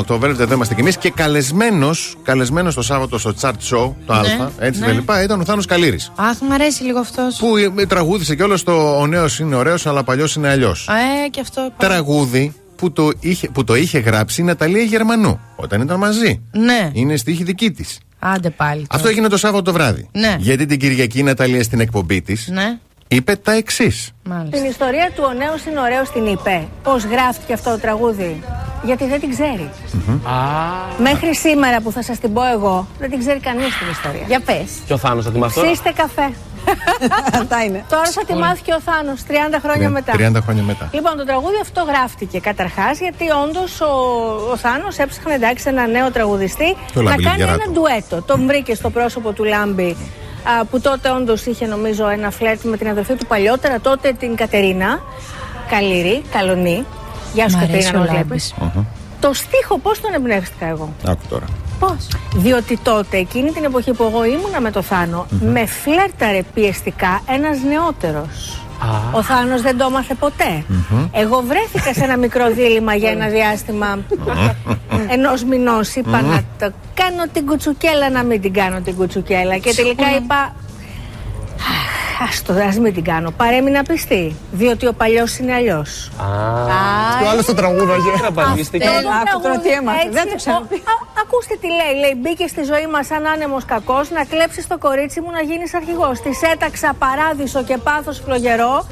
96,8 0.07 0.19
Velvet. 0.21 0.39
Εδώ 0.39 0.55
είμαστε 0.55 0.75
κι 0.75 0.81
εμείς. 0.81 0.97
Και 0.97 1.11
καλεσμένος 1.11 2.17
καλεσμένος 2.23 2.75
το 2.75 2.83
Σάββατο 2.83 3.19
στο 3.19 3.33
Chart 3.41 3.51
Show, 3.51 3.93
το 4.07 4.15
Ναι, 4.15 4.43
Α, 4.43 4.51
έτσι 4.59 4.81
ναι. 4.81 4.87
δεν 4.87 4.95
λοιπά, 4.95 5.23
ήταν 5.23 5.41
ο 5.41 5.45
Θάνος 5.45 5.67
Καλήρη. 5.67 6.01
Αχ, 6.15 6.41
μ' 6.49 6.53
αρέσει 6.53 6.83
λίγο 6.83 6.99
αυτός. 6.99 7.37
Που 7.37 7.57
ε, 7.77 7.87
τραγούδισε 7.87 8.35
κιόλας 8.35 8.63
το 8.63 8.99
Ο 9.01 9.07
νέος 9.07 9.39
είναι 9.39 9.57
ωραίος, 9.57 9.87
αλλά 9.87 10.05
παλιός 10.05 10.35
είναι 10.35 10.49
αλλιώς. 10.49 10.89
Ε, 11.25 11.29
και 11.29 11.41
αυτό. 11.41 11.71
Τραγούδι 11.77 12.55
που 12.77 12.93
το, 12.93 13.11
είχε, 13.21 13.49
που 13.49 13.65
το 13.65 13.75
είχε 13.75 13.99
γράψει 13.99 14.41
η 14.41 14.45
Ναταλία 14.45 14.83
Γερμανού 14.83 15.41
όταν 15.57 15.81
ήταν 15.81 15.99
μαζί. 15.99 16.43
Ναι, 16.53 16.91
Είναι 16.93 17.17
στίχη 17.17 17.45
δική 17.45 17.71
της. 17.71 17.99
άντε 18.19 18.51
πάλι. 18.51 18.75
τώρα. 18.75 18.87
Αυτό 18.91 19.09
έγινε 19.09 19.29
το 19.29 19.37
Σάββατο 19.37 19.63
το 19.63 19.73
βράδυ. 19.73 20.09
Ναι. 20.13 20.37
Γιατί 20.39 20.67
την 20.67 20.79
Κυριακή 20.79 21.19
η 21.19 21.23
Ναταλία 21.23 21.63
στην 21.63 21.81
εκπομπή 21.81 22.23
της 22.23 22.49
Ναι, 22.53 22.79
είπε 23.09 23.37
τα 23.37 23.53
εξής. 23.53 24.11
μάλιστα. 24.25 24.57
Την 24.57 24.71
ιστορία 24.71 25.11
του 25.15 25.23
Ο 25.27 25.33
Νέος 25.33 25.65
είναι 25.65 25.81
ωραίος 25.81 26.11
την 26.11 26.27
είπε. 26.27 26.69
Πώς 26.83 27.05
γράφτηκε 27.05 27.53
αυτό 27.53 27.71
το 27.71 27.79
τραγούδι; 27.79 28.43
Γιατί 28.85 29.07
δεν 29.07 29.21
την 29.21 29.31
ξέρει. 29.31 29.71
Μέχρι 30.99 31.35
σήμερα 31.35 31.81
που 31.81 31.93
θα 31.93 32.03
σας 32.03 32.19
την 32.19 32.33
πω 32.33 32.43
εγώ, 32.55 32.89
δεν 32.99 33.11
την 33.11 33.19
ξέρει 33.19 33.41
κανείς 33.41 33.79
την 33.79 33.89
ιστορία. 33.91 34.25
Για 34.27 34.41
πες. 34.41 34.69
Και 34.87 34.93
ο 34.93 34.97
Θάνος 34.97 35.25
θα 35.25 35.31
τη 35.33 35.39
μάθει 35.39 35.55
τώρα. 35.55 35.67
Ψήστε 35.71 35.93
καφέ. 35.97 36.33
Αυτά 37.41 37.63
είναι. 37.65 37.85
Τώρα 37.89 38.05
θα 38.05 38.25
τη 38.25 38.35
μάθει 38.35 38.63
και 38.63 38.73
ο 38.73 38.81
Θάνος 38.81 39.21
30 39.29 39.33
χρόνια 39.63 39.89
μετά. 39.91 40.13
30 40.13 40.43
χρόνια 40.43 40.63
μετά. 40.63 40.89
Λοιπόν, 40.93 41.17
το 41.17 41.25
τραγούδι 41.25 41.57
αυτό 41.63 41.83
γράφτηκε 41.83 42.39
καταρχάς 42.41 42.99
γιατί 42.99 43.25
όντως 43.45 43.81
ο, 43.81 43.87
ο 44.53 44.57
Θάνος 44.57 44.99
έψαχνε 44.99 45.35
εντάξει 45.35 45.65
ένα 45.69 45.87
νέο 45.87 46.11
τραγουδιστή 46.11 46.77
Το 46.93 47.03
να 47.03 47.11
Λάμπη 47.11 47.23
κάνει 47.23 47.37
Λιβιαράτο. 47.39 47.63
ένα 47.65 47.73
ντουέτο. 47.73 48.23
Τον 48.23 48.47
βρήκε 48.47 48.75
στο 48.75 48.91
πρόσωπο 48.91 49.33
του 49.33 49.45
Λάμπη 49.45 49.97
α, 50.61 50.65
που 50.65 50.81
τότε 50.81 51.11
όντως 51.11 51.47
είχε 51.47 51.67
νομίζω 51.67 52.09
ένα 52.09 52.31
φλερτ 52.31 52.63
με 52.63 52.77
την 52.77 52.89
αδερφή 52.89 53.15
του 53.15 53.27
παλιότερα, 53.27 53.81
τότε 53.81 54.13
την 54.13 54.37
Κατερίνα. 54.37 55.01
Καλήρη, 55.71 56.23
καλονή. 56.33 56.85
Γεια 57.35 57.49
σου 57.49 57.57
Μ' 57.57 57.63
αρέσει 57.63 57.91
Κατερίνα, 57.91 57.99
ο 58.01 58.13
να 58.13 58.19
Λάμπης. 58.19 58.55
βλέπεις. 58.59 58.85
Το 59.21 59.33
στίχο 59.33 59.79
πώς 59.79 60.01
τον 60.01 60.15
εμπνεύστηκα 60.15 60.67
εγώ; 60.67 60.93
Άκου 61.07 61.21
τώρα. 61.29 61.45
Πώς; 61.79 62.09
Διότι 62.35 62.79
τότε, 62.83 63.17
εκείνη 63.17 63.51
την 63.51 63.65
εποχή 63.65 63.93
που 63.93 64.03
εγώ 64.03 64.25
ήμουνα 64.25 64.61
με 64.61 64.71
το 64.71 64.83
θανο 64.83 65.27
με 65.41 65.67
φλέρταρε 65.67 66.43
πιεστικά 66.55 67.21
ένας 67.27 67.59
νεότερος. 67.63 68.61
Ο 69.13 69.23
Θάνος 69.23 69.63
δεν 69.63 69.79
το 69.79 69.87
έμαθε 69.89 70.15
ποτέ. 70.15 70.65
Εγώ 71.13 71.45
βρέθηκα 71.47 71.95
σε 71.95 72.05
ένα 72.05 72.17
μικρό 72.17 72.51
δίλημα 72.51 72.95
για 72.95 73.11
ένα 73.11 73.27
διάστημα 73.27 73.99
ενός 75.09 75.45
μηνός. 75.45 75.95
Είπα 75.95 76.23
να 76.23 76.43
το 76.59 76.73
κάνω 76.95 77.25
την 77.33 77.47
κουτσουκέλα, 77.47 78.11
να 78.11 78.23
μην 78.23 78.41
την 78.41 78.53
κάνω 78.53 78.81
την 78.81 78.95
κουτσουκέλα. 78.95 79.57
Και 79.57 79.75
τελικά 79.75 80.17
είπα. 80.17 80.55
Α 82.25 82.29
το 82.47 82.53
ας 82.69 82.77
μην 82.79 82.95
την 82.95 83.05
κάνω. 83.05 83.31
Παρέμεινα 83.31 83.83
πιστή. 83.83 84.37
Διότι 84.53 84.87
ο 84.87 84.93
παλιός 84.93 85.39
είναι 85.39 85.53
αλλιώς. 85.53 86.11
Το 87.23 87.29
άλλος 87.29 87.43
στο 87.45 87.55
τραγούδαγε. 87.55 88.11
Αυτό 88.15 88.33
Τραγουδιστικά. 88.33 88.85
το 89.33 89.39
τραγούδι, 89.41 89.69
έτσι, 90.33 90.49
ο- 90.49 90.53
α- 90.53 91.05
Ακούστε 91.23 91.55
τι 91.61 91.67
λέει. 91.67 91.95
Λέει: 92.01 92.15
Μπήκε 92.23 92.47
στη 92.47 92.63
ζωή 92.63 92.87
μας 92.87 93.07
σαν 93.07 93.27
άνεμος 93.27 93.65
κακός 93.65 94.11
να 94.11 94.25
κλέψεις 94.25 94.67
το 94.67 94.79
κορίτσι 94.79 95.21
μου 95.21 95.31
να 95.31 95.41
γίνεις 95.41 95.75
αρχηγός. 95.75 96.21
Της 96.21 96.43
έταξα 96.43 96.93
παράδεισο 96.99 97.63
και 97.63 97.77
πάθος 97.77 98.21
φλογερό 98.25 98.87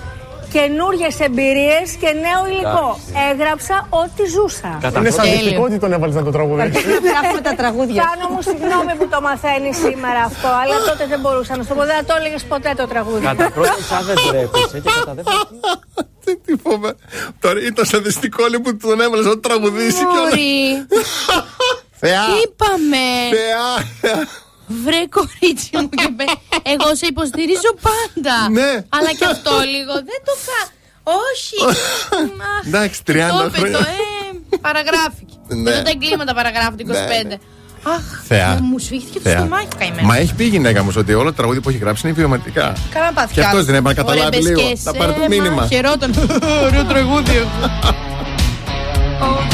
καινούριε 0.55 1.11
εμπειρίες 1.27 1.89
και 2.03 2.11
νέο 2.27 2.41
υλικό. 2.51 2.89
Εντάξει. 2.99 3.13
Έγραψα 3.31 3.77
ό,τι 4.03 4.23
ζούσα. 4.35 4.71
Είναι 4.99 5.11
σαν 5.19 5.27
ότι 5.67 5.77
τον 5.85 5.93
έβαλες 5.97 6.15
να 6.15 6.25
το 6.29 6.33
τραγουδίσει. 6.37 6.85
Αυτά 7.23 7.41
τα 7.49 7.55
τραγούδια. 7.61 8.01
Κάνω 8.07 8.27
μου 8.33 8.43
συγγνώμη 8.49 8.93
που 8.99 9.07
το 9.15 9.21
μαθαίνει 9.27 9.71
σήμερα 9.85 10.21
αυτό, 10.31 10.49
αλλά 10.63 10.77
τότε 10.89 11.05
δεν 11.13 11.21
μπορούσα 11.23 11.57
να 11.57 11.63
στο 11.63 11.75
πω. 11.75 11.83
Δεν 11.93 12.07
το 12.09 12.15
έλεγες 12.19 12.43
ποτέ 12.53 12.71
το 12.77 12.87
τραγούδι. 12.93 13.25
Κατά 13.25 13.51
πρώτη, 13.51 13.83
σαν 13.91 14.03
δεν 14.09 14.17
τρέπεσαι 14.29 14.79
και 14.85 14.91
κατά. 15.05 15.23
Τι 16.45 16.53
φοβάμαι. 16.63 16.97
Τώρα 17.41 17.59
ήταν 17.71 17.85
σαν 17.85 18.03
δυστυχότητα 18.03 18.61
που 18.61 18.77
τον 18.77 19.01
έβαλες 19.01 19.27
να 19.27 19.39
τραγουδίσει 19.41 20.03
κιόλα. 20.11 20.37
Θεά. 22.01 22.23
Είπαμε. 22.43 23.07
Βρε 24.67 25.03
κορίτσι 25.17 25.71
μου 25.73 25.89
και 25.89 26.09
πέ... 26.17 26.25
Εγώ 26.63 26.95
σε 26.95 27.07
υποστηρίζω 27.07 27.71
πάντα. 27.89 28.49
Ναι. 28.51 28.85
Αλλά 28.89 29.11
και 29.19 29.25
αυτό 29.25 29.51
λίγο 29.75 29.93
δεν 29.93 30.21
το 30.29 30.35
κάνω. 30.49 30.73
Όχι. 31.05 31.57
Εντάξει, 32.67 33.01
30 33.07 33.13
χρόνια. 33.53 33.79
Ε, 33.79 34.57
παραγράφηκε. 34.61 35.35
Ναι. 35.49 35.71
Εδώ 35.71 35.83
τα 35.83 35.91
εγκλήματα 35.91 36.35
παραγράφουν 36.35 36.77
ναι, 36.85 36.99
ναι. 36.99 37.07
25. 37.33 37.37
Αχ, 37.87 38.03
Θεά. 38.27 38.59
μου 38.63 38.79
σφίχτηκε 38.79 39.21
το 39.21 39.29
στομάχι 39.29 39.69
καημένο. 39.79 40.07
Μα 40.07 40.17
έχει 40.17 40.35
πει 40.35 40.45
η 40.45 40.49
γυναίκα 40.49 40.83
μου 40.83 40.93
ότι 40.97 41.15
όλα 41.15 41.31
τα 41.31 41.37
τραγούδια 41.37 41.61
που 41.61 41.69
έχει 41.69 41.79
γράψει 41.79 42.07
είναι 42.07 42.17
βιωματικά. 42.17 42.73
Καλά 42.91 43.13
πάθη. 43.13 43.35
Και 43.35 43.41
αυτός 43.41 43.65
δεν 43.65 43.75
έπρεπε 43.75 44.03
να 44.03 44.05
καταλάβει 44.07 44.43
λίγο. 44.43 44.77
Θα 44.77 44.95
πάρει 44.95 45.13
το 45.13 45.27
μήνυμα. 45.29 45.67
Χαιρόταν. 45.67 46.15
Ωραίο 46.65 46.85
τραγούδι. 46.85 47.47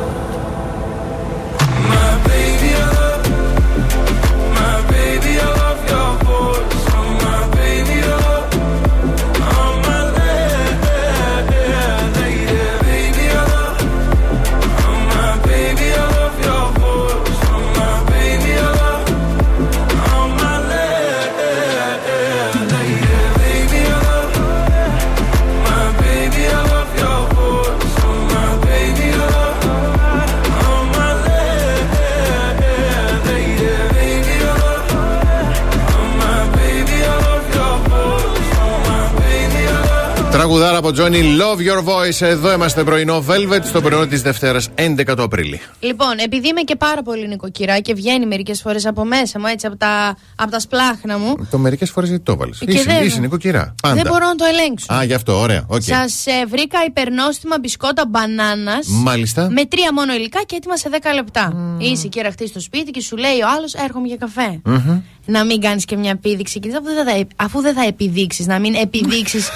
από 40.81 40.89
Johnny 40.97 41.23
Love 41.41 41.59
Your 41.69 41.83
Voice. 41.85 42.21
Εδώ 42.27 42.53
είμαστε 42.53 42.83
πρωινό 42.83 43.25
Velvet 43.27 43.59
στο 43.63 43.81
πρωινό 43.81 44.05
της 44.07 44.21
Δευτέρας 44.21 44.69
11 44.75 45.13
του 45.15 45.23
Απρίλη. 45.23 45.61
Λοιπόν, 45.79 46.17
επειδή 46.17 46.47
είμαι 46.47 46.61
και 46.61 46.75
πάρα 46.75 47.01
πολύ 47.03 47.27
νοικοκυρά 47.27 47.79
και 47.79 47.93
βγαίνει 47.93 48.25
μερικές 48.25 48.61
φορές 48.61 48.85
από 48.85 49.05
μέσα 49.05 49.39
μου, 49.39 49.45
έτσι 49.47 49.65
από 49.67 49.77
τα, 49.77 50.17
από 50.35 50.51
τα 50.51 50.59
σπλάχνα 50.59 51.17
μου. 51.17 51.47
Το 51.51 51.57
μερικές 51.57 51.89
φορές 51.89 52.09
γιατί 52.09 52.23
το 52.23 52.31
έβαλες; 52.31 52.57
Και 52.57 52.71
Είσαι, 52.71 52.83
δεν- 52.83 53.05
είσαι 53.05 53.19
νοικοκυρά. 53.19 53.75
Πάντα. 53.81 53.95
Δεν 53.95 54.05
μπορώ 54.07 54.25
να 54.25 54.35
το 54.35 54.45
ελέγξω. 54.45 54.93
Α, 54.93 55.03
γι' 55.03 55.13
αυτό, 55.13 55.39
ωραία. 55.39 55.63
οκ. 55.67 55.81
Σας 55.81 56.25
βρήκα 56.47 56.79
υπερνόστιμα 56.87 57.55
μπισκότα 57.59 58.05
μπανάνας. 58.07 58.87
Μάλιστα. 58.87 59.49
Με 59.51 59.65
τρία 59.65 59.93
μόνο 59.93 60.13
υλικά 60.13 60.41
και 60.45 60.55
έτοιμα 60.55 60.77
σε 60.77 60.89
10 60.89 61.13
λεπτά. 61.13 61.75
Είσαι 61.77 62.07
και 62.07 62.21
ραχτής 62.21 62.49
στο 62.49 62.59
σπίτι 62.59 62.91
και 62.91 63.01
σου 63.01 63.17
λέει 63.17 63.39
ο 63.43 63.47
άλλος: 63.57 63.73
Έρχομαι 63.73 64.07
για 64.07 64.17
καφέ. 64.17 64.59
Μμμ. 64.65 65.01
Να 65.25 65.43
μην 65.43 65.61
κάνεις 65.61 65.85
και 65.85 65.97
μια 65.97 66.09
επίδειξη. 66.11 66.59
Και 66.59 66.69
αφού 66.69 66.83
δεν 66.93 67.05
θα, 67.05 67.27
αφού 67.35 67.61
δεν 67.61 67.73
θα 67.73 67.83
επιδείξεις, 67.83 68.47
να 68.47 68.59
μην 68.59 68.75
επιδείξεις 68.75 69.49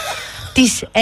τις, 0.55 0.81
ε, 0.81 1.01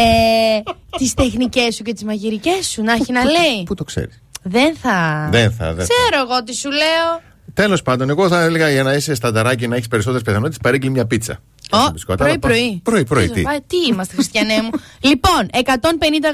τις 0.98 1.14
τεχνικές 1.14 1.76
σου 1.76 1.84
και 1.84 1.94
τις 1.94 2.04
μαγειρικές 2.04 2.68
σου. 2.68 2.84
Να 2.84 2.94
έχει 2.94 3.12
να 3.12 3.24
λέει. 3.24 3.64
Πού 3.66 3.76
το 3.76 3.84
ξέρεις; 3.84 4.22
Δεν 4.44 4.76
θα. 4.76 5.28
Δεν 5.32 5.52
θα, 5.52 5.74
δεν 5.74 5.86
θα. 5.86 5.94
Ξέρω 5.94 6.24
εγώ 6.28 6.44
τι 6.44 6.56
σου 6.56 6.70
λέω. 6.70 7.22
Τέλος 7.54 7.82
πάντων, 7.82 8.10
εγώ 8.10 8.28
θα 8.28 8.42
έλεγα 8.42 8.70
για 8.70 8.84
να 8.84 8.94
είσαι 8.94 9.16
στανταράκι 9.16 9.68
να 9.68 9.76
έχεις 9.76 9.88
περισσότερες 9.88 10.24
πιθανότητες 10.24 10.58
παρήγγειλε 10.62 10.92
μια 10.92 11.06
πίτσα. 11.06 11.40
Ω, 11.74 11.90
μπισκότα, 11.92 12.24
αλλά 12.26 12.40
Πρωί-πρωί. 12.40 12.80
Πρωί-πρωί, 12.84 13.30
τι. 13.30 13.42
Α, 13.42 13.62
τι 13.68 13.78
είμαστε, 13.90 14.14
Χριστιανέ 14.14 14.62
μου. 14.62 14.70
λοιπόν, 15.10 15.50
150 15.52 15.66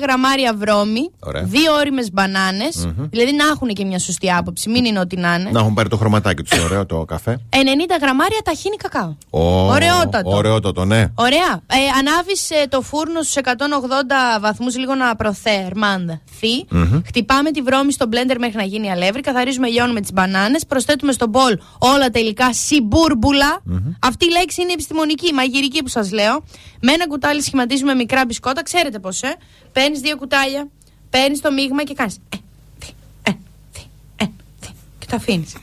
γραμμάρια 0.02 0.54
βρώμη, 0.54 1.12
Ωραία. 1.20 1.44
δύο 1.44 1.74
όριμε 1.74 2.04
μπανάνες, 2.14 2.76
Μμμ. 2.86 3.06
δηλαδή 3.10 3.32
να 3.36 3.46
έχουν 3.46 3.68
και 3.68 3.86
μια 3.86 4.00
σωστή 4.00 4.32
άποψη, 4.32 4.70
μην 4.70 4.86
είναι 4.86 5.00
ό,τι 5.00 5.16
να 5.18 5.36
είναι. 5.36 5.50
Να 5.52 5.60
έχουν 5.60 5.74
πάρει 5.74 5.90
το 5.90 5.98
χρωματάκι 5.98 6.44
τους, 6.44 6.60
ωραίο 6.64 6.86
το 6.86 7.06
καφέ. 7.06 7.40
90 7.50 7.56
γραμμάρια 8.02 8.40
ταχύνη 8.44 8.76
κακάο. 8.76 9.16
Ω, 9.30 9.66
Ωραιότατο. 9.68 10.30
Ωραιότατο, 10.36 10.86
ναι. 10.86 11.06
Ωραία. 11.16 11.62
Ε, 11.68 11.78
Ανάβεις 12.00 12.50
το 12.70 12.82
φούρνο 12.82 13.22
στους 13.22 13.36
180 13.36 14.40
βαθμούς, 14.42 14.78
λίγο 14.78 14.96
να 14.96 15.16
προθερμανθεί. 15.16 16.66
Μμμ. 16.70 17.02
Χτυπάμε 17.06 17.52
τη 17.52 17.62
βρώμη 17.62 17.92
στο 17.92 18.08
μπλέντερ 18.08 18.40
μέχρι 18.40 18.58
να 18.58 18.64
γίνει 18.64 18.92
αλεύρι. 18.92 19.22
Καθαρίζουμε, 19.22 19.68
λιώνουμε 19.68 20.02
τις 20.02 20.14
μπανάνες. 20.14 20.66
Προσθέτουμε 20.66 21.12
στο 21.12 21.28
μπολ 21.28 21.58
όλα 21.78 22.10
τα 22.10 22.20
υλικά 22.20 22.54
συμπούρμπουλα. 22.54 23.62
Αυτή 24.00 24.26
η 24.26 24.32
λέξη 24.32 24.62
είναι 24.62 24.72
επιστημονική, 24.72 25.29
η 25.30 25.34
μαγειρική 25.34 25.84
που 25.84 25.90
σας 25.90 26.12
λέω. 26.12 26.44
Με 26.82 26.92
ένα 26.92 27.08
κουτάλι 27.08 27.42
σχηματίζουμε 27.42 27.94
μικρά 27.94 28.26
μπισκότα. 28.26 28.64
Ξέρετε 28.64 29.00
πώς, 29.00 29.22
ε. 29.22 29.36
Παίρνεις 29.72 30.00
δύο 30.00 30.18
κουτάλια, 30.18 30.68
παίρνεις 31.10 31.42
το 31.42 31.52
μείγμα 31.52 31.84
και 31.84 31.94
κάνεις. 31.94 32.16
Ε, 32.30 32.38
θη, 32.80 32.92
ε, 33.24 33.32
θη, 33.74 33.82
ε, 34.16 34.26
θη, 34.62 34.70
και 35.00 35.06
τα 35.10 35.16
αφήνεις. 35.16 35.54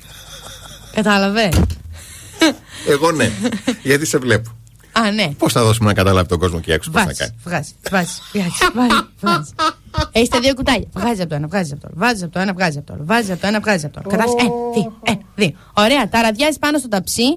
Κατάλαβες; 0.95 1.61
Εγώ 2.89 3.13
ναι. 3.13 3.31
Γιατί 3.83 4.07
σε 4.07 4.19
βλέπω. 4.19 4.51
Α, 4.93 5.11
ναι. 5.11 5.31
Πώς 5.39 5.53
θα 5.53 5.63
δώσουμε 5.65 5.89
να 5.89 5.95
καταλάβει 5.95 6.29
τον 6.29 6.39
κόσμο 6.39 6.61
και 6.61 6.73
έξω 6.73 6.91
πώς 6.91 7.01
θα 7.01 7.07
Βάζει, 7.07 7.19
κάνει. 7.19 7.35
βγάζεις, 7.45 7.75
βάζει, 7.91 8.13
βγάζεις, 8.33 8.59
βάζει, 8.75 9.05
βάζει. 9.21 9.51
Έχεις 10.13 10.29
τα 10.29 10.41
δύο 10.41 10.55
κουτάλια. 10.55 10.89
Βγάζεις 10.95 11.21
από 11.21 11.29
το 11.29 11.35
ένα, 11.35 11.47
βγάζεις 11.47 11.73
από 11.73 11.81
το 11.81 11.87
άλλο. 11.89 11.97
Βάζει 11.99 12.23
από 12.25 12.33
το 12.33 12.39
ένα, 12.39 12.53
βγάζεις 12.53 12.77
από 12.77 12.87
το 12.87 12.93
άλλο. 12.93 13.05
Βάζει 13.05 13.33
από 13.33 13.41
το 13.41 13.47
ένα, 13.47 13.61
βγάζεις 13.61 13.85
από 13.85 13.93
το 13.93 14.01
άλλο. 14.01 14.11
Κατάλαβες; 14.11 14.43
Ένα, 14.45 14.53
δύο, 14.75 15.01
ένα, 15.03 15.21
δύο. 15.35 15.53
Ωραία, 15.73 16.09
τα 16.09 16.21
ραδιάζει 16.23 16.59
πάνω 16.59 16.79
στο 16.79 16.89
ταψί 16.89 17.37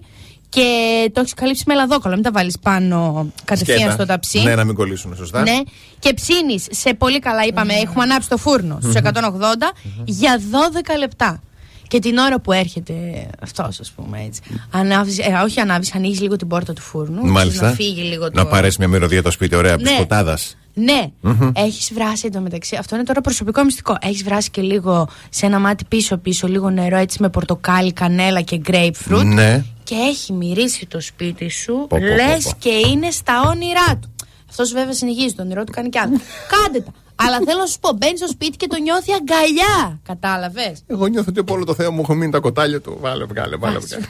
και 0.50 0.66
το 1.14 1.20
έχεις 1.20 1.34
καλύψει 1.34 1.64
με 1.68 1.74
λαδόκολο. 1.74 2.14
Μην 2.14 2.24
τα 2.24 2.32
βάλεις 2.32 2.60
πάνω 2.60 3.28
κατευθείαν 3.46 3.78
Σκέτα. 3.78 3.94
στο 3.94 4.06
ταψί. 4.06 4.40
Ναι, 4.40 4.56
να 4.56 4.64
μην 4.64 4.76
κολλήσουν 4.76 5.16
σωστά. 5.16 5.42
Ναι. 5.42 5.58
Και 6.00 6.14
ψήνεις 6.14 6.66
σε 6.70 6.94
πολύ 6.94 7.20
καλά, 7.20 7.46
είπαμε, 7.46 7.74
έχουμε 7.74 8.04
ανάψει 8.04 8.30
το 8.30 8.38
φούρνο 8.38 8.78
στους 8.82 8.96
180 8.96 9.72
για 10.06 10.40
12 10.40 10.98
λεπτά. 10.98 11.42
Και 11.90 12.00
την 12.00 12.18
ώρα 12.18 12.40
που 12.40 12.52
έρχεται 12.52 12.94
αυτός, 13.42 13.80
ας 13.80 13.92
πούμε 13.92 14.24
έτσι. 14.26 14.42
Ανάβεις, 14.72 15.18
ε, 15.20 15.32
όχι 15.44 15.60
ανάβεις, 15.60 15.96
ανοίγεις 15.96 16.22
λίγο 16.22 16.36
την 16.36 16.48
πόρτα 16.48 16.74
του 16.74 16.82
φούρνου. 16.82 17.26
Μάλιστα. 17.26 17.66
Να 17.68 17.74
φύγει 17.74 18.02
λίγο 18.02 18.26
το. 18.32 18.44
Να 18.44 18.46
πάρεις 18.48 18.78
μια 18.78 18.88
μυρωδία 18.88 19.22
το 19.24 19.32
σπίτι, 19.32 19.56
ωραία, 19.56 19.76
Ναι. 19.76 19.82
μπισκοτάδας. 19.82 20.58
Ναι, 20.74 21.12
Μμμ. 21.22 21.52
έχεις 21.56 21.92
βράσει 21.94 22.28
εντωμεταξύ. 22.28 22.76
Αυτό 22.76 22.96
είναι 22.96 23.04
τώρα 23.04 23.22
προσωπικό 23.22 23.64
μυστικό. 23.64 23.98
Έχεις 24.02 24.24
βράσει 24.24 24.50
και 24.50 24.62
λίγο 24.62 25.08
σε 25.30 25.46
ένα 25.46 25.60
μάτι 25.60 25.86
πίσω-πίσω, 25.86 26.48
λίγο 26.48 26.70
νερό 26.70 26.98
έτσι 26.98 27.18
με 27.22 27.30
πορτοκάλι, 27.30 27.94
κανέλα 27.94 28.42
και 28.42 28.62
grapefruit. 28.68 29.24
Ναι. 29.26 29.64
Και 29.84 29.96
έχει 29.96 30.34
μυρίσει 30.34 30.86
το 30.86 31.02
σπίτι 31.02 31.50
σου, 31.50 31.74
πω, 31.74 31.88
πω, 31.88 31.98
λες 31.98 32.44
πω. 32.44 32.52
και 32.60 32.70
είναι 32.70 33.12
στα 33.12 33.42
όνειρά 33.48 33.98
του. 34.02 34.16
Αυτός 34.50 34.72
βέβαια 34.72 34.94
συνεχίζει 34.94 35.34
το 35.34 35.42
όνειρό 35.42 35.64
του, 35.64 35.72
κάνει 35.72 35.90
κι 35.90 35.98
άλλο. 36.00 36.20
Κάντε 36.64 36.80
τα. 36.80 36.92
Αλλά 37.26 37.38
θέλω 37.46 37.60
να 37.66 37.70
σου 37.72 37.80
πω, 37.80 37.90
μπαίνεις 37.98 38.20
στο 38.20 38.28
σπίτι 38.28 38.56
και 38.58 38.68
το 38.74 38.78
νιώθει 38.86 39.12
αγκαλιά. 39.20 40.00
Κατάλαβες; 40.12 40.76
Εγώ 40.88 41.06
νιώθω 41.08 41.30
ότι 41.30 41.40
από 41.40 41.54
όλο 41.54 41.66
το 41.66 41.74
θέμα 41.74 41.90
μου 41.90 42.02
έχουν 42.04 42.18
μείνει 42.18 42.32
τα 42.32 42.40
κοτάλια 42.40 42.82
του. 42.82 42.98
Βάλε, 43.02 43.24
βγάλε, 43.26 43.56
βάλε, 43.56 43.80
βγάλε. 43.80 44.06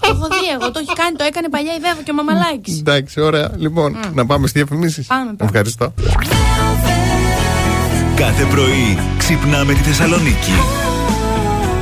Το 0.00 0.08
έχω 0.14 0.26
δει 0.34 0.44
εγώ, 0.54 0.70
το 0.70 0.78
έχει 0.82 0.92
κάνει, 0.92 1.16
το 1.16 1.24
έκανε 1.24 1.48
παλιά 1.48 1.72
η 1.78 1.80
Βέβα 1.86 2.00
και 2.04 2.10
ο 2.10 2.14
Μαμαλάκης. 2.14 2.78
Εντάξει, 2.78 3.20
ωραία. 3.20 3.50
Λοιπόν, 3.56 3.96
να 4.12 4.26
πάμε 4.26 4.46
στις 4.46 4.62
διαφημίσεις. 4.62 5.06
Πάμε, 5.06 5.24
πάμε. 5.24 5.50
Ευχαριστώ. 5.50 5.94
Κάθε 8.16 8.44
πρωί 8.44 8.98
ξυπνάμε 9.18 9.72
τη 9.72 9.80
Θεσσαλονίκη. 9.80 10.56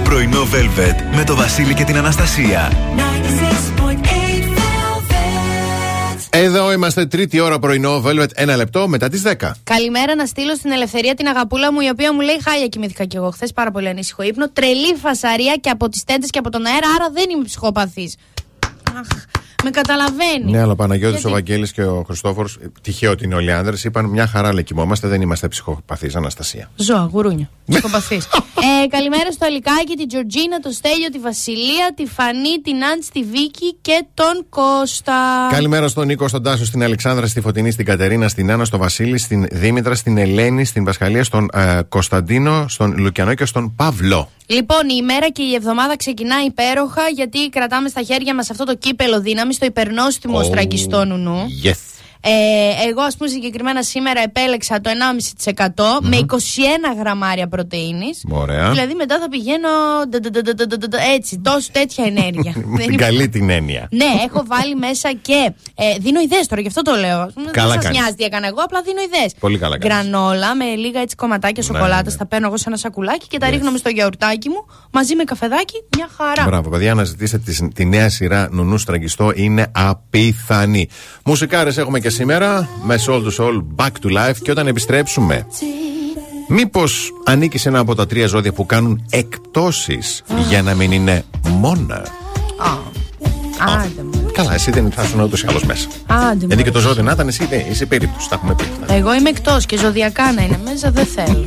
Πρωινό 0.05 0.43
Velvet 0.43 1.17
με 1.17 1.25
το 1.25 1.35
Βασίλη 1.37 1.75
και 1.75 1.85
την 1.85 1.97
Αναστασία. 1.97 2.73
Εδώ 6.35 6.73
είμαστε 6.73 7.07
τρίτη 7.07 7.41
ώρα 7.41 7.59
πρωινό, 7.59 8.03
Velvet, 8.07 8.29
ένα 8.35 8.57
λεπτό 8.57 8.89
μετά 8.89 9.09
τις 9.09 9.23
10. 9.23 9.51
Καλημέρα 9.65 10.15
να 10.15 10.27
στείλω 10.27 10.55
στην 10.55 10.71
ελευθερία 10.71 11.15
την 11.15 11.27
αγαπούλα 11.27 11.73
μου, 11.73 11.81
η 11.81 11.89
οποία 11.89 12.13
μου 12.13 12.21
λέει: 12.21 12.43
Χάλια 12.43 12.67
κοιμήθηκα 12.67 13.05
κι 13.05 13.17
εγώ 13.17 13.31
χθες, 13.31 13.53
πάρα 13.53 13.71
πολύ 13.71 13.89
ανήσυχο 13.89 14.23
ύπνο. 14.23 14.51
Τρελή 14.51 14.95
φασαρία 14.95 15.57
και 15.57 15.71
από 15.71 15.89
τις 15.89 16.05
τέντες 16.05 16.31
και 16.31 16.39
από 16.39 16.51
τον 16.51 16.67
αέρα, 16.67 16.89
άρα 16.97 17.11
δεν 17.11 17.31
είμαι 17.31 17.45
ψυχοπαθής. 17.45 18.17
Αχ, 18.99 19.07
με 19.65 19.71
καταλαβαίνει. 19.71 20.51
Ναι, 20.51 20.61
αλλά 20.61 20.73
ο 20.73 20.75
Παναγιώτης, 20.75 21.21
Γιατί; 21.21 21.27
ο 21.27 21.31
Βαγγέλης 21.31 21.73
και 21.73 21.83
ο 21.83 22.03
Χριστόφορος, 22.07 22.59
τυχαίο 22.83 23.11
ότι 23.11 23.25
είναι 23.25 23.35
όλοι 23.35 23.53
άντρε, 23.53 23.77
είπαν 23.85 24.05
μια 24.05 24.27
χαρά 24.27 24.53
λέει 24.53 24.63
κοιμόμαστε, 24.63 25.09
δεν 25.09 25.21
είμαστε 25.21 25.49
ψυχοπαθείς, 25.49 26.17
Αναστασία. 26.17 26.71
Ζώα, 26.77 27.09
γουρούνια. 27.13 27.51
Ψυχοπαθή. 27.71 28.15
ε, 28.15 28.87
καλημέρα 28.89 29.33
στο 29.33 29.47
Αλικάκι, 29.47 29.97
την 29.97 30.09
Τζορτζίνα, 30.09 30.59
το 30.61 30.71
Στέλιο, 30.71 31.09
τη 31.11 31.19
Βασιλεία, 31.19 31.93
τη 31.97 32.07
Φανή, 32.07 32.61
την 32.65 32.85
Άντ, 32.85 33.03
τη 33.13 33.23
Βίκη 33.23 33.77
και 33.81 34.05
τον 34.15 34.47
Κώστα. 34.49 35.15
Καλημέρα 35.51 35.89
στον 35.89 36.07
Νίκο, 36.07 36.29
στον 36.29 36.43
Τάσο, 36.43 36.65
στην 36.65 36.83
Αλεξάνδρα, 36.83 37.27
στη 37.27 37.41
Φωτεινή, 37.41 37.71
στην 37.71 37.85
Κατερίνα, 37.85 38.29
στην 38.29 38.51
Άννα, 38.51 38.65
στον 38.65 38.81
Βασίλη, 38.81 39.19
στην 39.19 39.47
Δήμητρα, 39.53 39.95
στην 39.95 40.19
Ελένη, 40.19 40.65
στην 40.65 40.85
Πασχαλία, 40.85 41.25
στον 41.25 41.49
ε, 41.53 41.81
Κωνσταντίνο, 41.89 42.65
στον 42.69 42.99
Λουκιανό 42.99 43.35
και 43.35 43.45
στον 43.45 43.75
Παύλο. 43.75 44.31
Λοιπόν, 44.53 44.89
η 44.89 44.95
ημέρα 44.99 45.29
και 45.29 45.43
η 45.43 45.55
εβδομάδα 45.55 45.97
ξεκινάει 45.97 46.45
υπέροχα 46.45 47.09
γιατί 47.09 47.49
κρατάμε 47.49 47.89
στα 47.89 48.03
χέρια 48.03 48.35
μας 48.35 48.51
αυτό 48.51 48.65
το 48.65 48.75
κύπελο 48.75 49.21
δύναμη, 49.21 49.55
το 49.55 49.67
υπερνόστιμο 49.67 50.39
Oh. 50.39 50.45
στραγγιστό 50.45 51.05
νουνού. 51.05 51.47
Yes. 51.65 52.02
Ε, 52.25 52.89
εγώ, 52.89 53.01
ας 53.03 53.17
πούμε, 53.17 53.29
συγκεκριμένα 53.29 53.83
σήμερα 53.83 54.21
επέλεξα 54.23 54.81
το 54.81 54.91
1,5% 54.91 55.99
με 56.01 56.17
21 56.17 56.99
γραμμάρια 56.99 57.49
πρωτενη. 57.49 58.11
Ωραία. 58.31 58.71
Δηλαδή 58.71 58.95
μετά 58.95 59.19
θα 59.21 59.29
πηγαίνω 59.29 59.69
ντα- 60.09 60.19
ντα- 60.21 60.31
ντα- 60.43 60.55
ντα- 60.55 60.67
ντα- 60.77 60.89
ντα- 60.89 61.03
έτσι, 61.15 61.41
τόσο 61.45 61.69
τέτοια 61.73 62.05
ενέργεια. 62.05 62.53
Με 62.57 62.63
Δεν 62.77 62.77
την 62.87 62.93
είναι- 62.93 63.03
καλή 63.03 63.29
την 63.29 63.51
έννοια. 63.51 63.89
Ναι, 63.91 64.05
έχω 64.27 64.43
βάλει 64.47 64.75
μέσα 64.77 65.13
και. 65.23 65.53
Ε, 65.75 65.85
δίνω 66.01 66.21
ιδέες 66.21 66.47
τώρα, 66.47 66.61
γι' 66.61 66.67
αυτό 66.67 66.83
το 66.83 66.95
λέω. 66.95 67.31
Καλά 67.51 67.67
Δεν 67.73 67.73
σας 67.75 67.83
κάνεις. 67.83 67.99
νοιάζει 67.99 68.15
τι 68.15 68.25
έκανα 68.25 68.47
εγώ, 68.47 68.61
απλά 68.61 68.83
δίνω 68.83 69.01
ιδέες. 69.01 69.35
Πολύ 69.41 69.59
καλά 69.59 69.79
κάνεις. 69.79 69.97
Γρανόλα 69.97 70.55
με 70.55 70.65
λίγα 70.65 71.01
έτσι 71.01 71.17
κομματάκια 71.17 71.65
Ναι, 71.69 71.75
σοκολάτας. 71.75 72.05
ναι, 72.05 72.11
ναι. 72.13 72.17
Τα 72.17 72.27
παίρνω 72.27 72.47
εγώ 72.47 72.57
σε 72.57 72.65
ένα 72.67 72.77
σακουλάκι 72.77 73.27
και 73.29 73.39
τα 73.39 73.51
ρίχνω 73.51 73.71
μες 73.71 73.81
στο 73.81 73.89
γιαουρτάκι 73.89 74.49
μου 74.49 74.67
μαζί 74.91 75.15
με 75.15 75.25
καφεδάκι. 75.25 75.77
Μια 75.97 76.09
χαρά. 76.17 76.45
Μπράβο, 76.45 76.71
παιδιά, 76.71 76.95
να 76.95 77.05
ζητήσετε 77.05 77.51
τη, 77.53 77.69
τη 77.69 77.85
νέα 77.85 78.09
σειρά 78.09 78.49
Νουνού 78.51 78.79
Στραγγιστό. 78.79 79.33
Είναι 79.35 79.67
απίθανη. 79.75 80.89
Μουσικάρες 81.25 81.77
έχουμε 81.77 82.01
και 82.01 82.11
σήμερα 82.13 82.69
με 82.85 82.99
Soul 83.07 83.23
to 83.23 83.31
Soul 83.39 83.63
Back 83.77 83.91
to 84.03 84.29
Life. 84.29 84.37
Και 84.43 84.51
όταν 84.51 84.67
επιστρέψουμε, 84.67 85.47
μήπως 86.49 87.13
ανήκει 87.25 87.59
σε 87.59 87.69
ένα 87.69 87.79
από 87.79 87.95
τα 87.95 88.07
τρία 88.07 88.27
ζώδια 88.27 88.53
που 88.53 88.67
κάνουν 88.67 89.05
εκπτώσεις 89.11 90.23
για 90.49 90.63
να 90.63 90.75
μην 90.75 90.93
είναι 90.93 91.25
μόνα; 91.49 92.07
Άντε 93.67 94.03
μου. 94.13 94.31
Καλά, 94.33 94.55
εσύ 94.55 94.71
δεν 94.71 94.91
θα 94.91 95.03
ήσουν 95.03 95.21
ούτως 95.21 95.43
ή 95.43 95.47
άλλως 95.49 95.65
μέσα. 95.65 95.89
Άντε 96.07 96.37
Γιατί 96.47 96.57
μου. 96.57 96.63
και 96.63 96.71
το 96.71 96.81
ζώδιο 96.81 97.03
να 97.03 97.13
ήταν, 97.13 97.29
εσύ 97.29 97.47
δεν 97.47 97.63
είσαι 97.71 97.87
περίπτωση. 97.87 98.29
Τα 98.29 98.35
έχουμε 98.35 98.55
πει. 98.55 98.95
Εγώ 98.95 99.15
είμαι 99.15 99.29
εκτός 99.29 99.67
και 99.67 99.79
ζωδιακά 99.79 100.33
να 100.33 100.43
είναι 100.43 100.61
μέσα, 100.65 100.91
δεν 100.91 101.07
θέλω. 101.07 101.47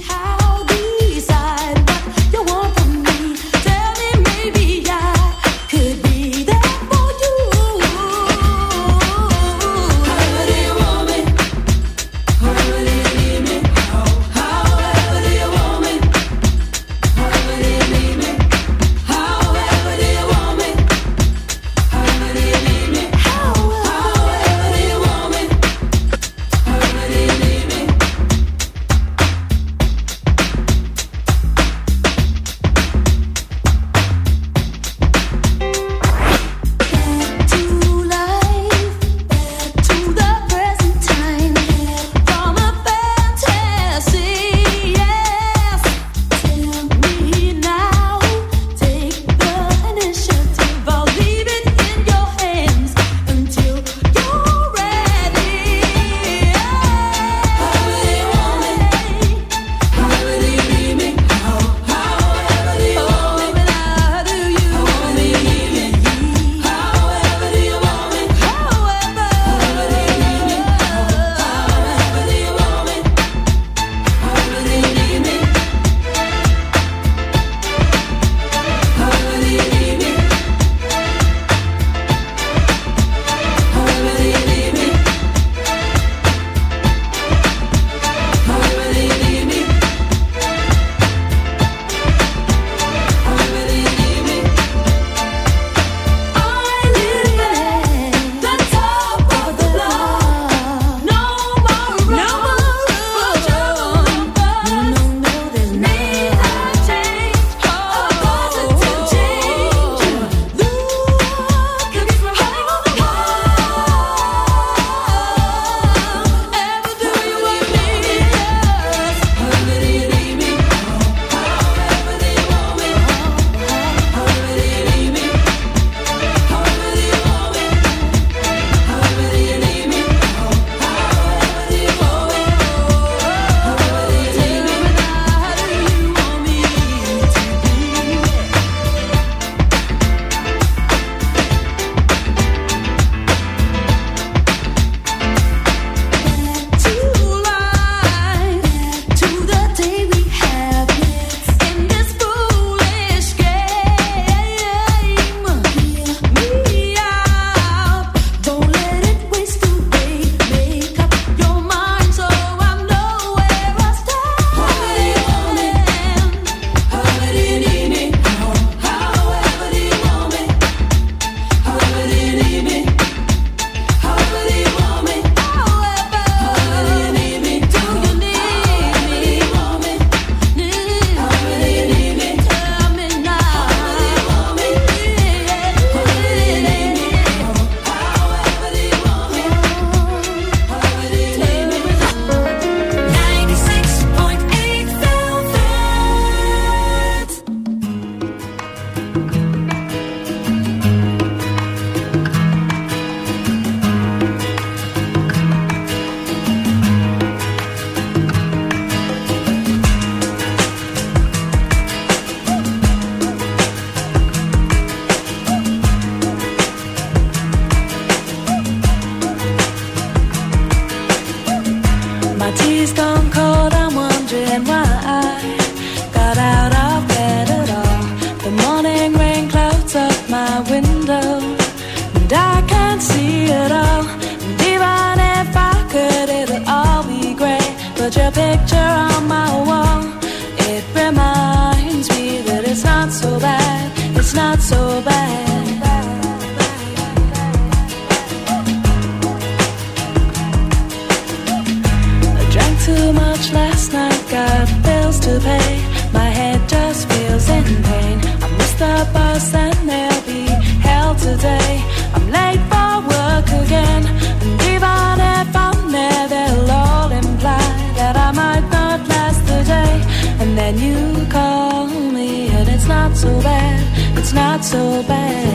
so 274.76 275.04
bad. 275.04 275.55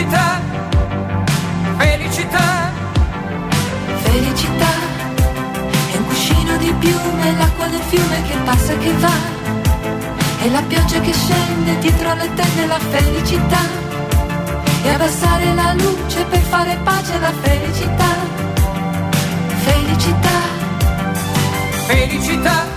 Felicità, 0.00 0.40
felicità, 1.76 2.72
felicità 4.02 4.70
un 5.98 6.06
cuscino 6.06 6.56
di 6.56 6.72
piume, 6.78 7.36
l'acqua 7.36 7.66
del 7.66 7.82
fiume 7.82 8.22
che 8.22 8.34
passa 8.42 8.72
e 8.72 8.78
che 8.78 8.92
va, 8.94 9.12
e 10.40 10.50
la 10.50 10.62
pioggia 10.62 11.00
che 11.00 11.12
scende 11.12 11.78
dietro 11.80 12.14
le 12.14 12.32
tende, 12.32 12.66
la 12.66 12.78
felicità, 12.78 13.60
e 14.84 14.88
abbassare 14.88 15.52
la 15.52 15.74
luce 15.74 16.24
per 16.24 16.40
fare 16.40 16.78
pace 16.82 17.12
alla 17.12 17.32
felicità, 17.42 18.10
felicità, 19.66 20.38
felicità. 21.88 22.69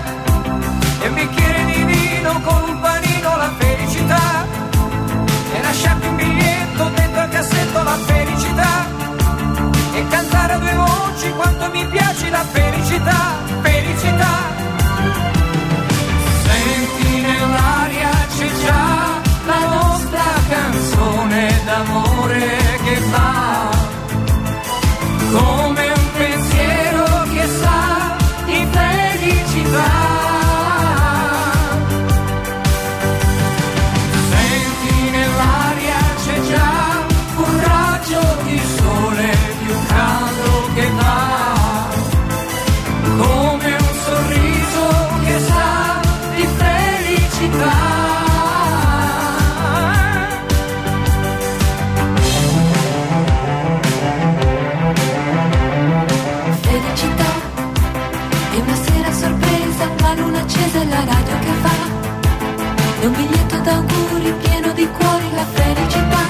un 63.13 63.27
biglietto 63.27 63.57
d'auguri 63.59 64.33
pieno 64.41 64.71
di 64.73 64.87
cuori, 64.87 65.33
la 65.35 65.45
felicità. 65.45 66.21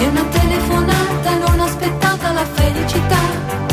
E 0.00 0.06
una 0.06 0.24
telefonata 0.24 1.36
non 1.36 1.60
aspettata, 1.60 2.32
la 2.32 2.46
felicità 2.54 3.67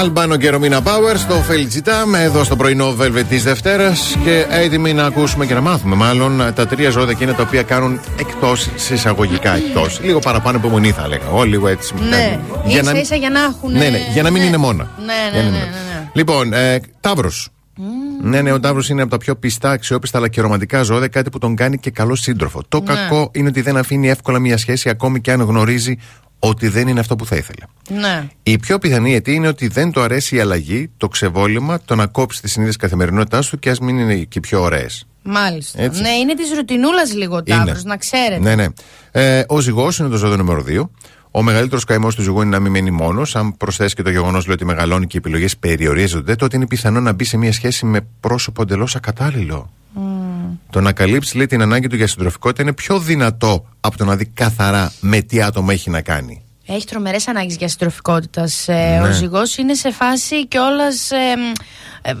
Αλμπάνο 0.00 0.36
και 0.36 0.50
Ρωμίνα 0.50 0.82
Πάουερ 0.82 1.18
στο 1.18 1.34
Φελιτσιτάμ, 1.34 2.14
εδώ 2.14 2.44
στο 2.44 2.56
πρωινό 2.56 2.96
Velvet 3.00 3.24
της 3.28 3.42
Δευτέρας 3.42 4.16
και 4.24 4.46
έτοιμοι 4.50 4.92
να 4.92 5.04
ακούσουμε 5.04 5.46
και 5.46 5.54
να 5.54 5.60
μάθουμε 5.60 5.94
μάλλον 5.96 6.52
τα 6.54 6.66
τρία 6.66 6.90
ζώδια 6.90 7.10
εκείνα 7.10 7.34
τα 7.34 7.42
οποία 7.42 7.62
κάνουν 7.62 8.00
εκτός 8.20 8.68
εισαγωγικά 8.90 9.56
εκτός. 9.56 10.00
Λίγο 10.02 10.18
παραπάνω 10.18 10.58
υπομονή 10.58 10.90
θα 10.90 11.02
έλεγα. 11.04 11.24
Εγώ 11.26 11.42
λίγο 11.42 11.68
έτσι. 11.68 11.94
Ναι, 12.10 12.38
Για 12.66 12.82
να- 12.82 12.90
ίσα 12.90 13.00
ίσα 13.00 13.14
για 13.16 13.30
να 13.30 13.40
έχουν. 13.40 13.72
Ναι, 13.72 13.88
ναι, 13.88 13.98
για 14.12 14.22
να 14.22 14.30
μην 14.30 14.42
είναι 14.42 14.56
μόνα. 14.56 14.90
Ναι, 15.06 15.12
Για 15.32 15.42
ναι, 15.42 15.48
να 15.48 15.54
ναι. 15.56 15.58
μην- 15.58 15.68
ναι, 15.70 15.94
ναι. 16.00 16.08
Λοιπόν, 16.12 16.52
ε, 16.52 16.80
Ταύρος. 17.00 17.48
Ναι, 18.22 18.40
ναι, 18.42 18.52
ο 18.52 18.60
Ταύρος 18.60 18.88
είναι 18.88 19.02
από 19.02 19.10
τα 19.10 19.16
πιο 19.18 19.36
πιστά, 19.36 19.70
αξιόπιστα 19.70 20.18
αλλά 20.18 20.28
και 20.28 20.40
ρομαντικά 20.40 20.82
ζώδια, 20.82 21.08
κάτι 21.08 21.30
που 21.30 21.38
τον 21.38 21.56
κάνει 21.56 21.78
και 21.78 21.90
καλό 21.90 22.14
σύντροφο. 22.14 22.62
Το 22.68 22.78
Ναι. 22.86 22.94
κακό 22.94 23.30
είναι 23.32 23.48
ότι 23.48 23.60
δεν 23.60 23.76
αφήνει 23.76 24.08
εύκολα 24.08 24.38
μια 24.38 24.56
σχέση, 24.56 24.88
ακόμη 24.88 25.20
και 25.20 25.32
αν 25.32 25.40
γνωρίζει 25.42 25.96
ότι 26.42 26.68
δεν 26.68 26.88
είναι 26.88 27.00
αυτό 27.00 27.16
που 27.16 27.26
θα 27.26 27.36
ήθελε. 27.36 27.64
Ναι. 28.00 28.28
Η 28.42 28.58
πιο 28.58 28.78
πιθανή 28.78 29.14
αιτία 29.14 29.34
είναι 29.34 29.48
ότι 29.48 29.68
δεν 29.68 29.90
του 29.90 30.00
αρέσει 30.00 30.36
η 30.36 30.40
αλλαγή, 30.40 30.90
το 30.96 31.08
ξεβόλυμα, 31.08 31.80
το 31.84 31.94
να 31.94 32.06
κόψει 32.06 32.40
τη 32.40 32.48
συνείδηση 32.48 32.78
καθημερινότητάς 32.78 33.48
του 33.48 33.58
και 33.58 33.70
ας 33.70 33.80
μην 33.80 33.98
είναι 33.98 34.14
και 34.16 34.38
οι 34.38 34.40
πιο 34.40 34.60
ωραίες. 34.60 35.06
Μάλιστα. 35.22 35.82
Έτσι. 35.82 36.00
Ναι, 36.02 36.08
είναι 36.08 36.34
της 36.34 36.52
ρουτινούλας 36.56 37.14
λίγο 37.14 37.36
ο 37.36 37.40
Είναι. 37.44 37.56
Ταύρος, 37.56 37.84
να 37.84 37.96
ξέρετε. 37.96 38.38
Ναι, 38.38 38.54
ναι. 38.54 38.66
Ε, 39.10 39.44
ο 39.48 39.60
ζυγός 39.60 39.98
είναι 39.98 40.08
το 40.08 40.16
ζώδιο 40.16 40.36
νούμερο 40.36 40.64
2. 40.68 40.90
Ο 41.30 41.42
μεγαλύτερος 41.42 41.84
καημός 41.84 42.14
του 42.14 42.22
ζυγού 42.22 42.40
είναι 42.40 42.50
να 42.50 42.60
μην 42.60 42.72
μένει 42.72 42.90
μόνος. 42.90 43.36
Αν 43.36 43.56
προσθέσει 43.56 43.94
και 43.94 44.02
το 44.02 44.10
γεγονός 44.10 44.48
ότι 44.48 44.64
μεγαλώνει 44.64 45.06
και 45.06 45.16
οι 45.16 45.18
επιλογές 45.24 45.56
περιορίζονται, 45.56 46.34
τότε 46.34 46.56
είναι 46.56 46.66
πιθανό 46.66 47.00
να 47.00 47.12
μπει 47.12 47.24
σε 47.24 47.36
μια 47.36 47.52
σχέση 47.52 47.86
με 47.86 48.00
πρόσωπο 48.20 48.62
εντελώς 48.62 48.96
ακατάλληλο. 48.96 49.70
Το 50.70 50.80
να 50.80 50.92
καλύψει 50.92 51.36
λέει, 51.36 51.46
την 51.46 51.62
ανάγκη 51.62 51.86
του 51.86 51.96
για 51.96 52.06
συντροφικότητα 52.06 52.62
είναι 52.62 52.72
πιο 52.72 52.98
δυνατό 52.98 53.66
από 53.80 53.96
το 53.96 54.04
να 54.04 54.16
δει 54.16 54.26
καθαρά 54.26 54.92
με 55.00 55.20
τι 55.20 55.42
άτομο 55.42 55.68
έχει 55.70 55.90
να 55.90 56.00
κάνει. 56.02 56.42
Έχει 56.66 56.86
τρομερές 56.86 57.28
ανάγκες 57.28 57.56
για 57.56 57.68
συντροφικότητας. 57.68 58.68
Ε, 58.68 58.98
Ναι. 59.02 59.08
Ο 59.08 59.12
ζυγός 59.12 59.56
είναι 59.56 59.74
σε 59.74 59.90
φάση 59.90 60.46
κιόλας. 60.46 61.10
Ε, 61.10 61.16
ε, 62.02 62.10
ε, 62.10 62.14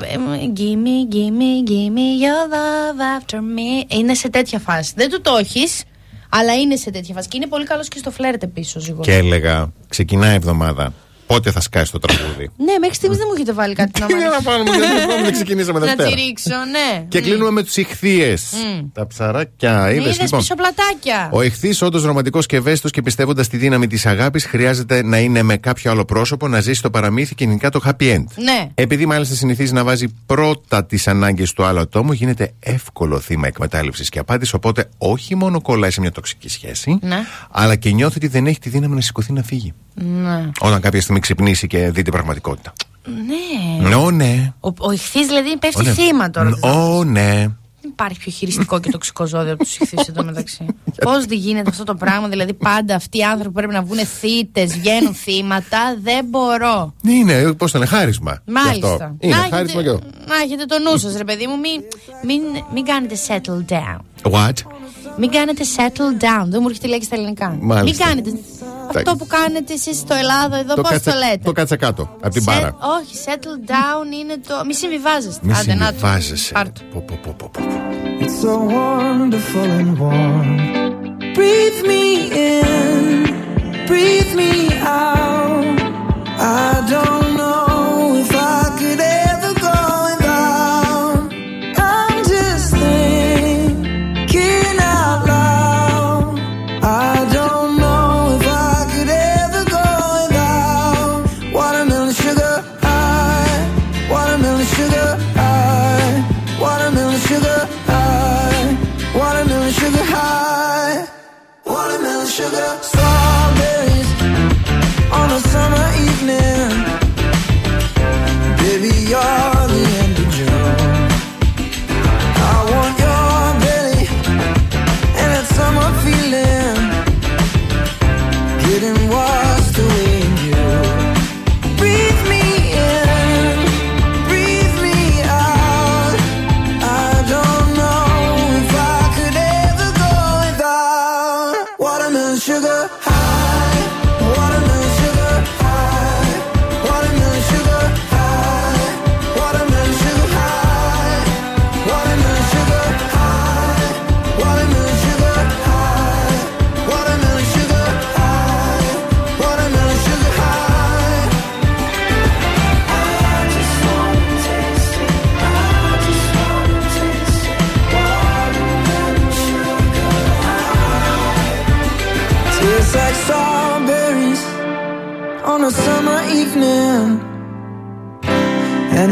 gimme, 0.56 1.14
gimme, 1.14 1.70
gimme 1.70 2.06
your 2.22 2.44
love 2.54 3.00
after 3.18 3.38
me. 3.38 3.92
Είναι 3.96 4.14
σε 4.14 4.28
τέτοια 4.28 4.58
φάση. 4.58 4.92
Δεν 4.96 5.10
του 5.10 5.20
το 5.20 5.36
έχεις, 5.36 5.82
αλλά 6.28 6.54
είναι 6.54 6.76
σε 6.76 6.90
τέτοια 6.90 7.14
φάση. 7.14 7.28
Και 7.28 7.36
είναι 7.36 7.46
πολύ 7.46 7.64
καλός 7.64 7.88
και 7.88 7.98
στο 7.98 8.10
φλερτ 8.10 8.42
επίση 8.42 8.78
ο 8.78 8.80
ζυγός. 8.80 9.06
Και 9.06 9.14
έλεγα, 9.14 9.72
ξεκινάει 9.88 10.32
η 10.32 10.34
εβδομάδα. 10.34 10.92
Πότε 11.30 11.50
θα 11.50 11.60
σκάσει 11.60 11.92
το 11.92 11.98
τραγούδι. 11.98 12.50
Ναι, 12.56 12.72
μέχρι 12.80 12.94
στιγμής 12.94 13.18
δεν 13.18 13.26
μου 13.28 13.34
έχετε 13.36 13.52
βάλει 13.52 13.74
κάτι 13.74 14.00
να 14.00 14.06
Τι 14.06 14.14
μάθω. 14.14 14.30
να 14.30 14.42
πάρουμε, 14.42 14.70
γιατί 14.76 15.00
ακόμη 15.02 15.22
δεν 15.22 15.32
ξεκινήσαμε 15.32 15.78
Να 15.78 15.86
Δευτέρα. 15.86 16.08
τη 16.08 16.14
ρίξω, 16.14 16.50
ναι. 16.70 17.04
Και 17.08 17.20
κλείνουμε 17.20 17.50
με 17.50 17.62
τους 17.62 17.76
ηχθείες. 17.76 18.52
Τα 18.92 19.06
ψαράκια. 19.06 19.90
Είδες 19.90 20.04
Είδες 20.04 20.20
λοιπόν. 20.20 20.38
πίσω 20.40 20.54
πλατάκια. 20.54 21.28
Ο 21.32 21.42
ηχθής, 21.42 21.82
όντως 21.82 22.04
ρομαντικός 22.04 22.46
και 22.46 22.56
ευαίσθητος 22.56 22.90
και 22.90 23.02
πιστεύοντας 23.02 23.48
τη 23.48 23.56
δύναμη 23.56 23.86
της 23.86 24.06
αγάπης, 24.06 24.44
χρειάζεται 24.44 25.02
να 25.02 25.18
είναι 25.18 25.42
με 25.42 25.56
κάποιο 25.56 25.90
άλλο 25.90 26.04
πρόσωπο, 26.04 26.48
να 26.48 26.60
ζήσει 26.60 26.82
το 26.82 26.90
παραμύθι 26.90 27.34
και 27.34 27.44
γενικά 27.44 27.70
το 27.70 27.80
happy 27.84 28.14
end. 28.14 28.24
Ναι. 28.36 28.66
Επειδή 28.74 29.06
μάλιστα 29.06 29.34
συνηθίζει 29.34 29.72
να 29.72 29.84
βάζει 29.84 30.06
πρώτα 30.26 30.84
τις 30.84 31.08
ανάγκες 31.08 31.52
του 31.52 31.64
άλλου 31.64 31.80
ατόμου, 31.80 32.12
γίνεται 32.12 32.52
εύκολο 32.60 33.20
θύμα 33.20 33.46
εκμετάλλευσης 33.46 34.08
και 34.08 34.18
απάντηση. 34.18 34.54
Οπότε 34.54 34.88
όχι 34.98 35.34
μόνο 35.34 35.60
κολλάει 35.60 35.90
σε 35.90 36.00
μια 36.00 36.12
τοξική 36.12 36.48
σχέση, 36.48 36.98
Ναι. 37.02 37.18
αλλά 37.50 37.76
και 37.76 37.90
νιώθει 37.90 38.16
ότι 38.16 38.26
δεν 38.26 38.46
έχει 38.46 38.58
τη 38.58 38.68
δύναμη 38.68 38.94
να 38.94 39.00
σηκωθεί 39.00 39.32
να 39.32 39.42
φύγει. 39.42 39.72
Ναι. 40.04 40.50
Όταν 40.60 40.80
κάποια 40.80 41.00
στιγμή 41.00 41.20
ξυπνήσει 41.20 41.66
και 41.66 41.90
δει 41.90 42.02
την 42.02 42.12
πραγματικότητα. 42.12 42.72
Ναι. 43.04 43.94
Ω, 43.94 44.10
ναι. 44.10 44.52
Ο, 44.60 44.68
ο 44.78 44.92
ηχθής 44.92 45.26
δηλαδή 45.26 45.56
πέφτει 45.58 45.80
Ω, 45.80 45.82
ναι. 45.82 45.92
θύμα 45.92 46.30
τώρα. 46.30 46.58
Ω, 46.60 47.04
ναι. 47.04 47.46
Δεν 47.82 47.90
υπάρχει 47.90 48.18
πιο 48.18 48.32
χειριστικό 48.32 48.80
και 48.80 48.90
τοξικό 48.90 49.26
ζώδιο 49.26 49.52
από 49.52 49.62
τους 49.62 49.76
ηχθείς 49.78 50.08
εδώ 50.08 50.24
μεταξύ. 50.24 50.66
Πώς 51.04 51.24
δεν 51.24 51.38
γίνεται 51.38 51.70
αυτό 51.70 51.84
το 51.84 51.94
πράγμα, 51.94 52.28
δηλαδή 52.28 52.54
πάντα 52.54 52.94
αυτοί 52.94 53.18
οι 53.18 53.22
άνθρωποι 53.22 53.46
που 53.48 53.52
πρέπει 53.52 53.72
να 53.72 53.82
βγουν 53.82 53.98
θύτες, 53.98 54.72
βγαίνουν 54.72 55.14
θύματα, 55.14 55.96
δεν 56.02 56.24
μπορώ. 56.24 56.94
Ναι, 57.02 57.12
είναι, 57.12 57.52
πώς 57.52 57.72
το 57.72 57.78
λένε, 57.78 57.90
χάρισμα. 57.90 58.42
Γι' 58.44 58.52
Μάλιστα. 58.52 58.92
αυτό. 58.92 59.16
Είναι 59.18 59.34
να, 59.36 59.40
χάρισμα 59.42 59.80
έχετε, 59.80 59.82
και 59.82 59.90
αυτό. 59.90 60.06
να 60.26 60.36
έχετε 60.44 60.64
το 60.64 60.76
νου 60.78 60.98
σας, 60.98 61.16
ρε 61.16 61.24
παιδί 61.24 61.46
μου, 61.46 61.58
μην, 61.58 61.82
μην, 62.24 62.42
μην 62.74 62.84
κάνετε 62.84 63.16
settle 63.26 63.72
down. 63.72 64.30
What? 64.32 64.52
Μην 65.18 65.30
κάνετε 65.30 65.64
settle 65.76 66.22
down. 66.24 66.44
Δεν 66.46 66.58
μου 66.62 66.68
έρχεται 66.68 66.86
η 66.86 66.90
λέξη 66.90 67.06
στα 67.06 67.16
ελληνικά. 67.16 67.56
Μάλιστα. 67.60 68.06
Μην 68.06 68.16
κάνετε 68.22 68.38
αυτό 68.96 69.16
που 69.16 69.26
κάνετε 69.26 69.72
εσείς 69.72 69.96
στο 69.96 70.14
Ελλάδα, 70.14 70.56
εδώ 70.58 70.74
πώς 70.74 70.90
κάτσε- 70.90 71.12
το 71.14 71.18
λέτε; 71.18 71.40
Το 71.44 71.52
κάτσε 71.52 71.76
κάτω, 71.76 72.02
από 72.20 72.28
την 72.34 72.42
Se- 72.42 72.44
μπάρα. 72.44 72.76
όχι, 72.98 73.14
settle 73.24 73.70
down 73.70 74.12
είναι 74.20 74.36
το. 74.48 74.54
Μη 74.66 74.74
συμβιβάζεστε. 74.74 75.40
Μη 75.46 75.52
Άντε, 75.52 75.74
να 75.74 75.78
το. 75.78 75.84
συμβιβάζεσαι. 75.86 76.52
Πάρ' 76.52 76.66
το. 76.72 76.80
Πω, 76.92 77.04
πω, 77.06 77.18
πω, 77.22 77.34
πω, 77.38 77.50
πω. 77.52 77.60
It's 78.22 78.44
so 78.44 78.52
wonderful 78.76 79.68
and 79.80 79.90
warm. 80.02 80.48
Breathe 81.36 81.80
me 81.90 82.04
in, 82.48 83.04
breathe 83.90 84.32
me 84.40 84.52
out. 85.02 85.78
I 86.38 86.72
don't 86.94 87.28
know 87.40 87.69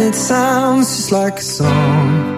it 0.09 0.15
sounds 0.15 0.97
just 0.97 1.13
like 1.13 1.39
a 1.39 1.43
song. 1.43 2.38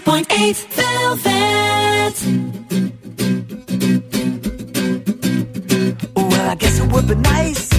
106.8 0.00 0.56
Velvet. 0.72 2.16
Well, 6.16 6.50
I 6.50 6.54
guess 6.54 6.78
it 6.80 6.90
would 6.90 7.06
be 7.08 7.14
nice 7.16 7.71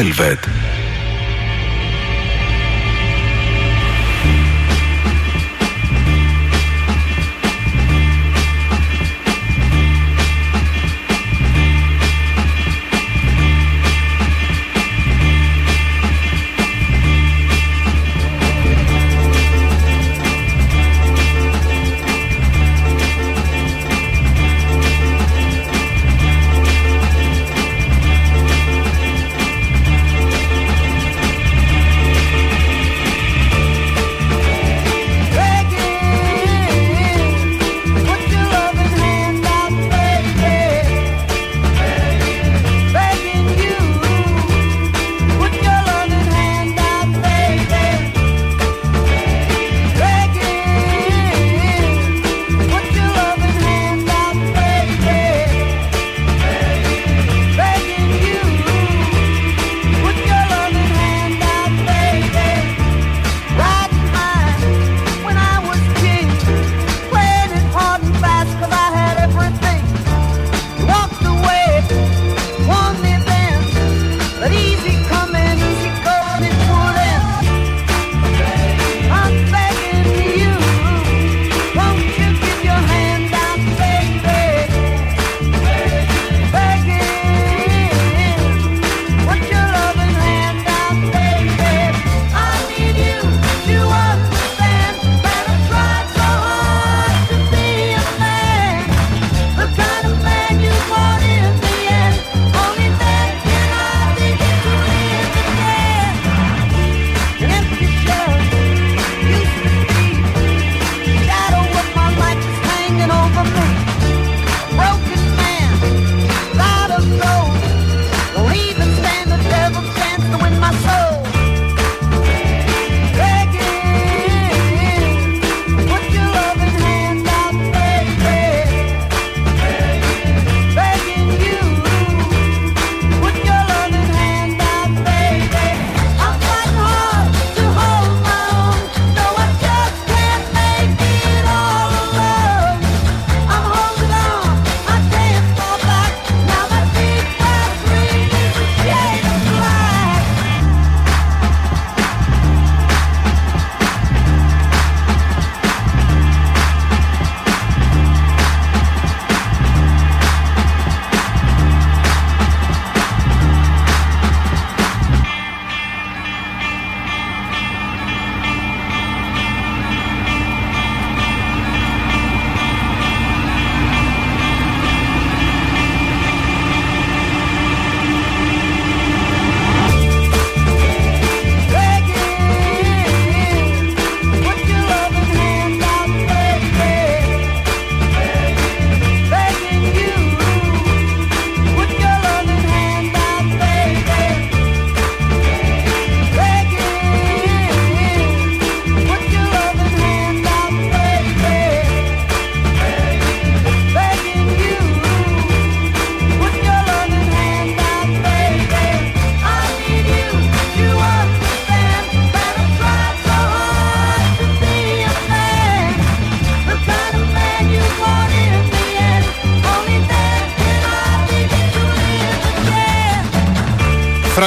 Velvet. 0.00 0.69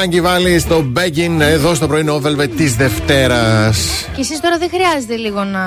Φράγκη 0.04 0.22
Βάλλη 0.22 0.60
στο 0.60 0.82
Μπέγκιν 0.82 1.42
εδώ 1.42 1.74
στο 1.74 1.88
πρωινό 1.88 2.22
Velvet 2.26 2.50
της 2.58 2.76
Δευτέρας. 2.76 4.06
Και 4.16 4.22
εσείς 4.22 4.40
τώρα 4.40 4.58
δεν 4.58 4.70
χρειάζεται 4.70 5.16
λίγο 5.16 5.44
να 5.44 5.62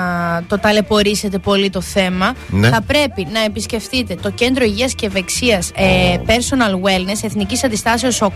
το 0.47 0.59
ταλαιπωρήσετε 0.59 1.37
πολύ 1.37 1.69
το 1.69 1.81
θέμα. 1.81 2.35
Ναι. 2.47 2.69
Θα 2.69 2.81
πρέπει 2.81 3.27
να 3.33 3.43
επισκεφτείτε 3.43 4.15
το 4.21 4.29
Κέντρο 4.31 4.63
Υγείας 4.63 4.93
και 4.93 5.05
Ευεξίας 5.05 5.71
ε, 5.75 6.17
Personal 6.25 6.71
Wellness 6.71 7.19
Εθνικής 7.23 7.63
Αντιστάσεως 7.63 8.21
8, 8.21 8.29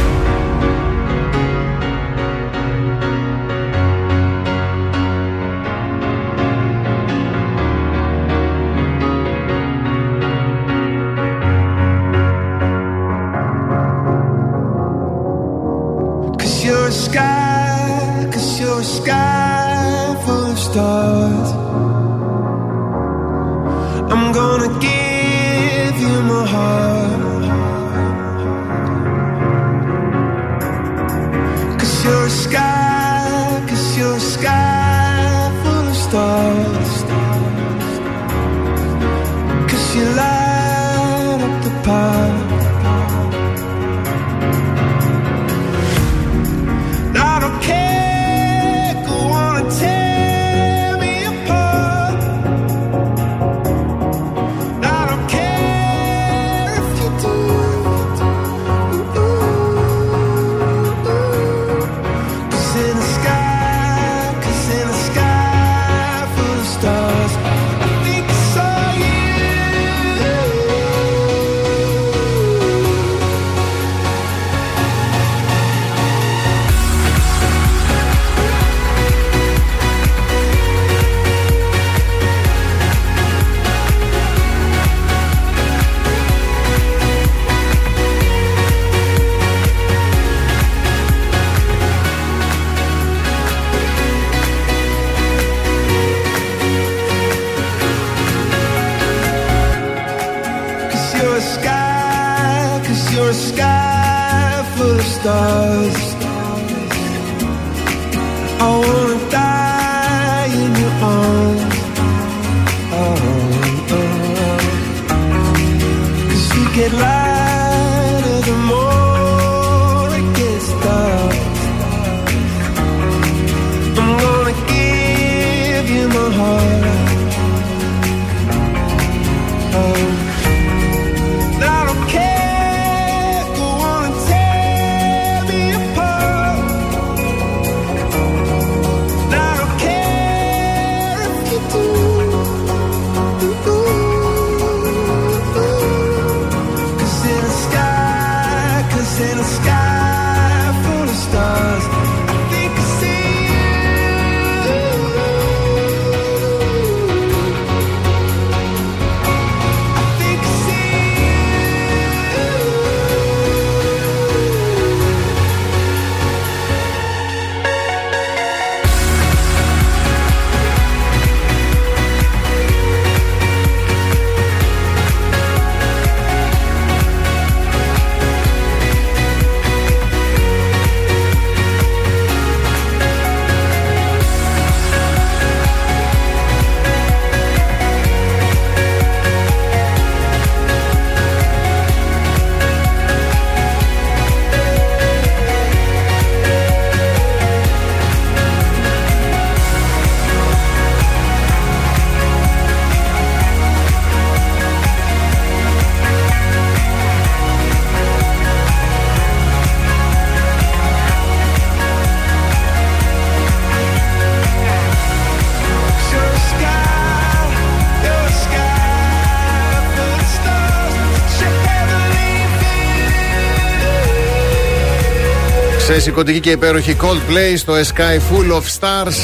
Σε 225.93 225.99
σηκωτική 225.99 226.39
και 226.39 226.49
υπέροχη 226.51 226.97
Coldplay 227.01 227.57
στο 227.57 227.73
A 227.73 227.77
Sky 227.77 228.15
Full 228.15 228.51
of 228.51 228.61
Stars. 228.79 229.15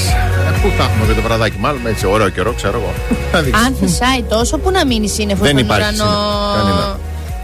Ε, 0.47 0.59
Πού 0.61 0.71
θα 0.77 0.83
έχουμε 0.83 1.05
και 1.07 1.13
το 1.13 1.21
βραδάκι, 1.21 1.57
μάλλον 1.59 1.87
έτσι 1.87 2.05
ωραίο 2.05 2.29
καιρό, 2.29 2.53
ξέρω 2.53 2.79
εγώ. 2.79 2.93
Θα 3.31 3.41
δείξει. 3.41 3.61
Αν 3.65 3.75
θυσάει 3.75 4.23
τόσο, 4.29 4.57
πού 4.57 4.71
να 4.71 4.85
μείνει 4.85 5.07
σύννεφος 5.07 5.47
Δεν 5.47 5.57
στον 5.57 5.65
υπάρχει 5.65 5.93
ουρανό; 5.95 6.11
σύννεφος, 6.11 6.55
κανένα. 6.55 6.99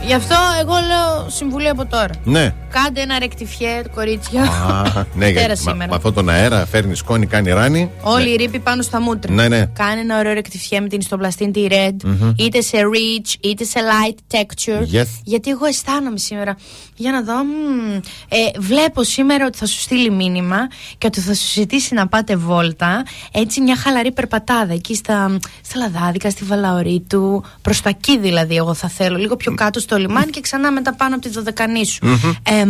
Γι' 0.05 0.13
αυτό 0.13 0.35
εγώ 0.61 0.73
λέω 0.73 1.29
συμβουλή 1.29 1.67
από 1.67 1.85
τώρα. 1.85 2.09
Ναι. 2.23 2.53
Κάντε 2.81 3.01
ένα 3.01 3.19
ρεκτιφιέ, 3.19 3.81
κορίτσια. 3.95 4.41
Α, 4.43 4.83
ναι, 5.13 5.25
Πέρα 5.25 5.29
γιατί 5.31 5.47
μα- 5.49 5.55
σήμερα. 5.71 5.89
με 5.89 5.95
αυτόν 5.95 6.13
τον 6.13 6.29
αέρα 6.29 6.65
φέρνει 6.65 6.95
σκόνη, 6.95 7.25
κάνει 7.25 7.51
ράνι. 7.51 7.89
Όλη 8.01 8.29
η 8.29 8.35
ρήπη 8.35 8.59
πάνω 8.59 8.81
στα 8.81 9.01
μούτρα. 9.01 9.33
Ναι, 9.33 9.47
ναι. 9.47 9.65
Κάνε 9.65 9.99
ένα 10.01 10.17
ωραίο 10.19 10.33
ρεκτιφιέ 10.33 10.79
με 10.79 10.87
την 10.87 10.99
ιστοπλαστήν 10.99 11.51
τη 11.51 11.67
Red, 11.69 11.95
Μμμ. 12.03 12.31
είτε 12.37 12.61
σε 12.61 12.77
rich, 12.77 13.33
είτε 13.41 13.63
σε 13.63 13.79
light 13.79 14.37
texture. 14.37 14.99
Yes. 15.01 15.05
Γιατί 15.23 15.49
εγώ 15.49 15.65
αισθάνομαι 15.65 16.17
σήμερα. 16.17 16.57
Για 16.95 17.11
να 17.11 17.21
δω. 17.23 17.33
μμ, 17.43 17.95
ε, 18.29 18.59
βλέπω 18.59 19.03
σήμερα 19.03 19.45
ότι 19.45 19.57
θα 19.57 19.65
σου 19.65 19.79
στείλει 19.79 20.11
μήνυμα 20.11 20.57
και 20.97 21.07
ότι 21.07 21.19
θα 21.19 21.33
σου 21.33 21.51
ζητήσει 21.53 21.93
να 21.93 22.07
πάτε 22.07 22.35
βόλτα. 22.35 23.03
Έτσι, 23.31 23.61
μια 23.61 23.75
χαλαρή 23.75 24.11
περπατάδα 24.11 24.73
εκεί 24.73 24.95
στα, 24.95 25.37
στα 25.63 25.77
λαδάδικα, 25.79 26.29
στη 26.29 26.43
Βαλαωρή 26.43 27.03
του. 27.09 27.43
Προς 27.61 27.81
τα 27.81 27.89
εκεί 27.89 28.19
δηλαδή, 28.19 28.55
εγώ 28.55 28.73
θα 28.73 28.87
θέλω. 28.87 29.17
Λίγο 29.17 29.35
πιο 29.35 29.53
κάτω 29.53 29.79
στο 29.79 29.97
λιμάνι 29.97 30.31
και 30.31 30.41
ξανά 30.41 30.71
μετά 30.71 30.93
πάνω 30.95 31.15
από 31.15 31.23
τη 31.23 31.29
δωδεκανή 31.29 31.85
σου. 31.85 32.19
Εμ, 32.43 32.62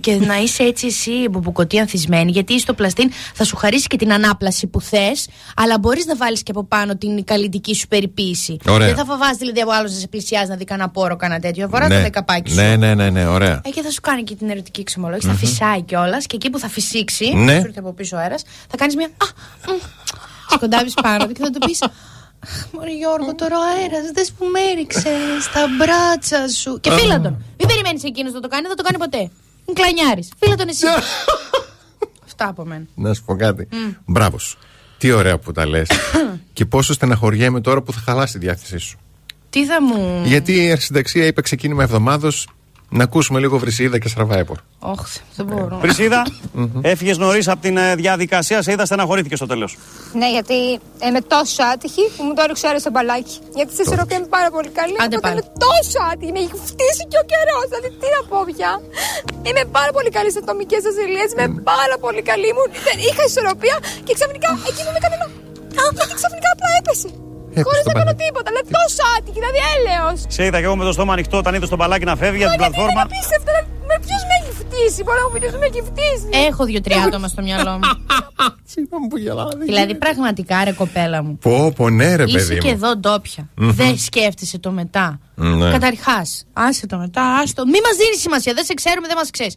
και 0.00 0.14
να 0.14 0.36
είσαι 0.38 0.62
έτσι 0.62 0.86
εσύ 0.86 1.28
μπουμπουκωτή 1.30 1.78
ανθισμένη, 1.78 2.30
γιατί 2.30 2.60
στο 2.60 2.74
πλαστίν 2.74 3.10
θα 3.34 3.44
σου 3.44 3.56
χαρίσει 3.56 3.86
και 3.86 3.96
την 3.96 4.12
ανάπλαση 4.12 4.66
που 4.66 4.80
θες, 4.80 5.28
αλλά 5.56 5.78
μπορείς 5.78 6.06
να 6.06 6.16
βάλεις 6.16 6.42
και 6.42 6.50
από 6.50 6.64
πάνω 6.64 6.96
την 6.96 7.24
καλλιτική 7.24 7.74
σου 7.74 7.88
περιποίηση. 7.88 8.56
Ωραία. 8.68 8.86
Δεν 8.86 8.96
θα 8.96 9.04
φοβάσαι 9.04 9.36
δηλαδή 9.38 9.60
από 9.60 9.70
άλλο 9.70 9.88
να 9.88 9.94
σε 9.94 10.08
πλησιάζει 10.08 10.50
να 10.50 10.56
δει 10.56 10.64
κανένα 10.64 10.88
πόρο, 10.88 11.16
κανένα 11.16 11.40
τέτοιο. 11.40 11.68
Φορά 11.68 11.88
ναι. 11.88 11.94
το 11.96 12.02
δεκαπάκι 12.02 12.50
σου. 12.50 12.56
ναι, 12.56 12.76
ναι, 12.76 12.94
ναι, 12.94 13.10
ναι, 13.10 13.26
ωραία. 13.26 13.60
Ε, 13.64 13.70
και 13.70 13.82
θα 13.82 13.90
σου 13.90 14.00
κάνει 14.00 14.22
και 14.22 14.34
την 14.34 14.50
ερωτική 14.50 14.80
εξομολόγηση, 14.80 15.26
θα 15.26 15.34
φυσάει 15.34 15.82
κιόλας 15.82 16.26
και 16.26 16.36
εκεί 16.36 16.50
που 16.50 16.58
θα 16.58 16.68
φυσήξει, 16.68 17.32
Ναι. 17.34 17.52
σου 17.52 17.62
έρθει 17.66 17.78
από 17.78 17.92
πίσω 17.92 18.16
ο 18.16 18.18
αέρας, 18.20 18.42
θα 18.70 18.76
κάνεις 18.76 18.94
μια. 18.96 19.06
Α, 19.06 19.26
μ, 19.72 19.76
σκοντάβεις 20.50 20.94
πάνω 21.02 21.26
του 21.26 21.32
και 21.32 21.40
θα 21.42 21.50
του 21.50 21.58
πεις. 21.66 21.78
Μωρή 22.72 22.92
Γιώργο, 22.92 23.34
τώρα 23.34 23.56
ο 23.58 23.62
αέρας 23.62 24.10
δες 24.14 24.32
που 24.32 24.44
με 24.44 24.60
έριξε 24.72 25.10
στα 25.40 25.66
μπράτσα 25.78 26.48
σου. 26.48 26.80
Και 26.80 26.90
φίλα 26.90 27.20
τον. 27.20 27.44
Μην 27.58 27.68
περιμένεις 27.68 28.04
εκείνος 28.04 28.32
να 28.32 28.40
το 28.40 28.48
κάνει, 28.48 28.62
δεν 28.62 28.70
θα 28.70 28.76
το 28.76 28.82
κάνει 28.82 28.98
ποτέ. 28.98 29.18
Είναι 29.18 29.80
κλανιάρη. 29.80 30.28
Φίλα 30.38 30.54
τον 30.54 30.68
εσύ. 30.68 30.86
Αυτά 32.24 32.48
από 32.48 32.64
μένα. 32.64 32.84
Να 32.94 33.14
σου 33.14 33.24
πω 33.24 33.36
κάτι. 33.36 33.68
Μπράβος 34.06 34.42
σου. 34.42 34.58
Τι 34.98 35.12
ωραία 35.12 35.38
που 35.38 35.52
τα 35.52 35.66
λες. 35.66 35.88
και 36.52 36.64
πόσο 36.64 36.92
στεναχωριέμαι 36.92 37.60
τώρα 37.60 37.82
που 37.82 37.92
θα 37.92 38.00
χαλάσει 38.00 38.32
τη 38.32 38.38
διάθεσή 38.38 38.78
σου. 38.78 38.98
Τι 39.50 39.66
θα 39.66 39.82
μου. 39.82 40.22
Γιατί 40.24 40.64
η 40.64 40.70
αρχισυνταξία 40.70 41.26
είπε 41.26 41.40
ξεκίνημα 41.40 41.82
εβδομάδος 41.82 42.48
να 42.90 43.04
ακούσουμε 43.04 43.38
λίγο 43.40 43.58
βρυσίδα 43.58 43.98
και 43.98 44.08
στραβάιπορ. 44.08 44.58
Όχι, 44.78 45.20
δεν 45.36 45.46
μπορώ. 45.46 45.78
Βρυσίδα, 45.82 46.26
έφυγες 46.80 47.18
νωρίς 47.18 47.48
από 47.48 47.60
την 47.66 47.76
ε, 47.76 47.94
διαδικασία, 47.94 48.62
σε 48.62 48.72
είδα 48.72 48.84
στεναχωρήθηκε 48.84 49.36
στο 49.36 49.46
τέλος. 49.46 49.70
Ναι, 50.20 50.28
γιατί 50.36 50.58
είμαι 51.06 51.20
τόσο 51.34 51.62
άτυχη 51.72 52.04
που 52.16 52.22
μου 52.26 52.32
το 52.34 52.40
έριξε 52.44 52.66
ο 52.66 52.78
στο 52.78 52.90
μπαλάκι. 52.94 53.36
Γιατί 53.58 53.70
στη 53.72 53.82
ισορροπία 53.86 54.16
είμαι 54.16 54.30
πάρα 54.38 54.50
πολύ 54.56 54.70
καλή. 54.78 54.96
Άντε 55.02 55.16
οπότε 55.16 55.26
πάλι. 55.26 55.38
είμαι 55.40 55.52
τόσο 55.66 55.98
άτυχη. 56.12 56.32
Με 56.36 56.40
έχει 56.44 56.56
φτύσει 56.70 57.02
και 57.10 57.18
ο 57.22 57.24
καιρός. 57.32 57.66
Δηλαδή, 57.70 57.88
τι 58.00 58.06
να 58.16 58.20
πω 58.30 58.38
πια. 58.50 58.72
Είμαι 59.46 59.62
πάρα 59.78 59.90
πολύ 59.96 60.10
καλή 60.16 60.30
σε 60.34 60.40
ατομικές 60.42 60.82
ασυλίες. 60.90 61.28
Είμαι 61.32 61.46
πάρα 61.72 61.96
πολύ 62.04 62.22
καλή. 62.30 62.48
Μου, 62.56 62.64
δεν 62.86 62.96
είχα 63.06 63.22
ισορροπία 63.30 63.76
και 64.06 64.12
ξαφνικά 64.18 64.48
εκεί 64.68 64.80
που 64.84 64.92
με 64.94 64.98
έκανε 65.02 65.16
να. 65.22 65.26
Α, 65.80 65.84
γιατί 65.98 66.12
ξαφνικά 66.20 66.48
απλά 66.54 66.70
έπεσε. 66.80 67.08
Χωρίς 67.68 67.84
να 67.90 67.92
κάνω 68.00 68.14
τίποτα. 68.22 68.48
Δηλαδή, 68.50 68.68
τόσο 68.80 69.02
άτυχη. 69.16 69.38
Δηλαδή, 69.40 69.58
έλεος. 69.74 70.18
Σε 70.34 70.40
είδα 70.46 70.58
και 70.58 70.64
εγώ 70.68 70.76
με 70.76 70.84
το 70.84 70.92
στόμα 70.92 71.12
ανοιχτό 71.12 71.36
όταν 71.42 71.54
είδες 71.54 71.68
τον 71.68 71.78
μπαλάκι 71.78 72.04
να 72.04 72.16
φεύγει 72.16 72.44
από 72.44 72.52
την 72.52 72.60
Είναι 72.62 72.70
πλατφόρμα. 72.70 73.00
απίστευτο. 73.06 73.50
Δηλαδή, 73.50 73.68
Με 73.90 73.96
ποιος 74.06 74.22
με 74.28 74.34
έχει 74.40 74.52
φτύσει. 74.62 75.00
Μπορεί 75.04 75.18
να 75.22 75.26
μου 75.28 75.32
πει 75.34 75.58
με 75.62 75.66
έχει 75.70 75.82
φτύσει. 75.90 76.46
Έχω 76.48 76.62
δύο-τρία 76.64 77.02
άτομα 77.02 77.28
στο 77.28 77.42
μυαλό 77.42 77.70
μου. 77.78 77.88
Συγγνώμη 78.72 79.06
που 79.10 79.16
γελάω. 79.18 79.48
δηλαδή, 79.66 79.94
πραγματικά 79.94 80.64
ρε 80.64 80.72
κοπέλα 80.72 81.22
μου. 81.22 81.38
Πω, 81.46 81.72
πω, 81.76 81.90
ναι, 81.90 82.14
ρε 82.16 82.22
Είσαι 82.24 82.38
παιδί 82.38 82.58
και 82.58 82.68
μου. 82.68 82.72
εδώ 82.74 82.96
ντόπια. 82.96 83.48
Μμμ. 83.56 83.70
Δεν 83.72 83.98
σκέφτεσαι 83.98 84.58
το 84.58 84.70
μετά. 84.70 85.18
Ναι. 85.34 85.70
Καταρχάς, 85.70 86.44
άσε 86.52 86.86
το 86.86 86.96
μετά, 86.96 87.22
άστο. 87.42 87.64
Μη 87.66 87.78
μας 87.86 87.96
δίνεις 87.96 88.20
σημασία. 88.20 88.52
Δεν 88.54 88.64
σε 88.64 88.74
ξέρουμε, 88.74 89.06
δεν 89.06 89.16
μας 89.16 89.30
ξέρεις. 89.30 89.54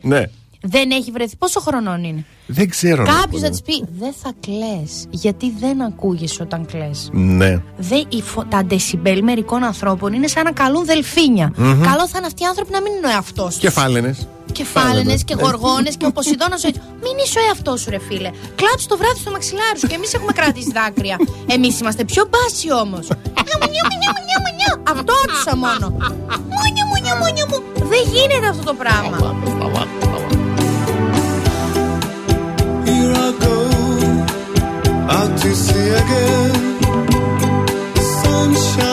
Ναι. 0.64 0.69
Δεν 0.69 0.92
έχει 0.92 1.11
βρεθεί. 1.11 1.35
Πόσο 1.35 1.59
χρονών 1.59 2.03
είναι; 2.03 2.25
Δεν 2.48 2.69
ξέρω. 2.69 3.03
να 3.03 3.14
πω, 3.14 3.19
Κάποιος 3.22 3.42
ναι. 3.42 3.48
θα 3.48 3.51
της 3.51 3.61
πει: 3.61 3.85
Δεν 4.00 4.14
θα 4.24 4.32
κλε. 4.40 4.83
Γιατί 5.09 5.53
δεν 5.59 5.82
ακούγεσαι 5.82 6.42
όταν 6.43 6.66
κλε. 6.66 6.90
Ναι. 7.11 7.61
Δε, 7.77 7.95
η 8.09 8.22
φω- 8.22 8.45
τα 8.50 8.64
ντεσιμπέλ 8.66 9.24
μερικών 9.24 9.64
ανθρώπων 9.64 10.14
είναι 10.14 10.27
σαν 10.27 10.43
να 10.43 10.51
καλούν 10.51 10.85
δελφίνια. 10.85 11.51
Μμμ. 11.58 11.82
Καλό 11.82 12.08
θα 12.08 12.17
είναι 12.17 12.25
αυτοί 12.25 12.43
οι 12.43 12.45
άνθρωποι 12.45 12.72
να 12.72 12.82
μην 12.82 12.93
είναι 12.93 13.08
ο 13.08 13.09
εαυτός 13.09 13.45
τους. 13.48 13.58
Κεφάλαινες. 13.58 14.27
Κεφάλαινες 14.51 15.24
και 15.24 15.35
γοργόνες 15.40 15.98
και 15.98 16.06
ο 16.06 16.11
Ποσειδώνα 16.11 16.56
ο 16.64 16.67
έτσι. 16.67 16.82
Μην 17.03 17.16
είσαι 17.25 17.40
ο 17.40 17.42
εαυτός 17.48 17.82
σου, 17.82 17.90
ρε 17.90 18.00
φίλε. 18.00 18.30
Κλάψει 18.56 18.88
το 18.88 18.98
βράδυ 18.98 19.19
στο 19.19 19.32
μαξιλάρι 19.32 19.80
σου 19.80 19.88
και 19.88 19.95
εμείς 19.95 20.14
έχουμε 20.14 20.32
κρατήσει 20.32 20.72
δάκρυα. 20.72 21.17
Εμείς 21.48 21.80
είμαστε 21.80 22.03
πιο 22.03 22.24
μπάσοι 22.30 22.72
όμως. 22.74 23.08
Αυτό 24.93 25.14
άκουσα 25.25 25.56
μόνο. 25.58 25.88
Μούνιο, 26.56 26.85
μούνιο, 26.92 27.16
μούνιο 27.22 27.45
μου. 27.50 27.88
Δεν 27.92 28.01
γίνεται 28.14 28.48
αυτό 28.48 28.64
το 28.64 28.74
πράγμα. 28.74 29.17
Sunshine 38.22 38.93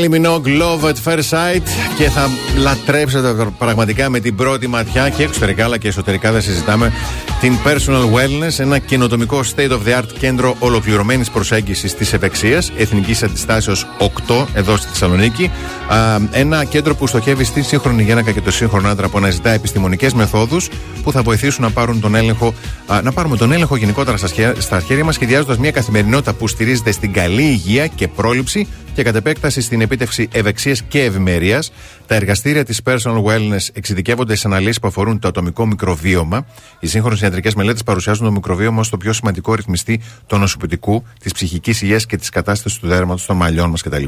Kylie 0.00 0.08
Minogue, 0.08 0.46
Love 0.46 0.84
at 0.84 0.98
First 1.04 1.28
Sight 1.30 1.62
και 1.98 2.08
θα 2.08 2.28
λατρέψετε 2.56 3.46
πραγματικά 3.58 4.08
με 4.08 4.20
την 4.20 4.34
πρώτη 4.34 4.66
ματιά 4.66 5.08
και 5.08 5.22
εξωτερικά 5.22 5.64
αλλά 5.64 5.78
και 5.78 5.88
εσωτερικά 5.88 6.32
δεν 6.32 6.42
συζητάμε 6.42 6.92
την 7.40 7.52
Personal 7.64 8.04
Wellness, 8.14 8.58
ένα 8.58 8.78
καινοτομικό 8.78 9.40
state 9.56 9.70
of 9.70 9.78
the 9.86 9.98
art 9.98 10.08
κέντρο 10.18 10.56
ολοκληρωμένης 10.58 11.30
προσέγγισης 11.30 11.94
της 11.94 12.12
ευεξία, 12.12 12.62
εθνικής 12.76 13.22
αντιστάσεως 13.22 13.86
8 13.98 14.46
εδώ 14.54 14.76
στη 14.76 14.88
Θεσσαλονίκη. 14.88 15.50
Α, 15.88 16.18
ένα 16.30 16.64
κέντρο 16.64 16.94
που 16.94 17.06
στοχεύει 17.06 17.44
στη 17.44 17.62
σύγχρονη 17.62 18.02
γυναίκα 18.02 18.30
και 18.30 18.40
το 18.40 18.50
σύγχρονο 18.50 18.88
άντρα 18.88 19.08
που 19.08 19.18
αναζητά 19.18 19.50
επιστημονικές 19.50 20.12
μεθόδους 20.12 20.68
που 21.02 21.12
θα 21.12 21.22
βοηθήσουν 21.22 21.64
να, 21.64 21.70
πάρουν 21.70 22.00
τον 22.00 22.14
έλεγχο, 22.14 22.54
α, 22.86 23.00
να 23.02 23.12
πάρουμε 23.12 23.36
τον 23.36 23.52
έλεγχο 23.52 23.76
γενικότερα 23.76 24.16
στα, 24.16 24.26
σχέ- 24.26 24.60
στα 24.60 24.80
χέρια 24.80 25.04
μας, 25.04 25.14
σχεδιάζοντας 25.14 25.58
μια 25.58 25.70
καθημερινότητα 25.70 26.32
που 26.32 26.48
στηρίζεται 26.48 26.92
στην 26.92 27.12
καλή 27.12 27.42
υγεία 27.42 27.86
και 27.86 28.08
πρόληψη 28.08 28.66
και 29.02 29.06
κατ' 29.06 29.16
επέκταση 29.16 29.60
στην 29.60 29.80
επίτευξη 29.80 30.28
ευεξίας 30.32 30.82
και 30.82 31.02
ευημερίας. 31.04 31.72
Τα 32.06 32.14
εργαστήρια 32.14 32.64
της 32.64 32.80
Personal 32.84 33.22
Wellness 33.24 33.68
εξειδικεύονται 33.72 34.34
σε 34.34 34.46
αναλύσεις 34.46 34.80
που 34.80 34.88
αφορούν 34.88 35.18
το 35.18 35.28
ατομικό 35.28 35.66
μικροβίωμα. 35.66 36.46
Οι 36.80 36.86
σύγχρονες 36.86 37.20
ιατρικές 37.20 37.54
μελέτες 37.54 37.82
παρουσιάζουν 37.82 38.24
το 38.24 38.32
μικροβίωμα 38.32 38.80
ως 38.80 38.88
το 38.88 38.96
πιο 38.96 39.12
σημαντικό 39.12 39.54
ρυθμιστή 39.54 40.00
του 40.26 40.36
νοσοποιητικού, 40.36 41.04
της 41.20 41.32
ψυχικής 41.32 41.82
υγείας 41.82 42.06
και 42.06 42.16
της 42.16 42.28
κατάστασης 42.28 42.78
του 42.78 42.86
δέρματος, 42.86 43.26
των 43.26 43.36
μαλλιών 43.36 43.70
μας 43.70 43.82
κτλ. 43.82 44.04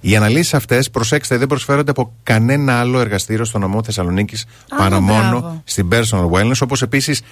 Οι 0.00 0.16
αναλύσεις 0.16 0.54
αυτές, 0.54 0.90
προσέξτε, 0.90 1.36
δεν 1.36 1.46
προσφέρονται 1.46 1.90
από 1.90 2.12
κανένα 2.22 2.80
άλλο 2.80 3.00
εργαστήριο 3.00 3.44
στο 3.44 3.58
νομό 3.58 3.82
Θεσσαλονίκης 3.82 4.44
παρά 4.76 5.00
μόνο 5.00 5.38
μπράβο. 5.38 5.62
στην 5.64 5.88
Personal 5.92 6.30
Wellness, 6.30 6.58
όπως 6.62 6.82
επίσης 6.82 7.22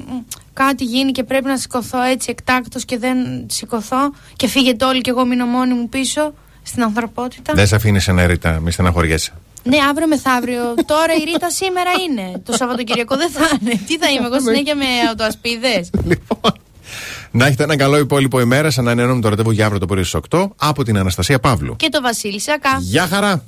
κάτι 0.53 0.83
γίνει 0.83 1.11
και 1.11 1.23
πρέπει 1.23 1.45
να 1.45 1.57
σηκωθώ 1.57 2.01
έτσι 2.01 2.27
εκτάκτο 2.31 2.79
και 2.79 2.97
δεν 2.97 3.17
σηκωθώ 3.47 4.13
και 4.35 4.47
φύγετε 4.47 4.85
όλοι 4.85 5.01
και 5.01 5.09
εγώ 5.09 5.25
μείνω 5.25 5.45
μόνη 5.45 5.73
μου 5.73 5.89
πίσω 5.89 6.33
στην 6.63 6.83
ανθρωπότητα. 6.83 7.53
Δεν 7.53 7.67
σε 7.67 7.75
αφήνει 7.75 7.99
ένα 8.07 8.27
ρίτα, 8.27 8.59
μη 8.59 8.71
στεναχωριέσαι. 8.71 9.33
Ναι, 9.63 9.77
αύριο 9.89 10.07
μεθαύριο. 10.07 10.61
Τώρα 10.85 11.13
η 11.21 11.23
Ρίτα 11.31 11.49
σήμερα 11.51 11.91
είναι. 12.09 12.41
Το 12.45 12.51
Σαββατοκυριακό 12.53 13.15
δεν 13.17 13.29
θα 13.31 13.49
είναι. 13.61 13.71
Τι 13.87 13.97
θα 13.97 14.09
είμαι 14.09 14.25
εγώ 14.25 14.39
συνέχεια 14.39 14.75
με 14.75 14.85
αυτοασπίδες; 15.09 15.89
Να 17.31 17.45
έχετε 17.45 17.63
ένα 17.63 17.75
καλό 17.77 17.97
υπόλοιπο 17.97 18.39
ημέρα. 18.39 18.69
Σαν 18.71 18.83
να 18.83 18.91
ανανεώνουμε 18.91 19.21
το 19.21 19.29
ραντεβού 19.29 19.51
για 19.51 19.65
αύριο 19.65 19.79
το 19.79 19.85
πρωί 19.85 20.03
στις 20.03 20.19
8 20.29 20.47
από 20.55 20.83
την 20.83 20.97
Αναστασία 20.97 21.39
Παύλου. 21.39 21.75
και 21.75 21.89
το 21.89 22.01
Βασίλη 22.01 22.39
Σακά. 22.39 22.77
Γεια 22.79 23.07
χαρά! 23.07 23.43